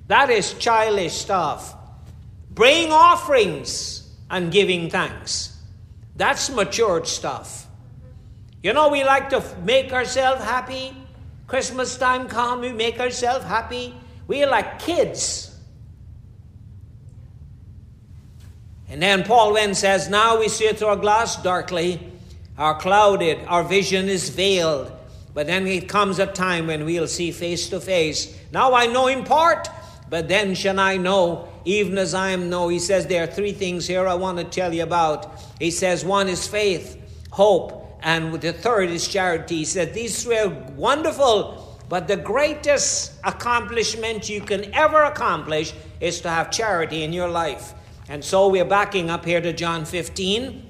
That 0.07 0.29
is 0.29 0.53
childish 0.55 1.13
stuff. 1.13 1.73
Bring 2.49 2.91
offerings 2.91 4.11
and 4.29 4.51
giving 4.51 4.89
thanks. 4.89 5.57
That's 6.17 6.49
matured 6.49 7.07
stuff. 7.07 7.67
You 8.61 8.73
know, 8.73 8.89
we 8.89 9.05
like 9.05 9.29
to 9.29 9.41
make 9.63 9.93
ourselves 9.93 10.43
happy. 10.43 10.93
Christmas 11.51 11.97
time 11.97 12.29
come, 12.29 12.61
we 12.61 12.71
make 12.71 12.97
ourselves 13.01 13.43
happy. 13.43 13.93
We 14.25 14.41
are 14.41 14.49
like 14.49 14.79
kids. 14.79 15.53
And 18.87 19.01
then 19.01 19.25
Paul 19.25 19.55
then 19.55 19.75
says, 19.75 20.09
Now 20.09 20.39
we 20.39 20.47
see 20.47 20.69
through 20.69 20.93
a 20.93 20.97
glass 20.97 21.35
darkly, 21.43 21.99
are 22.57 22.79
clouded, 22.79 23.39
our 23.47 23.65
vision 23.65 24.07
is 24.07 24.29
veiled. 24.29 24.93
But 25.33 25.47
then 25.47 25.67
it 25.67 25.89
comes 25.89 26.19
a 26.19 26.25
time 26.25 26.67
when 26.67 26.85
we'll 26.85 27.05
see 27.05 27.31
face 27.33 27.67
to 27.71 27.81
face. 27.81 28.33
Now 28.53 28.73
I 28.73 28.85
know 28.85 29.07
in 29.07 29.25
part, 29.25 29.67
but 30.09 30.29
then 30.29 30.55
shall 30.55 30.79
I 30.79 30.95
know, 30.95 31.49
even 31.65 31.97
as 31.97 32.13
I 32.13 32.29
am 32.29 32.49
know. 32.49 32.69
He 32.69 32.79
says 32.79 33.07
there 33.07 33.25
are 33.25 33.27
three 33.27 33.51
things 33.51 33.85
here 33.85 34.07
I 34.07 34.13
want 34.13 34.37
to 34.37 34.45
tell 34.45 34.73
you 34.73 34.83
about. 34.83 35.29
He 35.59 35.69
says 35.69 36.05
one 36.05 36.29
is 36.29 36.47
faith, 36.47 36.97
hope, 37.29 37.80
and 38.01 38.33
the 38.41 38.53
third 38.53 38.89
is 38.89 39.07
charity. 39.07 39.57
He 39.57 39.65
said 39.65 39.93
these 39.93 40.27
are 40.27 40.49
wonderful, 40.75 41.79
but 41.89 42.07
the 42.07 42.17
greatest 42.17 43.13
accomplishment 43.23 44.29
you 44.29 44.41
can 44.41 44.73
ever 44.73 45.03
accomplish 45.03 45.73
is 45.99 46.21
to 46.21 46.29
have 46.29 46.51
charity 46.51 47.03
in 47.03 47.13
your 47.13 47.29
life. 47.29 47.73
And 48.09 48.23
so 48.23 48.49
we're 48.49 48.65
backing 48.65 49.09
up 49.09 49.25
here 49.25 49.41
to 49.41 49.53
John 49.53 49.85
15 49.85 50.69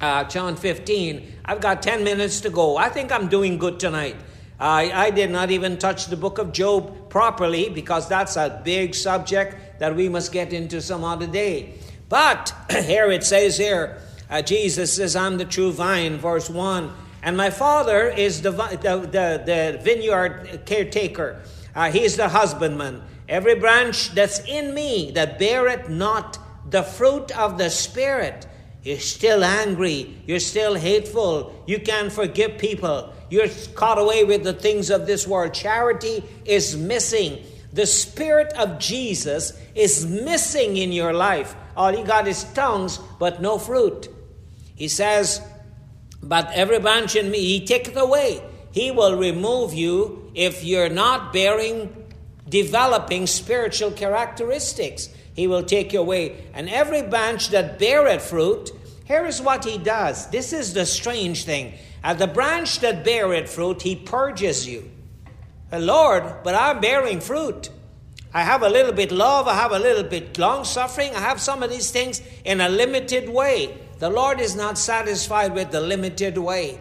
uh, 0.00 0.24
John 0.24 0.56
15. 0.56 1.32
I've 1.44 1.60
got 1.60 1.82
10 1.82 2.04
minutes 2.04 2.40
to 2.42 2.50
go. 2.50 2.76
I 2.76 2.88
think 2.88 3.12
I'm 3.12 3.28
doing 3.28 3.58
good 3.58 3.80
tonight. 3.80 4.16
I, 4.58 4.90
I 4.92 5.10
did 5.10 5.30
not 5.30 5.50
even 5.50 5.78
touch 5.78 6.06
the 6.06 6.16
book 6.16 6.38
of 6.38 6.52
Job 6.52 7.10
properly 7.10 7.68
because 7.70 8.08
that's 8.08 8.36
a 8.36 8.60
big 8.64 8.94
subject 8.94 9.80
that 9.80 9.94
we 9.94 10.08
must 10.08 10.32
get 10.32 10.52
into 10.52 10.80
some 10.80 11.04
other 11.04 11.26
day. 11.26 11.74
But 12.08 12.54
here 12.70 13.10
it 13.10 13.24
says 13.24 13.56
here, 13.56 13.98
uh, 14.30 14.42
Jesus 14.42 14.94
says, 14.94 15.16
I'm 15.16 15.38
the 15.38 15.44
true 15.44 15.72
vine, 15.72 16.18
verse 16.18 16.48
1. 16.48 16.92
And 17.22 17.36
my 17.36 17.50
father 17.50 18.08
is 18.08 18.42
the, 18.42 18.50
the, 18.50 19.40
the, 19.44 19.80
vineyard 19.82 20.62
caretaker. 20.66 21.40
Uh, 21.74 21.90
he's 21.90 22.16
the 22.16 22.28
husbandman. 22.28 23.02
Every 23.28 23.54
branch 23.54 24.10
that's 24.10 24.40
in 24.40 24.74
me 24.74 25.10
that 25.12 25.38
beareth 25.38 25.88
not 25.88 26.38
the 26.68 26.82
fruit 26.82 27.36
of 27.36 27.56
the 27.56 27.70
Spirit, 27.70 28.46
you're 28.84 28.98
still 28.98 29.42
angry. 29.42 30.14
You're 30.26 30.40
still 30.40 30.74
hateful. 30.74 31.64
You 31.66 31.80
can't 31.80 32.12
forgive 32.12 32.58
people. 32.58 33.14
You're 33.30 33.48
caught 33.74 33.98
away 33.98 34.24
with 34.24 34.44
the 34.44 34.52
things 34.52 34.90
of 34.90 35.06
this 35.06 35.26
world. 35.26 35.54
Charity 35.54 36.22
is 36.44 36.76
missing. 36.76 37.42
The 37.72 37.86
Spirit 37.86 38.52
of 38.52 38.78
Jesus 38.78 39.58
is 39.74 40.04
missing 40.04 40.76
in 40.76 40.92
your 40.92 41.14
life. 41.14 41.56
All 41.76 41.96
you 41.96 42.04
got 42.04 42.28
is 42.28 42.44
tongues, 42.52 42.98
but 43.18 43.40
no 43.40 43.58
fruit. 43.58 44.08
He 44.74 44.88
says, 44.88 45.40
But 46.22 46.50
every 46.52 46.78
branch 46.78 47.16
in 47.16 47.30
me, 47.30 47.38
He 47.38 47.64
taketh 47.64 47.96
away. 47.96 48.42
He 48.72 48.90
will 48.90 49.16
remove 49.16 49.72
you 49.72 50.32
if 50.34 50.64
you're 50.64 50.88
not 50.88 51.32
bearing, 51.32 51.94
developing 52.48 53.26
spiritual 53.28 53.92
characteristics. 53.92 55.08
He 55.34 55.46
will 55.46 55.62
take 55.62 55.92
you 55.92 56.00
away. 56.00 56.44
And 56.54 56.68
every 56.68 57.02
branch 57.02 57.50
that 57.50 57.78
beareth 57.78 58.22
fruit, 58.22 58.72
here 59.04 59.26
is 59.26 59.40
what 59.40 59.64
he 59.64 59.78
does. 59.78 60.28
This 60.30 60.52
is 60.52 60.74
the 60.74 60.86
strange 60.86 61.44
thing. 61.44 61.74
At 62.02 62.18
the 62.18 62.26
branch 62.26 62.80
that 62.80 63.04
beareth 63.04 63.50
fruit, 63.50 63.82
he 63.82 63.96
purges 63.96 64.66
you. 64.66 64.90
Lord, 65.72 66.42
but 66.42 66.54
I'm 66.54 66.80
bearing 66.80 67.20
fruit. 67.20 67.70
I 68.32 68.42
have 68.42 68.62
a 68.62 68.68
little 68.68 68.92
bit 68.92 69.12
love, 69.12 69.46
I 69.46 69.54
have 69.54 69.72
a 69.72 69.78
little 69.78 70.02
bit 70.02 70.38
long 70.38 70.64
suffering, 70.64 71.14
I 71.14 71.20
have 71.20 71.40
some 71.40 71.62
of 71.62 71.70
these 71.70 71.90
things 71.90 72.20
in 72.44 72.60
a 72.60 72.68
limited 72.68 73.28
way. 73.28 73.78
The 74.04 74.10
Lord 74.10 74.38
is 74.38 74.54
not 74.54 74.76
satisfied 74.76 75.54
with 75.54 75.70
the 75.70 75.80
limited 75.80 76.36
way. 76.36 76.78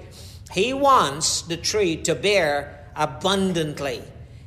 He 0.52 0.74
wants 0.74 1.44
the 1.44 1.56
tree 1.56 1.96
to 2.04 2.16
bear 2.16 2.86
abundantly. 2.98 4.04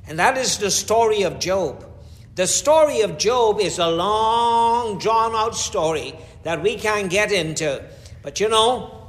And 0.06 0.18
that 0.18 0.36
is 0.36 0.58
the 0.58 0.70
story 0.70 1.22
of 1.22 1.38
Job. 1.38 1.86
The 2.34 2.46
story 2.46 3.00
of 3.00 3.16
Job 3.16 3.60
is 3.60 3.78
a 3.78 3.88
long, 3.88 4.98
drawn 4.98 5.34
out 5.34 5.56
story 5.56 6.16
that 6.42 6.62
we 6.62 6.76
can't 6.76 7.08
get 7.08 7.32
into. 7.32 7.82
But 8.20 8.40
you 8.40 8.50
know, 8.50 9.06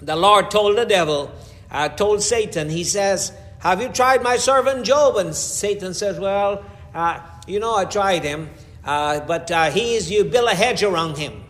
the 0.00 0.16
Lord 0.16 0.50
told 0.50 0.78
the 0.78 0.86
devil, 0.86 1.30
uh, 1.70 1.90
told 1.90 2.22
Satan, 2.22 2.70
He 2.70 2.84
says, 2.84 3.34
Have 3.58 3.82
you 3.82 3.90
tried 3.90 4.22
my 4.22 4.38
servant 4.38 4.86
Job? 4.86 5.18
And 5.18 5.34
Satan 5.34 5.92
says, 5.92 6.18
Well, 6.18 6.64
uh, 6.94 7.20
you 7.46 7.60
know, 7.60 7.76
I 7.76 7.84
tried 7.84 8.24
him, 8.24 8.48
uh, 8.82 9.20
but 9.20 9.50
uh, 9.50 9.70
he 9.70 9.96
is, 9.96 10.10
you 10.10 10.24
build 10.24 10.48
a 10.48 10.54
hedge 10.54 10.82
around 10.82 11.18
him. 11.18 11.44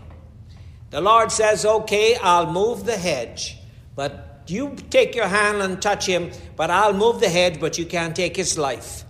The 0.91 1.01
Lord 1.01 1.33
says, 1.33 1.65
Okay, 1.65 2.17
I'll 2.17 2.53
move 2.53 2.85
the 2.85 2.97
hedge, 2.97 3.59
but 3.95 4.43
you 4.47 4.77
take 4.91 5.15
your 5.15 5.29
hand 5.29 5.63
and 5.63 5.81
touch 5.81 6.07
him, 6.07 6.31
but 6.57 6.71
I'll 6.71 6.93
move 6.93 7.21
the 7.21 7.29
hedge, 7.29 7.61
but 7.61 7.79
you 7.79 7.87
can't 7.87 8.15
take 8.15 8.37
his 8.37 8.59
life. 8.59 9.05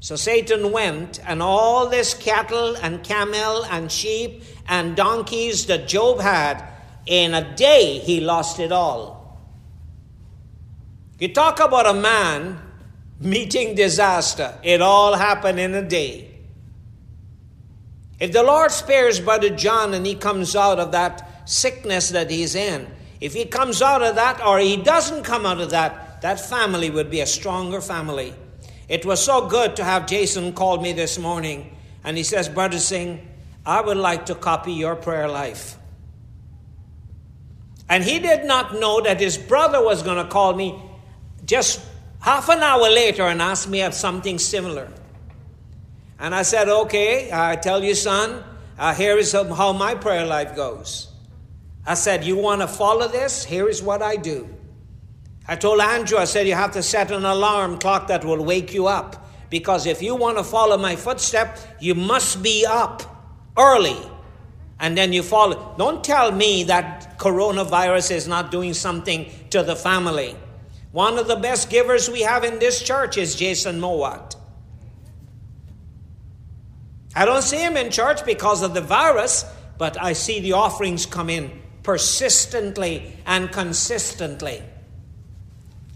So 0.00 0.14
Satan 0.14 0.70
went, 0.70 1.20
and 1.26 1.42
all 1.42 1.88
this 1.88 2.14
cattle 2.14 2.76
and 2.76 3.02
camel 3.02 3.64
and 3.64 3.90
sheep 3.90 4.44
and 4.68 4.94
donkeys 4.94 5.66
that 5.66 5.88
Job 5.88 6.20
had, 6.20 6.62
in 7.06 7.34
a 7.34 7.56
day 7.56 7.98
he 7.98 8.20
lost 8.20 8.60
it 8.60 8.70
all. 8.70 9.38
You 11.18 11.32
talk 11.32 11.58
about 11.58 11.86
a 11.86 11.94
man 11.94 12.60
meeting 13.18 13.74
disaster, 13.74 14.54
it 14.62 14.80
all 14.80 15.16
happened 15.16 15.58
in 15.58 15.74
a 15.74 15.82
day. 15.82 16.37
If 18.20 18.32
the 18.32 18.42
Lord 18.42 18.70
spares 18.70 19.20
Brother 19.20 19.50
John 19.50 19.94
and 19.94 20.04
he 20.04 20.14
comes 20.14 20.56
out 20.56 20.80
of 20.80 20.92
that 20.92 21.48
sickness 21.48 22.10
that 22.10 22.30
he's 22.30 22.54
in, 22.54 22.88
if 23.20 23.32
he 23.32 23.44
comes 23.44 23.82
out 23.82 24.02
of 24.02 24.16
that 24.16 24.44
or 24.44 24.58
he 24.58 24.76
doesn't 24.76 25.22
come 25.22 25.46
out 25.46 25.60
of 25.60 25.70
that, 25.70 26.20
that 26.22 26.40
family 26.40 26.90
would 26.90 27.10
be 27.10 27.20
a 27.20 27.26
stronger 27.26 27.80
family. 27.80 28.34
It 28.88 29.04
was 29.06 29.22
so 29.22 29.48
good 29.48 29.76
to 29.76 29.84
have 29.84 30.06
Jason 30.06 30.52
call 30.52 30.80
me 30.80 30.92
this 30.92 31.18
morning, 31.18 31.76
and 32.02 32.16
he 32.16 32.22
says, 32.22 32.48
Brother 32.48 32.78
Singh, 32.78 33.26
I 33.64 33.80
would 33.80 33.96
like 33.96 34.26
to 34.26 34.34
copy 34.34 34.72
your 34.72 34.96
prayer 34.96 35.28
life. 35.28 35.76
And 37.88 38.02
he 38.02 38.18
did 38.18 38.44
not 38.44 38.74
know 38.74 39.00
that 39.02 39.20
his 39.20 39.38
brother 39.38 39.82
was 39.82 40.02
going 40.02 40.22
to 40.22 40.30
call 40.30 40.54
me 40.54 40.80
just 41.44 41.80
half 42.20 42.48
an 42.48 42.60
hour 42.60 42.90
later 42.90 43.22
and 43.22 43.40
ask 43.40 43.68
me 43.68 43.82
of 43.82 43.94
something 43.94 44.38
similar. 44.38 44.88
And 46.18 46.34
I 46.34 46.42
said, 46.42 46.68
Okay, 46.68 47.30
I 47.32 47.56
tell 47.56 47.82
you, 47.84 47.94
son, 47.94 48.42
uh, 48.78 48.94
here 48.94 49.18
is 49.18 49.32
how 49.32 49.72
my 49.72 49.94
prayer 49.94 50.26
life 50.26 50.54
goes. 50.56 51.12
I 51.86 51.94
said, 51.94 52.24
You 52.24 52.36
want 52.36 52.60
to 52.60 52.68
follow 52.68 53.08
this? 53.08 53.44
Here 53.44 53.68
is 53.68 53.82
what 53.82 54.02
I 54.02 54.16
do. 54.16 54.48
I 55.50 55.56
told 55.56 55.80
Andrew, 55.80 56.18
I 56.18 56.26
said, 56.26 56.46
you 56.46 56.54
have 56.54 56.72
to 56.72 56.82
set 56.82 57.10
an 57.10 57.24
alarm 57.24 57.78
clock 57.78 58.08
that 58.08 58.22
will 58.22 58.44
wake 58.44 58.74
you 58.74 58.86
up. 58.86 59.26
Because 59.48 59.86
if 59.86 60.02
you 60.02 60.14
want 60.14 60.36
to 60.36 60.44
follow 60.44 60.76
my 60.76 60.94
footstep, 60.94 61.58
you 61.80 61.94
must 61.94 62.42
be 62.42 62.66
up 62.68 63.02
early. 63.56 63.96
And 64.78 64.96
then 64.96 65.14
you 65.14 65.22
follow. 65.22 65.74
Don't 65.78 66.04
tell 66.04 66.30
me 66.30 66.64
that 66.64 67.18
coronavirus 67.18 68.10
is 68.10 68.28
not 68.28 68.50
doing 68.50 68.74
something 68.74 69.30
to 69.48 69.62
the 69.62 69.74
family. 69.74 70.36
One 70.92 71.18
of 71.18 71.28
the 71.28 71.36
best 71.36 71.70
givers 71.70 72.10
we 72.10 72.20
have 72.20 72.44
in 72.44 72.58
this 72.58 72.82
church 72.82 73.16
is 73.16 73.34
Jason 73.34 73.80
Mowat. 73.80 74.36
I 77.18 77.24
don't 77.24 77.42
see 77.42 77.56
him 77.56 77.76
in 77.76 77.90
church 77.90 78.24
because 78.24 78.62
of 78.62 78.74
the 78.74 78.80
virus, 78.80 79.44
but 79.76 80.00
I 80.00 80.12
see 80.12 80.38
the 80.38 80.52
offerings 80.52 81.04
come 81.04 81.28
in 81.28 81.50
persistently 81.82 83.18
and 83.26 83.50
consistently. 83.50 84.62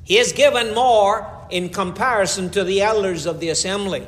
He 0.03 0.18
is 0.18 0.33
given 0.33 0.75
more 0.75 1.47
in 1.49 1.68
comparison 1.68 2.51
to 2.51 2.64
the 2.64 2.83
elders 2.83 3.27
of 3.27 3.39
the 3.39 3.51
assembly. 3.51 4.05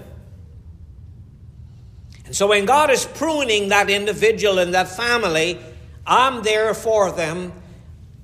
And 2.27 2.35
so 2.35 2.49
when 2.49 2.65
God 2.65 2.91
is 2.91 3.05
pruning 3.05 3.69
that 3.69 3.91
individual 3.91 4.59
and 4.59 4.75
that 4.75 4.89
family, 4.89 5.61
I'm 6.05 6.43
there 6.43 6.75
for 6.75 7.12
them, 7.12 7.53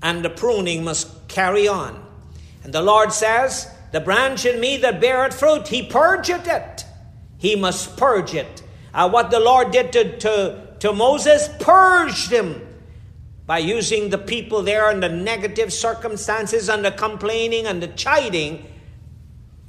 and 0.03 0.25
the 0.25 0.31
pruning 0.31 0.83
must 0.83 1.29
carry 1.29 1.69
on. 1.69 2.05
And 2.65 2.73
the 2.73 2.83
Lord 2.83 3.13
says, 3.13 3.73
The 3.93 4.01
branch 4.01 4.45
in 4.47 4.59
me 4.59 4.79
that 4.79 5.01
beareth 5.01 5.39
fruit, 5.39 5.69
he 5.69 5.87
purgeth 5.87 6.49
it. 6.49 6.85
He 7.39 7.55
must 7.55 7.97
purge 7.97 8.35
it. 8.35 8.65
Uh, 8.93 9.09
what 9.09 9.31
the 9.31 9.41
Lord 9.41 9.71
did 9.71 9.93
to, 9.93 10.19
to, 10.19 10.77
to 10.81 10.93
Moses, 10.93 11.49
purged 11.61 12.31
him 12.31 12.67
by 13.47 13.59
using 13.59 14.11
the 14.11 14.19
people 14.19 14.63
there 14.63 14.91
and 14.91 15.03
the 15.03 15.09
negative 15.09 15.73
circumstances 15.73 16.69
and 16.69 16.85
the 16.85 16.93
complaining 16.93 17.67
and 17.67 17.83
the 17.83 17.89
chiding 17.89 18.67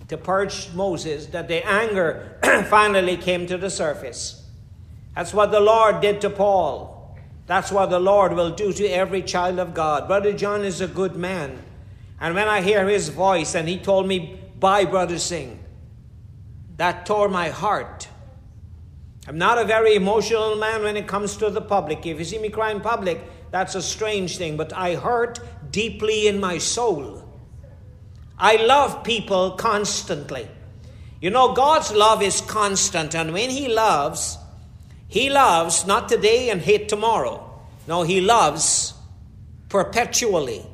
to 0.07 0.17
purge 0.17 0.69
Moses, 0.73 1.27
that 1.27 1.47
the 1.47 1.65
anger 1.65 2.37
finally 2.69 3.15
came 3.15 3.47
to 3.47 3.57
the 3.57 3.69
surface. 3.69 4.45
That's 5.15 5.33
what 5.33 5.51
the 5.51 5.59
Lord 5.59 6.01
did 6.01 6.21
to 6.21 6.29
Paul. 6.29 7.17
That's 7.47 7.71
what 7.71 7.89
the 7.89 7.99
Lord 7.99 8.33
will 8.33 8.51
do 8.51 8.71
to 8.73 8.87
every 8.87 9.21
child 9.21 9.59
of 9.59 9.73
God. 9.73 10.07
Brother 10.07 10.33
John 10.33 10.63
is 10.63 10.81
a 10.81 10.87
good 10.87 11.15
man. 11.15 11.63
And 12.19 12.35
when 12.35 12.47
I 12.47 12.61
hear 12.61 12.87
his 12.87 13.09
voice 13.09 13.55
and 13.55 13.67
he 13.67 13.77
told 13.77 14.07
me, 14.07 14.39
Bye, 14.59 14.85
Brother 14.85 15.17
Singh, 15.17 15.59
that 16.77 17.05
tore 17.05 17.27
my 17.27 17.49
heart. 17.49 18.07
I'm 19.31 19.37
not 19.37 19.57
a 19.57 19.63
very 19.63 19.95
emotional 19.95 20.57
man 20.57 20.83
when 20.83 20.97
it 20.97 21.07
comes 21.07 21.37
to 21.37 21.49
the 21.49 21.61
public. 21.61 22.05
If 22.05 22.19
you 22.19 22.25
see 22.25 22.37
me 22.37 22.49
cry 22.49 22.71
in 22.71 22.81
public, 22.81 23.23
that's 23.49 23.75
a 23.75 23.81
strange 23.81 24.37
thing, 24.37 24.57
but 24.57 24.73
I 24.73 24.95
hurt 24.95 25.39
deeply 25.71 26.27
in 26.27 26.37
my 26.41 26.57
soul. 26.57 27.23
I 28.37 28.57
love 28.57 29.05
people 29.05 29.51
constantly. 29.51 30.49
You 31.21 31.29
know, 31.29 31.53
God's 31.53 31.93
love 31.93 32.21
is 32.21 32.41
constant, 32.41 33.15
and 33.15 33.31
when 33.31 33.49
He 33.49 33.69
loves, 33.69 34.37
He 35.07 35.29
loves 35.29 35.87
not 35.87 36.09
today 36.09 36.49
and 36.49 36.59
hate 36.59 36.89
tomorrow. 36.89 37.61
No, 37.87 38.03
He 38.03 38.19
loves 38.19 38.93
perpetually. 39.69 40.65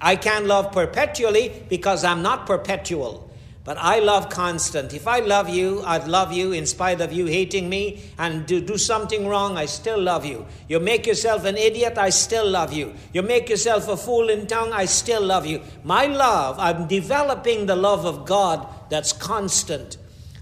I 0.00 0.16
can't 0.16 0.46
love 0.46 0.72
perpetually 0.72 1.66
because 1.68 2.02
I'm 2.02 2.22
not 2.22 2.46
perpetual. 2.46 3.25
But 3.66 3.78
I 3.78 3.98
love 3.98 4.28
constant. 4.28 4.94
If 4.94 5.08
I 5.08 5.18
love 5.18 5.48
you, 5.48 5.82
I'd 5.84 6.06
love 6.06 6.32
you 6.32 6.52
in 6.52 6.66
spite 6.66 7.00
of 7.00 7.12
you 7.12 7.26
hating 7.26 7.68
me 7.68 8.00
and 8.16 8.46
do, 8.46 8.60
do 8.60 8.78
something 8.78 9.26
wrong, 9.26 9.56
I 9.56 9.66
still 9.66 10.00
love 10.00 10.24
you. 10.24 10.46
You 10.68 10.78
make 10.78 11.04
yourself 11.04 11.44
an 11.44 11.56
idiot, 11.56 11.98
I 11.98 12.10
still 12.10 12.48
love 12.48 12.72
you. 12.72 12.94
You 13.12 13.22
make 13.22 13.48
yourself 13.48 13.88
a 13.88 13.96
fool 13.96 14.30
in 14.30 14.46
tongue, 14.46 14.72
I 14.72 14.84
still 14.84 15.20
love 15.20 15.46
you. 15.46 15.62
My 15.82 16.06
love, 16.06 16.60
I'm 16.60 16.86
developing 16.86 17.66
the 17.66 17.74
love 17.74 18.06
of 18.06 18.24
God 18.24 18.68
that's 18.88 19.12
constant. 19.12 19.96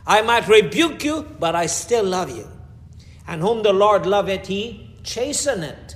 I 0.07 0.21
might 0.21 0.47
rebuke 0.47 1.03
you, 1.03 1.23
but 1.41 1.57
I 1.57 1.65
still 1.65 2.05
love 2.05 2.29
you. 2.29 2.47
And 3.27 3.41
whom 3.41 3.63
the 3.63 3.73
Lord 3.73 4.05
loveth, 4.05 4.49
he 4.49 4.91
chasteneth. 5.03 5.95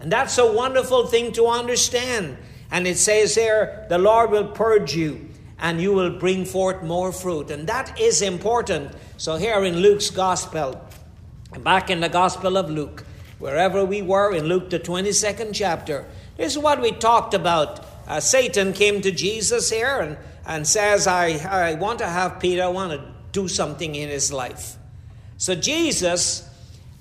And 0.00 0.10
that's 0.10 0.36
a 0.36 0.52
wonderful 0.52 1.06
thing 1.06 1.30
to 1.34 1.46
understand. 1.46 2.38
And 2.72 2.88
it 2.88 2.98
says 2.98 3.36
here, 3.36 3.86
the 3.88 3.98
Lord 3.98 4.32
will 4.32 4.48
purge 4.48 4.96
you 4.96 5.30
and 5.58 5.80
you 5.80 5.92
will 5.92 6.10
bring 6.10 6.44
forth 6.44 6.82
more 6.82 7.12
fruit. 7.12 7.50
And 7.50 7.66
that 7.68 7.98
is 8.00 8.22
important. 8.22 8.92
So, 9.16 9.36
here 9.36 9.62
in 9.64 9.78
Luke's 9.78 10.10
Gospel, 10.10 10.80
back 11.60 11.90
in 11.90 12.00
the 12.00 12.08
Gospel 12.08 12.56
of 12.56 12.70
Luke, 12.70 13.04
wherever 13.38 13.84
we 13.84 14.02
were 14.02 14.34
in 14.34 14.46
Luke, 14.46 14.70
the 14.70 14.80
22nd 14.80 15.50
chapter, 15.54 16.06
this 16.36 16.52
is 16.52 16.58
what 16.58 16.80
we 16.80 16.92
talked 16.92 17.34
about. 17.34 17.86
Uh, 18.06 18.20
Satan 18.20 18.72
came 18.72 19.00
to 19.00 19.10
Jesus 19.10 19.70
here 19.70 20.00
and, 20.00 20.18
and 20.46 20.66
says, 20.66 21.06
I, 21.06 21.38
I 21.48 21.74
want 21.74 22.00
to 22.00 22.06
have 22.06 22.40
Peter, 22.40 22.64
I 22.64 22.68
want 22.68 22.92
to 22.92 23.14
do 23.32 23.48
something 23.48 23.94
in 23.94 24.08
his 24.08 24.32
life. 24.32 24.76
So, 25.36 25.54
Jesus, 25.54 26.48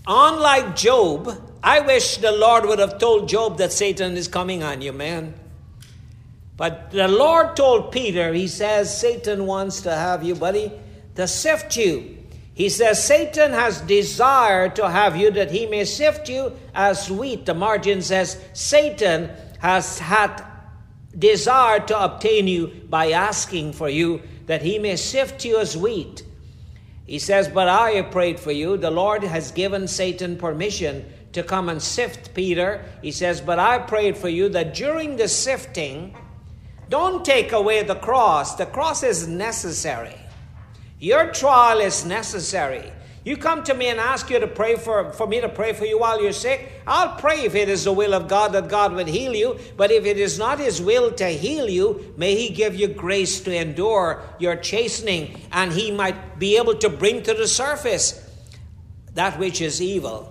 unlike 0.07 0.75
Job, 0.75 1.41
I 1.63 1.79
wish 1.79 2.17
the 2.17 2.31
Lord 2.31 2.65
would 2.65 2.79
have 2.79 2.97
told 2.97 3.29
Job 3.29 3.57
that 3.57 3.71
Satan 3.71 4.17
is 4.17 4.27
coming 4.27 4.63
on 4.63 4.81
you, 4.81 4.93
man. 4.93 5.33
But 6.55 6.91
the 6.91 7.07
Lord 7.07 7.55
told 7.55 7.91
Peter, 7.91 8.33
He 8.33 8.47
says, 8.47 8.95
Satan 8.95 9.45
wants 9.45 9.81
to 9.81 9.95
have 9.95 10.23
you, 10.23 10.35
buddy, 10.35 10.71
to 11.15 11.27
sift 11.27 11.75
you. 11.77 12.17
He 12.53 12.69
says, 12.69 13.03
Satan 13.03 13.51
has 13.51 13.81
desire 13.81 14.69
to 14.69 14.87
have 14.89 15.15
you 15.17 15.31
that 15.31 15.49
he 15.49 15.65
may 15.65 15.85
sift 15.85 16.29
you 16.29 16.53
as 16.75 17.09
wheat. 17.09 17.47
The 17.47 17.55
margin 17.55 18.01
says, 18.03 18.39
Satan 18.53 19.31
has 19.59 19.97
had 19.97 20.43
desire 21.17 21.79
to 21.79 22.03
obtain 22.03 22.47
you 22.47 22.67
by 22.89 23.11
asking 23.11 23.73
for 23.73 23.89
you 23.89 24.21
that 24.45 24.61
he 24.61 24.77
may 24.77 24.95
sift 24.95 25.45
you 25.45 25.57
as 25.57 25.75
wheat. 25.75 26.23
He 27.07 27.17
says, 27.17 27.47
But 27.47 27.67
I 27.67 27.91
have 27.91 28.11
prayed 28.11 28.39
for 28.39 28.51
you. 28.51 28.77
The 28.77 28.91
Lord 28.91 29.23
has 29.23 29.51
given 29.51 29.87
Satan 29.87 30.37
permission 30.37 31.05
to 31.33 31.43
come 31.43 31.69
and 31.69 31.81
sift 31.81 32.33
Peter. 32.35 32.85
He 33.01 33.11
says, 33.11 33.41
But 33.41 33.57
I 33.57 33.79
prayed 33.79 34.15
for 34.15 34.29
you 34.29 34.49
that 34.49 34.75
during 34.75 35.17
the 35.17 35.27
sifting, 35.27 36.15
don't 36.93 37.25
take 37.25 37.53
away 37.53 37.81
the 37.81 37.95
cross. 37.95 38.53
The 38.53 38.67
cross 38.67 39.01
is 39.01 39.27
necessary. 39.27 40.15
Your 40.99 41.31
trial 41.31 41.79
is 41.79 42.05
necessary. 42.05 42.91
You 43.25 43.35
come 43.35 43.63
to 43.63 43.73
me 43.73 43.87
and 43.87 43.99
ask 43.99 44.29
you 44.29 44.37
to 44.37 44.45
pray 44.45 44.75
for, 44.75 45.11
for 45.11 45.25
me 45.25 45.41
to 45.41 45.49
pray 45.49 45.73
for 45.73 45.85
you 45.85 45.97
while 45.97 46.21
you're 46.21 46.31
sick. 46.31 46.71
I'll 46.85 47.15
pray 47.15 47.45
if 47.45 47.55
it 47.55 47.67
is 47.67 47.85
the 47.85 47.91
will 47.91 48.13
of 48.13 48.27
God 48.27 48.51
that 48.51 48.67
God 48.67 48.93
would 48.93 49.07
heal 49.07 49.33
you. 49.33 49.57
But 49.75 49.89
if 49.89 50.05
it 50.05 50.19
is 50.19 50.37
not 50.37 50.59
His 50.59 50.83
will 50.83 51.11
to 51.13 51.29
heal 51.29 51.67
you, 51.67 52.13
may 52.15 52.35
He 52.35 52.53
give 52.53 52.75
you 52.75 52.89
grace 52.89 53.41
to 53.41 53.55
endure 53.55 54.21
your 54.37 54.55
chastening 54.55 55.41
and 55.51 55.73
He 55.73 55.89
might 55.89 56.37
be 56.37 56.57
able 56.57 56.75
to 56.75 56.89
bring 56.89 57.23
to 57.23 57.33
the 57.33 57.47
surface 57.47 58.23
that 59.15 59.39
which 59.39 59.61
is 59.61 59.81
evil. 59.81 60.29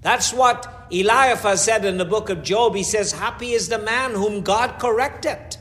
That's 0.00 0.32
what 0.32 0.86
Eliphaz 0.92 1.64
said 1.64 1.84
in 1.84 1.98
the 1.98 2.04
book 2.04 2.30
of 2.30 2.44
Job. 2.44 2.76
He 2.76 2.84
says, 2.84 3.10
Happy 3.10 3.50
is 3.50 3.68
the 3.68 3.80
man 3.80 4.12
whom 4.12 4.42
God 4.42 4.78
corrected. 4.78 5.55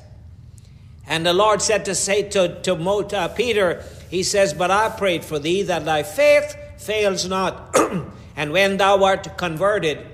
And 1.08 1.26
the 1.26 1.34
Lord 1.34 1.62
said 1.62 1.86
to 1.86 1.96
say 1.96 2.24
to, 2.30 2.62
to 2.62 2.74
uh, 2.74 3.28
Peter, 3.30 3.84
He 4.10 4.24
says, 4.24 4.54
But 4.54 4.72
I 4.72 4.90
prayed 4.90 5.24
for 5.24 5.40
thee 5.40 5.64
that 5.64 5.86
thy 5.86 6.04
faith 6.04 6.56
fails 6.78 7.28
not. 7.28 7.78
and 8.36 8.52
when 8.52 8.78
thou 8.78 9.04
art 9.04 9.38
converted, 9.38 10.06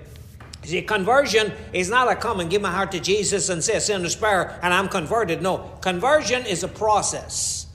See, 0.64 0.82
conversion 0.84 1.52
is 1.74 1.90
not 1.90 2.12
a 2.12 2.16
come 2.16 2.40
and 2.40 2.50
give 2.50 2.62
my 2.62 2.70
heart 2.70 2.92
to 2.92 3.00
Jesus 3.00 3.50
and 3.50 3.64
say 3.64 3.78
a 3.78 3.82
sinner's 3.82 4.16
prayer 4.16 4.60
and 4.62 4.74
I'm 4.74 4.90
converted. 4.90 5.42
No, 5.42 5.72
conversion 5.82 6.46
is 6.46 6.64
a 6.64 6.68
process. 6.68 7.66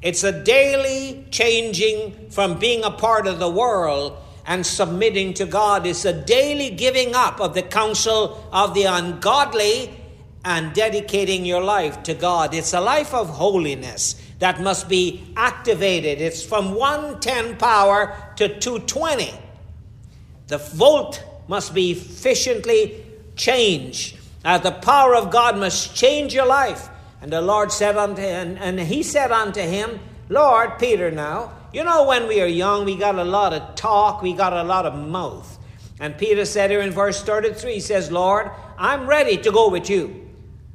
It's 0.00 0.24
a 0.24 0.32
daily 0.44 1.26
changing 1.30 2.30
from 2.30 2.58
being 2.58 2.84
a 2.84 2.90
part 2.90 3.26
of 3.26 3.38
the 3.38 3.50
world 3.50 4.16
and 4.46 4.64
submitting 4.64 5.34
to 5.34 5.44
God. 5.44 5.86
It's 5.86 6.04
a 6.04 6.12
daily 6.12 6.70
giving 6.70 7.14
up 7.14 7.40
of 7.40 7.54
the 7.54 7.62
counsel 7.62 8.48
of 8.50 8.72
the 8.72 8.84
ungodly 8.84 9.92
and 10.46 10.72
dedicating 10.72 11.44
your 11.44 11.60
life 11.60 12.04
to 12.04 12.14
God. 12.14 12.54
It's 12.54 12.72
a 12.72 12.80
life 12.80 13.12
of 13.12 13.28
holiness 13.28 14.14
that 14.38 14.60
must 14.60 14.88
be 14.88 15.26
activated. 15.36 16.20
It's 16.20 16.44
from 16.44 16.72
110 16.72 17.56
power 17.56 18.16
to 18.36 18.48
220. 18.48 19.34
The 20.46 20.58
volt 20.58 21.22
must 21.48 21.74
be 21.74 21.90
efficiently 21.90 23.04
changed. 23.34 24.16
Uh, 24.44 24.58
the 24.58 24.70
power 24.70 25.16
of 25.16 25.32
God 25.32 25.58
must 25.58 25.96
change 25.96 26.32
your 26.32 26.46
life. 26.46 26.88
And 27.20 27.32
the 27.32 27.40
Lord 27.40 27.72
said 27.72 27.96
unto 27.96 28.22
him, 28.22 28.56
and 28.60 28.78
he 28.78 29.02
said 29.02 29.32
unto 29.32 29.60
him, 29.60 29.98
Lord, 30.28 30.78
Peter 30.78 31.10
now, 31.10 31.52
you 31.72 31.82
know, 31.82 32.04
when 32.04 32.28
we 32.28 32.40
are 32.40 32.46
young, 32.46 32.84
we 32.84 32.94
got 32.94 33.16
a 33.16 33.24
lot 33.24 33.52
of 33.52 33.74
talk, 33.74 34.22
we 34.22 34.32
got 34.32 34.52
a 34.52 34.62
lot 34.62 34.86
of 34.86 34.94
mouth. 34.94 35.58
And 35.98 36.16
Peter 36.16 36.44
said 36.44 36.70
here 36.70 36.82
in 36.82 36.92
verse 36.92 37.20
33, 37.22 37.74
he 37.74 37.80
says, 37.80 38.12
Lord, 38.12 38.48
I'm 38.78 39.08
ready 39.08 39.38
to 39.38 39.50
go 39.50 39.68
with 39.70 39.90
you, 39.90 40.25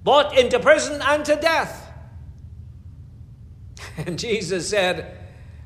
both 0.04 0.36
into 0.38 0.60
prison 0.60 1.02
and 1.04 1.26
to 1.26 1.36
death. 1.36 1.88
And 3.97 4.18
Jesus 4.18 4.70
said, 4.70 5.18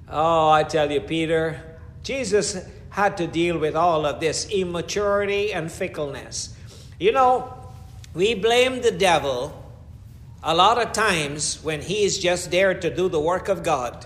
Oh, 0.09 0.49
I 0.49 0.63
tell 0.63 0.91
you, 0.91 1.01
Peter, 1.01 1.61
Jesus 2.03 2.57
had 2.89 3.17
to 3.17 3.27
deal 3.27 3.57
with 3.57 3.75
all 3.75 4.05
of 4.05 4.19
this 4.19 4.49
immaturity 4.49 5.51
and 5.51 5.71
fickleness. 5.71 6.55
You 6.99 7.11
know, 7.11 7.53
we 8.13 8.33
blame 8.35 8.81
the 8.81 8.91
devil 8.91 9.61
a 10.43 10.55
lot 10.55 10.81
of 10.81 10.93
times 10.93 11.61
when 11.63 11.81
he 11.81 12.03
is 12.03 12.19
just 12.19 12.51
there 12.51 12.73
to 12.73 12.95
do 12.95 13.09
the 13.09 13.19
work 13.19 13.49
of 13.49 13.63
God. 13.63 14.05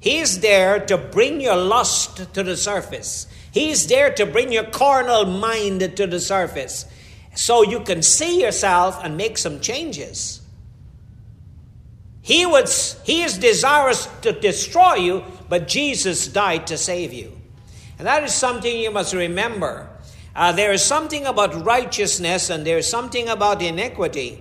He's 0.00 0.40
there 0.40 0.80
to 0.86 0.98
bring 0.98 1.40
your 1.40 1.56
lust 1.56 2.34
to 2.34 2.42
the 2.42 2.56
surface. 2.56 3.26
He's 3.52 3.86
there 3.86 4.12
to 4.14 4.26
bring 4.26 4.52
your 4.52 4.64
carnal 4.64 5.24
mind 5.24 5.96
to 5.96 6.06
the 6.06 6.20
surface 6.20 6.86
so 7.34 7.62
you 7.62 7.80
can 7.80 8.02
see 8.02 8.40
yourself 8.40 8.98
and 9.02 9.16
make 9.16 9.38
some 9.38 9.60
changes. 9.60 10.40
He, 12.22 12.46
would, 12.46 12.68
he 13.04 13.22
is 13.22 13.36
desirous 13.36 14.08
to 14.22 14.32
destroy 14.32 14.94
you, 14.94 15.24
but 15.48 15.68
Jesus 15.68 16.26
died 16.26 16.66
to 16.68 16.78
save 16.78 17.12
you. 17.12 17.38
And 17.98 18.06
that 18.06 18.22
is 18.24 18.34
something 18.34 18.76
you 18.78 18.90
must 18.90 19.12
remember. 19.12 19.90
Uh, 20.34 20.50
there 20.52 20.72
is 20.72 20.82
something 20.82 21.26
about 21.26 21.64
righteousness 21.64 22.50
and 22.50 22.66
there 22.66 22.78
is 22.78 22.88
something 22.88 23.28
about 23.28 23.62
iniquity. 23.62 24.40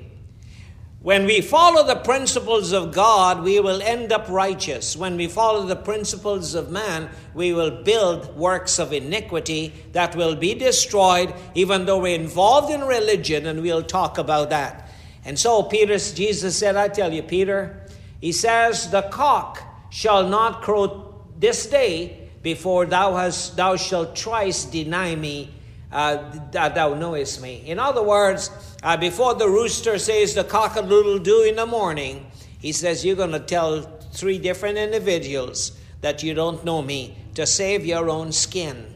When 1.04 1.26
we 1.26 1.42
follow 1.42 1.86
the 1.86 1.98
principles 1.98 2.72
of 2.72 2.94
God, 2.94 3.44
we 3.44 3.60
will 3.60 3.82
end 3.82 4.14
up 4.14 4.30
righteous. 4.30 4.96
When 4.96 5.18
we 5.18 5.28
follow 5.28 5.66
the 5.66 5.76
principles 5.76 6.56
of 6.56 6.72
man, 6.72 7.10
we 7.34 7.52
will 7.52 7.84
build 7.84 8.38
works 8.38 8.80
of 8.80 8.94
iniquity 8.94 9.74
that 9.92 10.16
will 10.16 10.38
be 10.38 10.54
destroyed, 10.54 11.34
even 11.56 11.86
though 11.86 12.00
we're 12.00 12.16
involved 12.16 12.72
in 12.72 12.86
religion, 12.86 13.48
and 13.48 13.62
we'll 13.62 13.84
talk 13.84 14.18
about 14.18 14.50
that. 14.52 14.90
And 15.26 15.38
so 15.38 15.64
Peter, 15.64 15.98
Jesus 15.98 16.58
said, 16.58 16.78
I 16.78 16.88
tell 16.88 17.12
you, 17.12 17.22
Peter, 17.22 17.86
he 18.22 18.32
says, 18.32 18.90
The 18.90 19.02
cock 19.02 19.62
shall 19.90 20.26
not 20.30 20.62
crow 20.62 21.16
this 21.38 21.66
day 21.66 22.30
before 22.42 22.86
thou 22.86 23.16
hast 23.16 23.58
thou 23.58 23.76
shalt 23.76 24.16
twice 24.16 24.64
deny 24.64 25.16
me 25.16 25.54
that 25.94 26.76
thou 26.76 26.96
knowest 26.96 27.42
me. 27.42 27.64
In 27.66 27.78
other 27.78 28.02
words, 28.02 28.50
uh, 28.82 28.98
before 28.98 29.36
the 29.36 29.48
rooster 29.48 30.00
says 30.00 30.34
the 30.34 30.44
cock 30.44 30.76
a 30.76 30.82
doodle 30.82 31.20
doo 31.20 31.44
in 31.44 31.56
the 31.56 31.66
morning, 31.66 32.26
he 32.60 32.72
says, 32.72 33.06
You're 33.06 33.16
going 33.16 33.32
to 33.32 33.40
tell 33.40 33.82
three 34.12 34.40
different 34.40 34.78
individuals 34.78 35.72
that 36.02 36.24
you 36.24 36.34
don't 36.34 36.66
know 36.66 36.82
me 36.82 37.18
to 37.36 37.46
save 37.46 37.86
your 37.86 38.10
own 38.10 38.32
skin. 38.32 38.88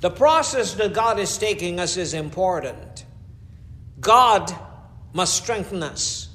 The 0.00 0.10
process 0.10 0.74
that 0.74 0.92
God 0.92 1.18
is 1.18 1.38
taking 1.38 1.80
us 1.80 1.96
is 1.96 2.14
important. 2.14 3.04
God 4.00 4.54
must 5.12 5.34
strengthen 5.34 5.82
us. 5.82 6.28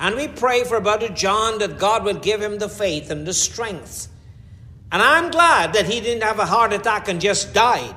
And 0.00 0.16
we 0.16 0.28
pray 0.28 0.64
for 0.64 0.80
Brother 0.80 1.08
John 1.08 1.58
that 1.58 1.78
God 1.78 2.04
would 2.04 2.22
give 2.22 2.42
him 2.42 2.58
the 2.58 2.68
faith 2.68 3.10
and 3.10 3.26
the 3.26 3.34
strength. 3.34 4.08
And 4.90 5.00
I'm 5.00 5.30
glad 5.30 5.74
that 5.74 5.86
he 5.86 6.00
didn't 6.00 6.24
have 6.24 6.38
a 6.38 6.46
heart 6.46 6.72
attack 6.72 7.08
and 7.08 7.20
just 7.20 7.54
died. 7.54 7.94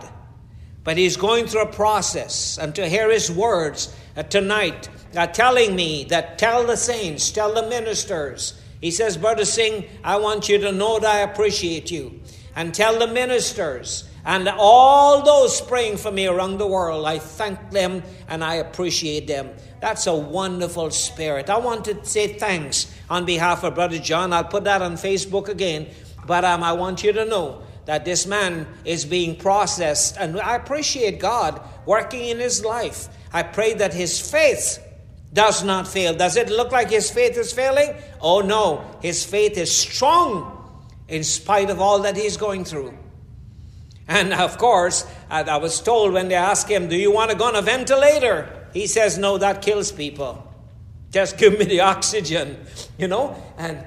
But 0.87 0.95
he's 0.95 1.17
going 1.17 1.47
through 1.47 1.63
a 1.63 1.73
process. 1.73 2.57
And 2.57 2.73
to 2.75 2.87
hear 2.87 3.11
his 3.11 3.29
words 3.29 3.93
uh, 4.15 4.23
tonight 4.23 4.87
uh, 5.17 5.27
telling 5.27 5.75
me 5.75 6.05
that 6.05 6.39
tell 6.39 6.65
the 6.65 6.77
saints, 6.77 7.29
tell 7.29 7.53
the 7.53 7.67
ministers. 7.67 8.57
He 8.79 8.91
says, 8.91 9.17
Brother 9.17 9.43
Singh, 9.43 9.83
I 10.01 10.15
want 10.15 10.47
you 10.47 10.59
to 10.59 10.71
know 10.71 10.97
that 10.99 11.13
I 11.13 11.29
appreciate 11.29 11.91
you. 11.91 12.21
And 12.55 12.73
tell 12.73 12.97
the 12.99 13.07
ministers 13.07 14.05
and 14.23 14.47
all 14.47 15.23
those 15.23 15.59
praying 15.59 15.97
for 15.97 16.09
me 16.09 16.25
around 16.25 16.57
the 16.57 16.67
world, 16.67 17.05
I 17.05 17.19
thank 17.19 17.71
them 17.71 18.01
and 18.29 18.41
I 18.41 18.55
appreciate 18.55 19.27
them. 19.27 19.49
That's 19.81 20.07
a 20.07 20.15
wonderful 20.15 20.91
spirit. 20.91 21.49
I 21.49 21.57
want 21.57 21.83
to 21.83 22.05
say 22.05 22.39
thanks 22.39 22.95
on 23.09 23.25
behalf 23.25 23.65
of 23.65 23.75
Brother 23.75 23.99
John. 23.99 24.31
I'll 24.31 24.45
put 24.45 24.63
that 24.63 24.81
on 24.81 24.93
Facebook 24.93 25.49
again. 25.49 25.87
But 26.25 26.45
um, 26.45 26.63
I 26.63 26.71
want 26.71 27.03
you 27.03 27.11
to 27.11 27.25
know 27.25 27.63
that 27.87 28.03
this 28.03 28.27
man 28.27 28.67
is 28.83 29.05
being 29.05 29.37
processed. 29.37 30.17
And 30.17 30.39
I 30.39 30.55
appreciate 30.55 31.19
God 31.19 31.59
working 31.85 32.27
in 32.27 32.37
his 32.37 32.63
life. 32.63 33.07
I 33.31 33.43
pray 33.43 33.73
that 33.75 33.93
his 33.93 34.19
faith 34.19 34.83
does 35.33 35.63
not 35.63 35.87
fail. 35.87 36.13
Does 36.13 36.35
it 36.35 36.49
look 36.49 36.71
like 36.73 36.89
his 36.89 37.09
faith 37.09 37.37
is 37.37 37.53
failing? 37.53 37.95
Oh 38.21 38.41
no, 38.41 38.85
his 39.01 39.25
faith 39.25 39.57
is 39.57 39.75
strong 39.75 40.53
in 41.07 41.23
spite 41.23 41.69
of 41.69 41.79
all 41.79 41.99
that 42.01 42.17
he's 42.17 42.35
going 42.35 42.65
through. 42.65 42.93
And 44.05 44.33
of 44.33 44.57
course, 44.57 45.05
I 45.29 45.57
was 45.57 45.81
told 45.81 46.11
when 46.11 46.27
they 46.27 46.35
asked 46.35 46.69
him, 46.69 46.89
Do 46.89 46.97
you 46.97 47.11
want 47.11 47.31
to 47.31 47.37
go 47.37 47.45
on 47.45 47.55
a 47.55 47.61
ventilator? 47.61 48.67
He 48.73 48.87
says, 48.87 49.17
No, 49.17 49.37
that 49.37 49.61
kills 49.61 49.93
people. 49.93 50.43
Just 51.11 51.37
give 51.37 51.57
me 51.57 51.63
the 51.63 51.79
oxygen, 51.93 52.65
you 52.97 53.07
know? 53.07 53.41
And 53.57 53.85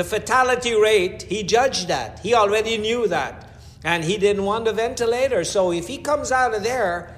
the 0.00 0.04
fatality 0.04 0.74
rate, 0.74 1.24
he 1.24 1.42
judged 1.42 1.88
that. 1.88 2.20
He 2.20 2.32
already 2.32 2.78
knew 2.78 3.06
that. 3.08 3.46
And 3.84 4.02
he 4.02 4.16
didn't 4.16 4.46
want 4.46 4.66
a 4.66 4.72
ventilator. 4.72 5.44
So 5.44 5.72
if 5.72 5.88
he 5.88 5.98
comes 5.98 6.32
out 6.32 6.54
of 6.54 6.62
there, 6.62 7.14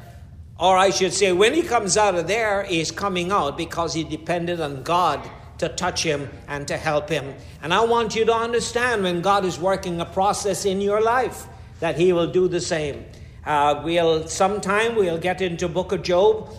or 0.59 0.77
I 0.77 0.91
should 0.91 1.13
say, 1.13 1.31
when 1.31 1.55
he 1.55 1.63
comes 1.63 1.97
out 1.97 2.17
of 2.17 2.27
there, 2.27 2.65
he's 2.65 2.91
coming 2.91 3.31
out 3.31 3.57
because 3.57 3.95
he 3.95 4.03
depended 4.03 4.61
on 4.61 4.83
God 4.83 5.31
to 5.59 5.69
touch 5.69 6.03
him 6.03 6.29
and 6.49 6.67
to 6.67 6.77
help 6.77 7.09
him. 7.09 7.37
And 7.63 7.73
I 7.73 7.85
want 7.85 8.17
you 8.17 8.25
to 8.25 8.35
understand 8.35 9.05
when 9.05 9.23
God 9.23 9.45
is 9.45 9.61
working 9.61 10.01
a 10.01 10.05
process 10.05 10.65
in 10.65 10.81
your 10.81 11.01
life, 11.01 11.47
that 11.79 11.97
he 11.97 12.13
will 12.13 12.33
do 12.33 12.49
the 12.49 12.61
same. 12.61 13.05
Uh, 13.47 13.81
we'll 13.85 14.27
sometime 14.27 14.97
we'll 14.97 15.19
get 15.19 15.41
into 15.41 15.69
book 15.69 15.93
of 15.93 16.03
Job 16.03 16.51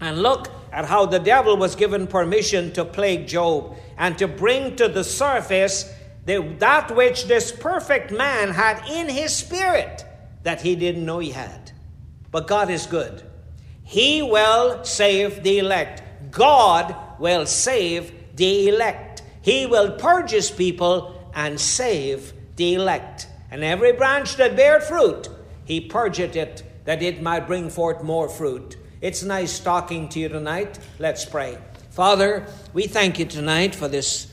and 0.00 0.22
look 0.22 0.50
at 0.72 0.86
how 0.86 1.06
the 1.06 1.18
devil 1.18 1.56
was 1.56 1.74
given 1.74 2.06
permission 2.06 2.72
to 2.72 2.84
plague 2.84 3.26
Job 3.26 3.76
and 3.98 4.16
to 4.18 4.28
bring 4.28 4.76
to 4.76 4.88
the 4.88 5.04
surface 5.04 5.92
the, 6.26 6.42
that 6.58 6.94
which 6.94 7.26
this 7.26 7.50
perfect 7.50 8.10
man 8.10 8.50
had 8.50 8.82
in 8.88 9.08
his 9.08 9.34
spirit 9.34 10.04
that 10.42 10.60
he 10.60 10.76
didn't 10.76 11.04
know 11.04 11.18
he 11.18 11.30
had. 11.30 11.72
But 12.30 12.46
God 12.46 12.70
is 12.70 12.86
good. 12.86 13.22
He 13.82 14.22
will 14.22 14.84
save 14.84 15.42
the 15.42 15.58
elect. 15.58 16.02
God 16.30 16.94
will 17.18 17.46
save 17.46 18.12
the 18.36 18.68
elect. 18.68 19.22
He 19.42 19.66
will 19.66 19.92
purge 19.92 20.30
his 20.30 20.50
people 20.50 21.30
and 21.34 21.58
save 21.60 22.32
the 22.56 22.74
elect. 22.74 23.26
And 23.50 23.64
every 23.64 23.92
branch 23.92 24.36
that 24.36 24.56
bear 24.56 24.80
fruit, 24.80 25.28
he 25.64 25.80
purgeth 25.80 26.36
it 26.36 26.62
that 26.84 27.02
it 27.02 27.22
might 27.22 27.46
bring 27.46 27.70
forth 27.70 28.02
more 28.02 28.28
fruit. 28.28 28.76
It's 29.00 29.22
nice 29.22 29.58
talking 29.58 30.10
to 30.10 30.20
you 30.20 30.28
tonight. 30.28 30.78
Let's 30.98 31.24
pray. 31.24 31.56
Father, 31.88 32.46
we 32.74 32.86
thank 32.86 33.18
you 33.18 33.24
tonight 33.24 33.74
for 33.74 33.88
this 33.88 34.26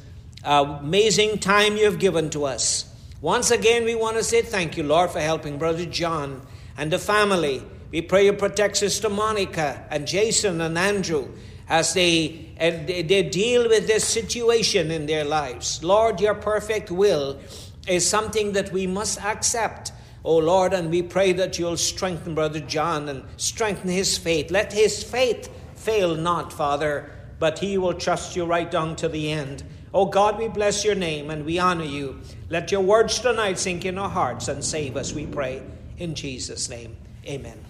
uh, 0.44 0.80
amazing 0.82 1.38
time 1.38 1.78
you 1.78 1.86
have 1.86 2.00
given 2.00 2.30
to 2.32 2.44
us. 2.44 2.84
Once 3.22 3.50
again, 3.50 3.86
we 3.86 3.96
want 3.96 4.18
to 4.18 4.24
say 4.24 4.42
thank 4.42 4.76
you, 4.76 4.84
Lord, 4.84 5.12
for 5.12 5.22
helping 5.22 5.58
Brother 5.58 5.86
John 5.86 6.46
and 6.78 6.92
the 6.92 7.00
family. 7.00 7.64
We 7.92 8.02
pray 8.02 8.26
you 8.26 8.34
protect 8.34 8.76
Sister 8.76 9.08
Monica 9.08 9.88
and 9.90 10.06
Jason 10.06 10.60
and 10.60 10.78
Andrew 10.78 11.30
as 11.70 11.94
they, 11.94 12.52
they 12.60 13.24
deal 13.24 13.70
with 13.70 13.88
this 13.88 14.04
situation 14.04 14.92
in 14.92 15.06
their 15.06 15.24
lives. 15.24 15.82
Lord, 15.82 16.20
your 16.20 16.36
perfect 16.36 16.92
will 16.92 17.40
is 17.88 18.06
something 18.06 18.52
that 18.52 18.74
we 18.74 18.86
must 18.86 19.24
accept. 19.24 19.94
Oh 20.28 20.40
Lord, 20.40 20.74
and 20.74 20.90
we 20.90 21.04
pray 21.04 21.32
that 21.32 21.58
you'll 21.58 21.78
strengthen 21.78 22.36
Brother 22.36 22.60
John 22.60 23.08
and 23.08 23.24
strengthen 23.38 23.90
his 23.90 24.18
faith. 24.18 24.52
Let 24.52 24.74
his 24.74 25.02
faith 25.02 25.50
fail 25.76 26.16
not, 26.16 26.52
Father, 26.52 27.10
but 27.40 27.60
he 27.60 27.78
will 27.78 27.94
trust 27.94 28.36
you 28.36 28.44
right 28.44 28.70
down 28.70 28.98
to 28.98 29.08
the 29.08 29.32
end. 29.32 29.64
Oh 29.94 30.06
God, 30.06 30.38
we 30.38 30.50
bless 30.50 30.84
your 30.84 30.96
name 30.96 31.30
and 31.30 31.46
we 31.46 31.60
honor 31.60 31.86
you. 31.86 32.20
Let 32.50 32.74
your 32.74 32.82
words 32.82 33.20
tonight 33.20 33.58
sink 33.58 33.86
in 33.86 33.98
our 33.98 34.10
hearts 34.10 34.50
and 34.50 34.62
save 34.62 34.98
us, 34.98 35.14
we 35.14 35.26
pray. 35.26 35.62
In 35.98 36.14
Jesus' 36.14 36.68
name, 36.68 36.98
amen. 37.26 37.67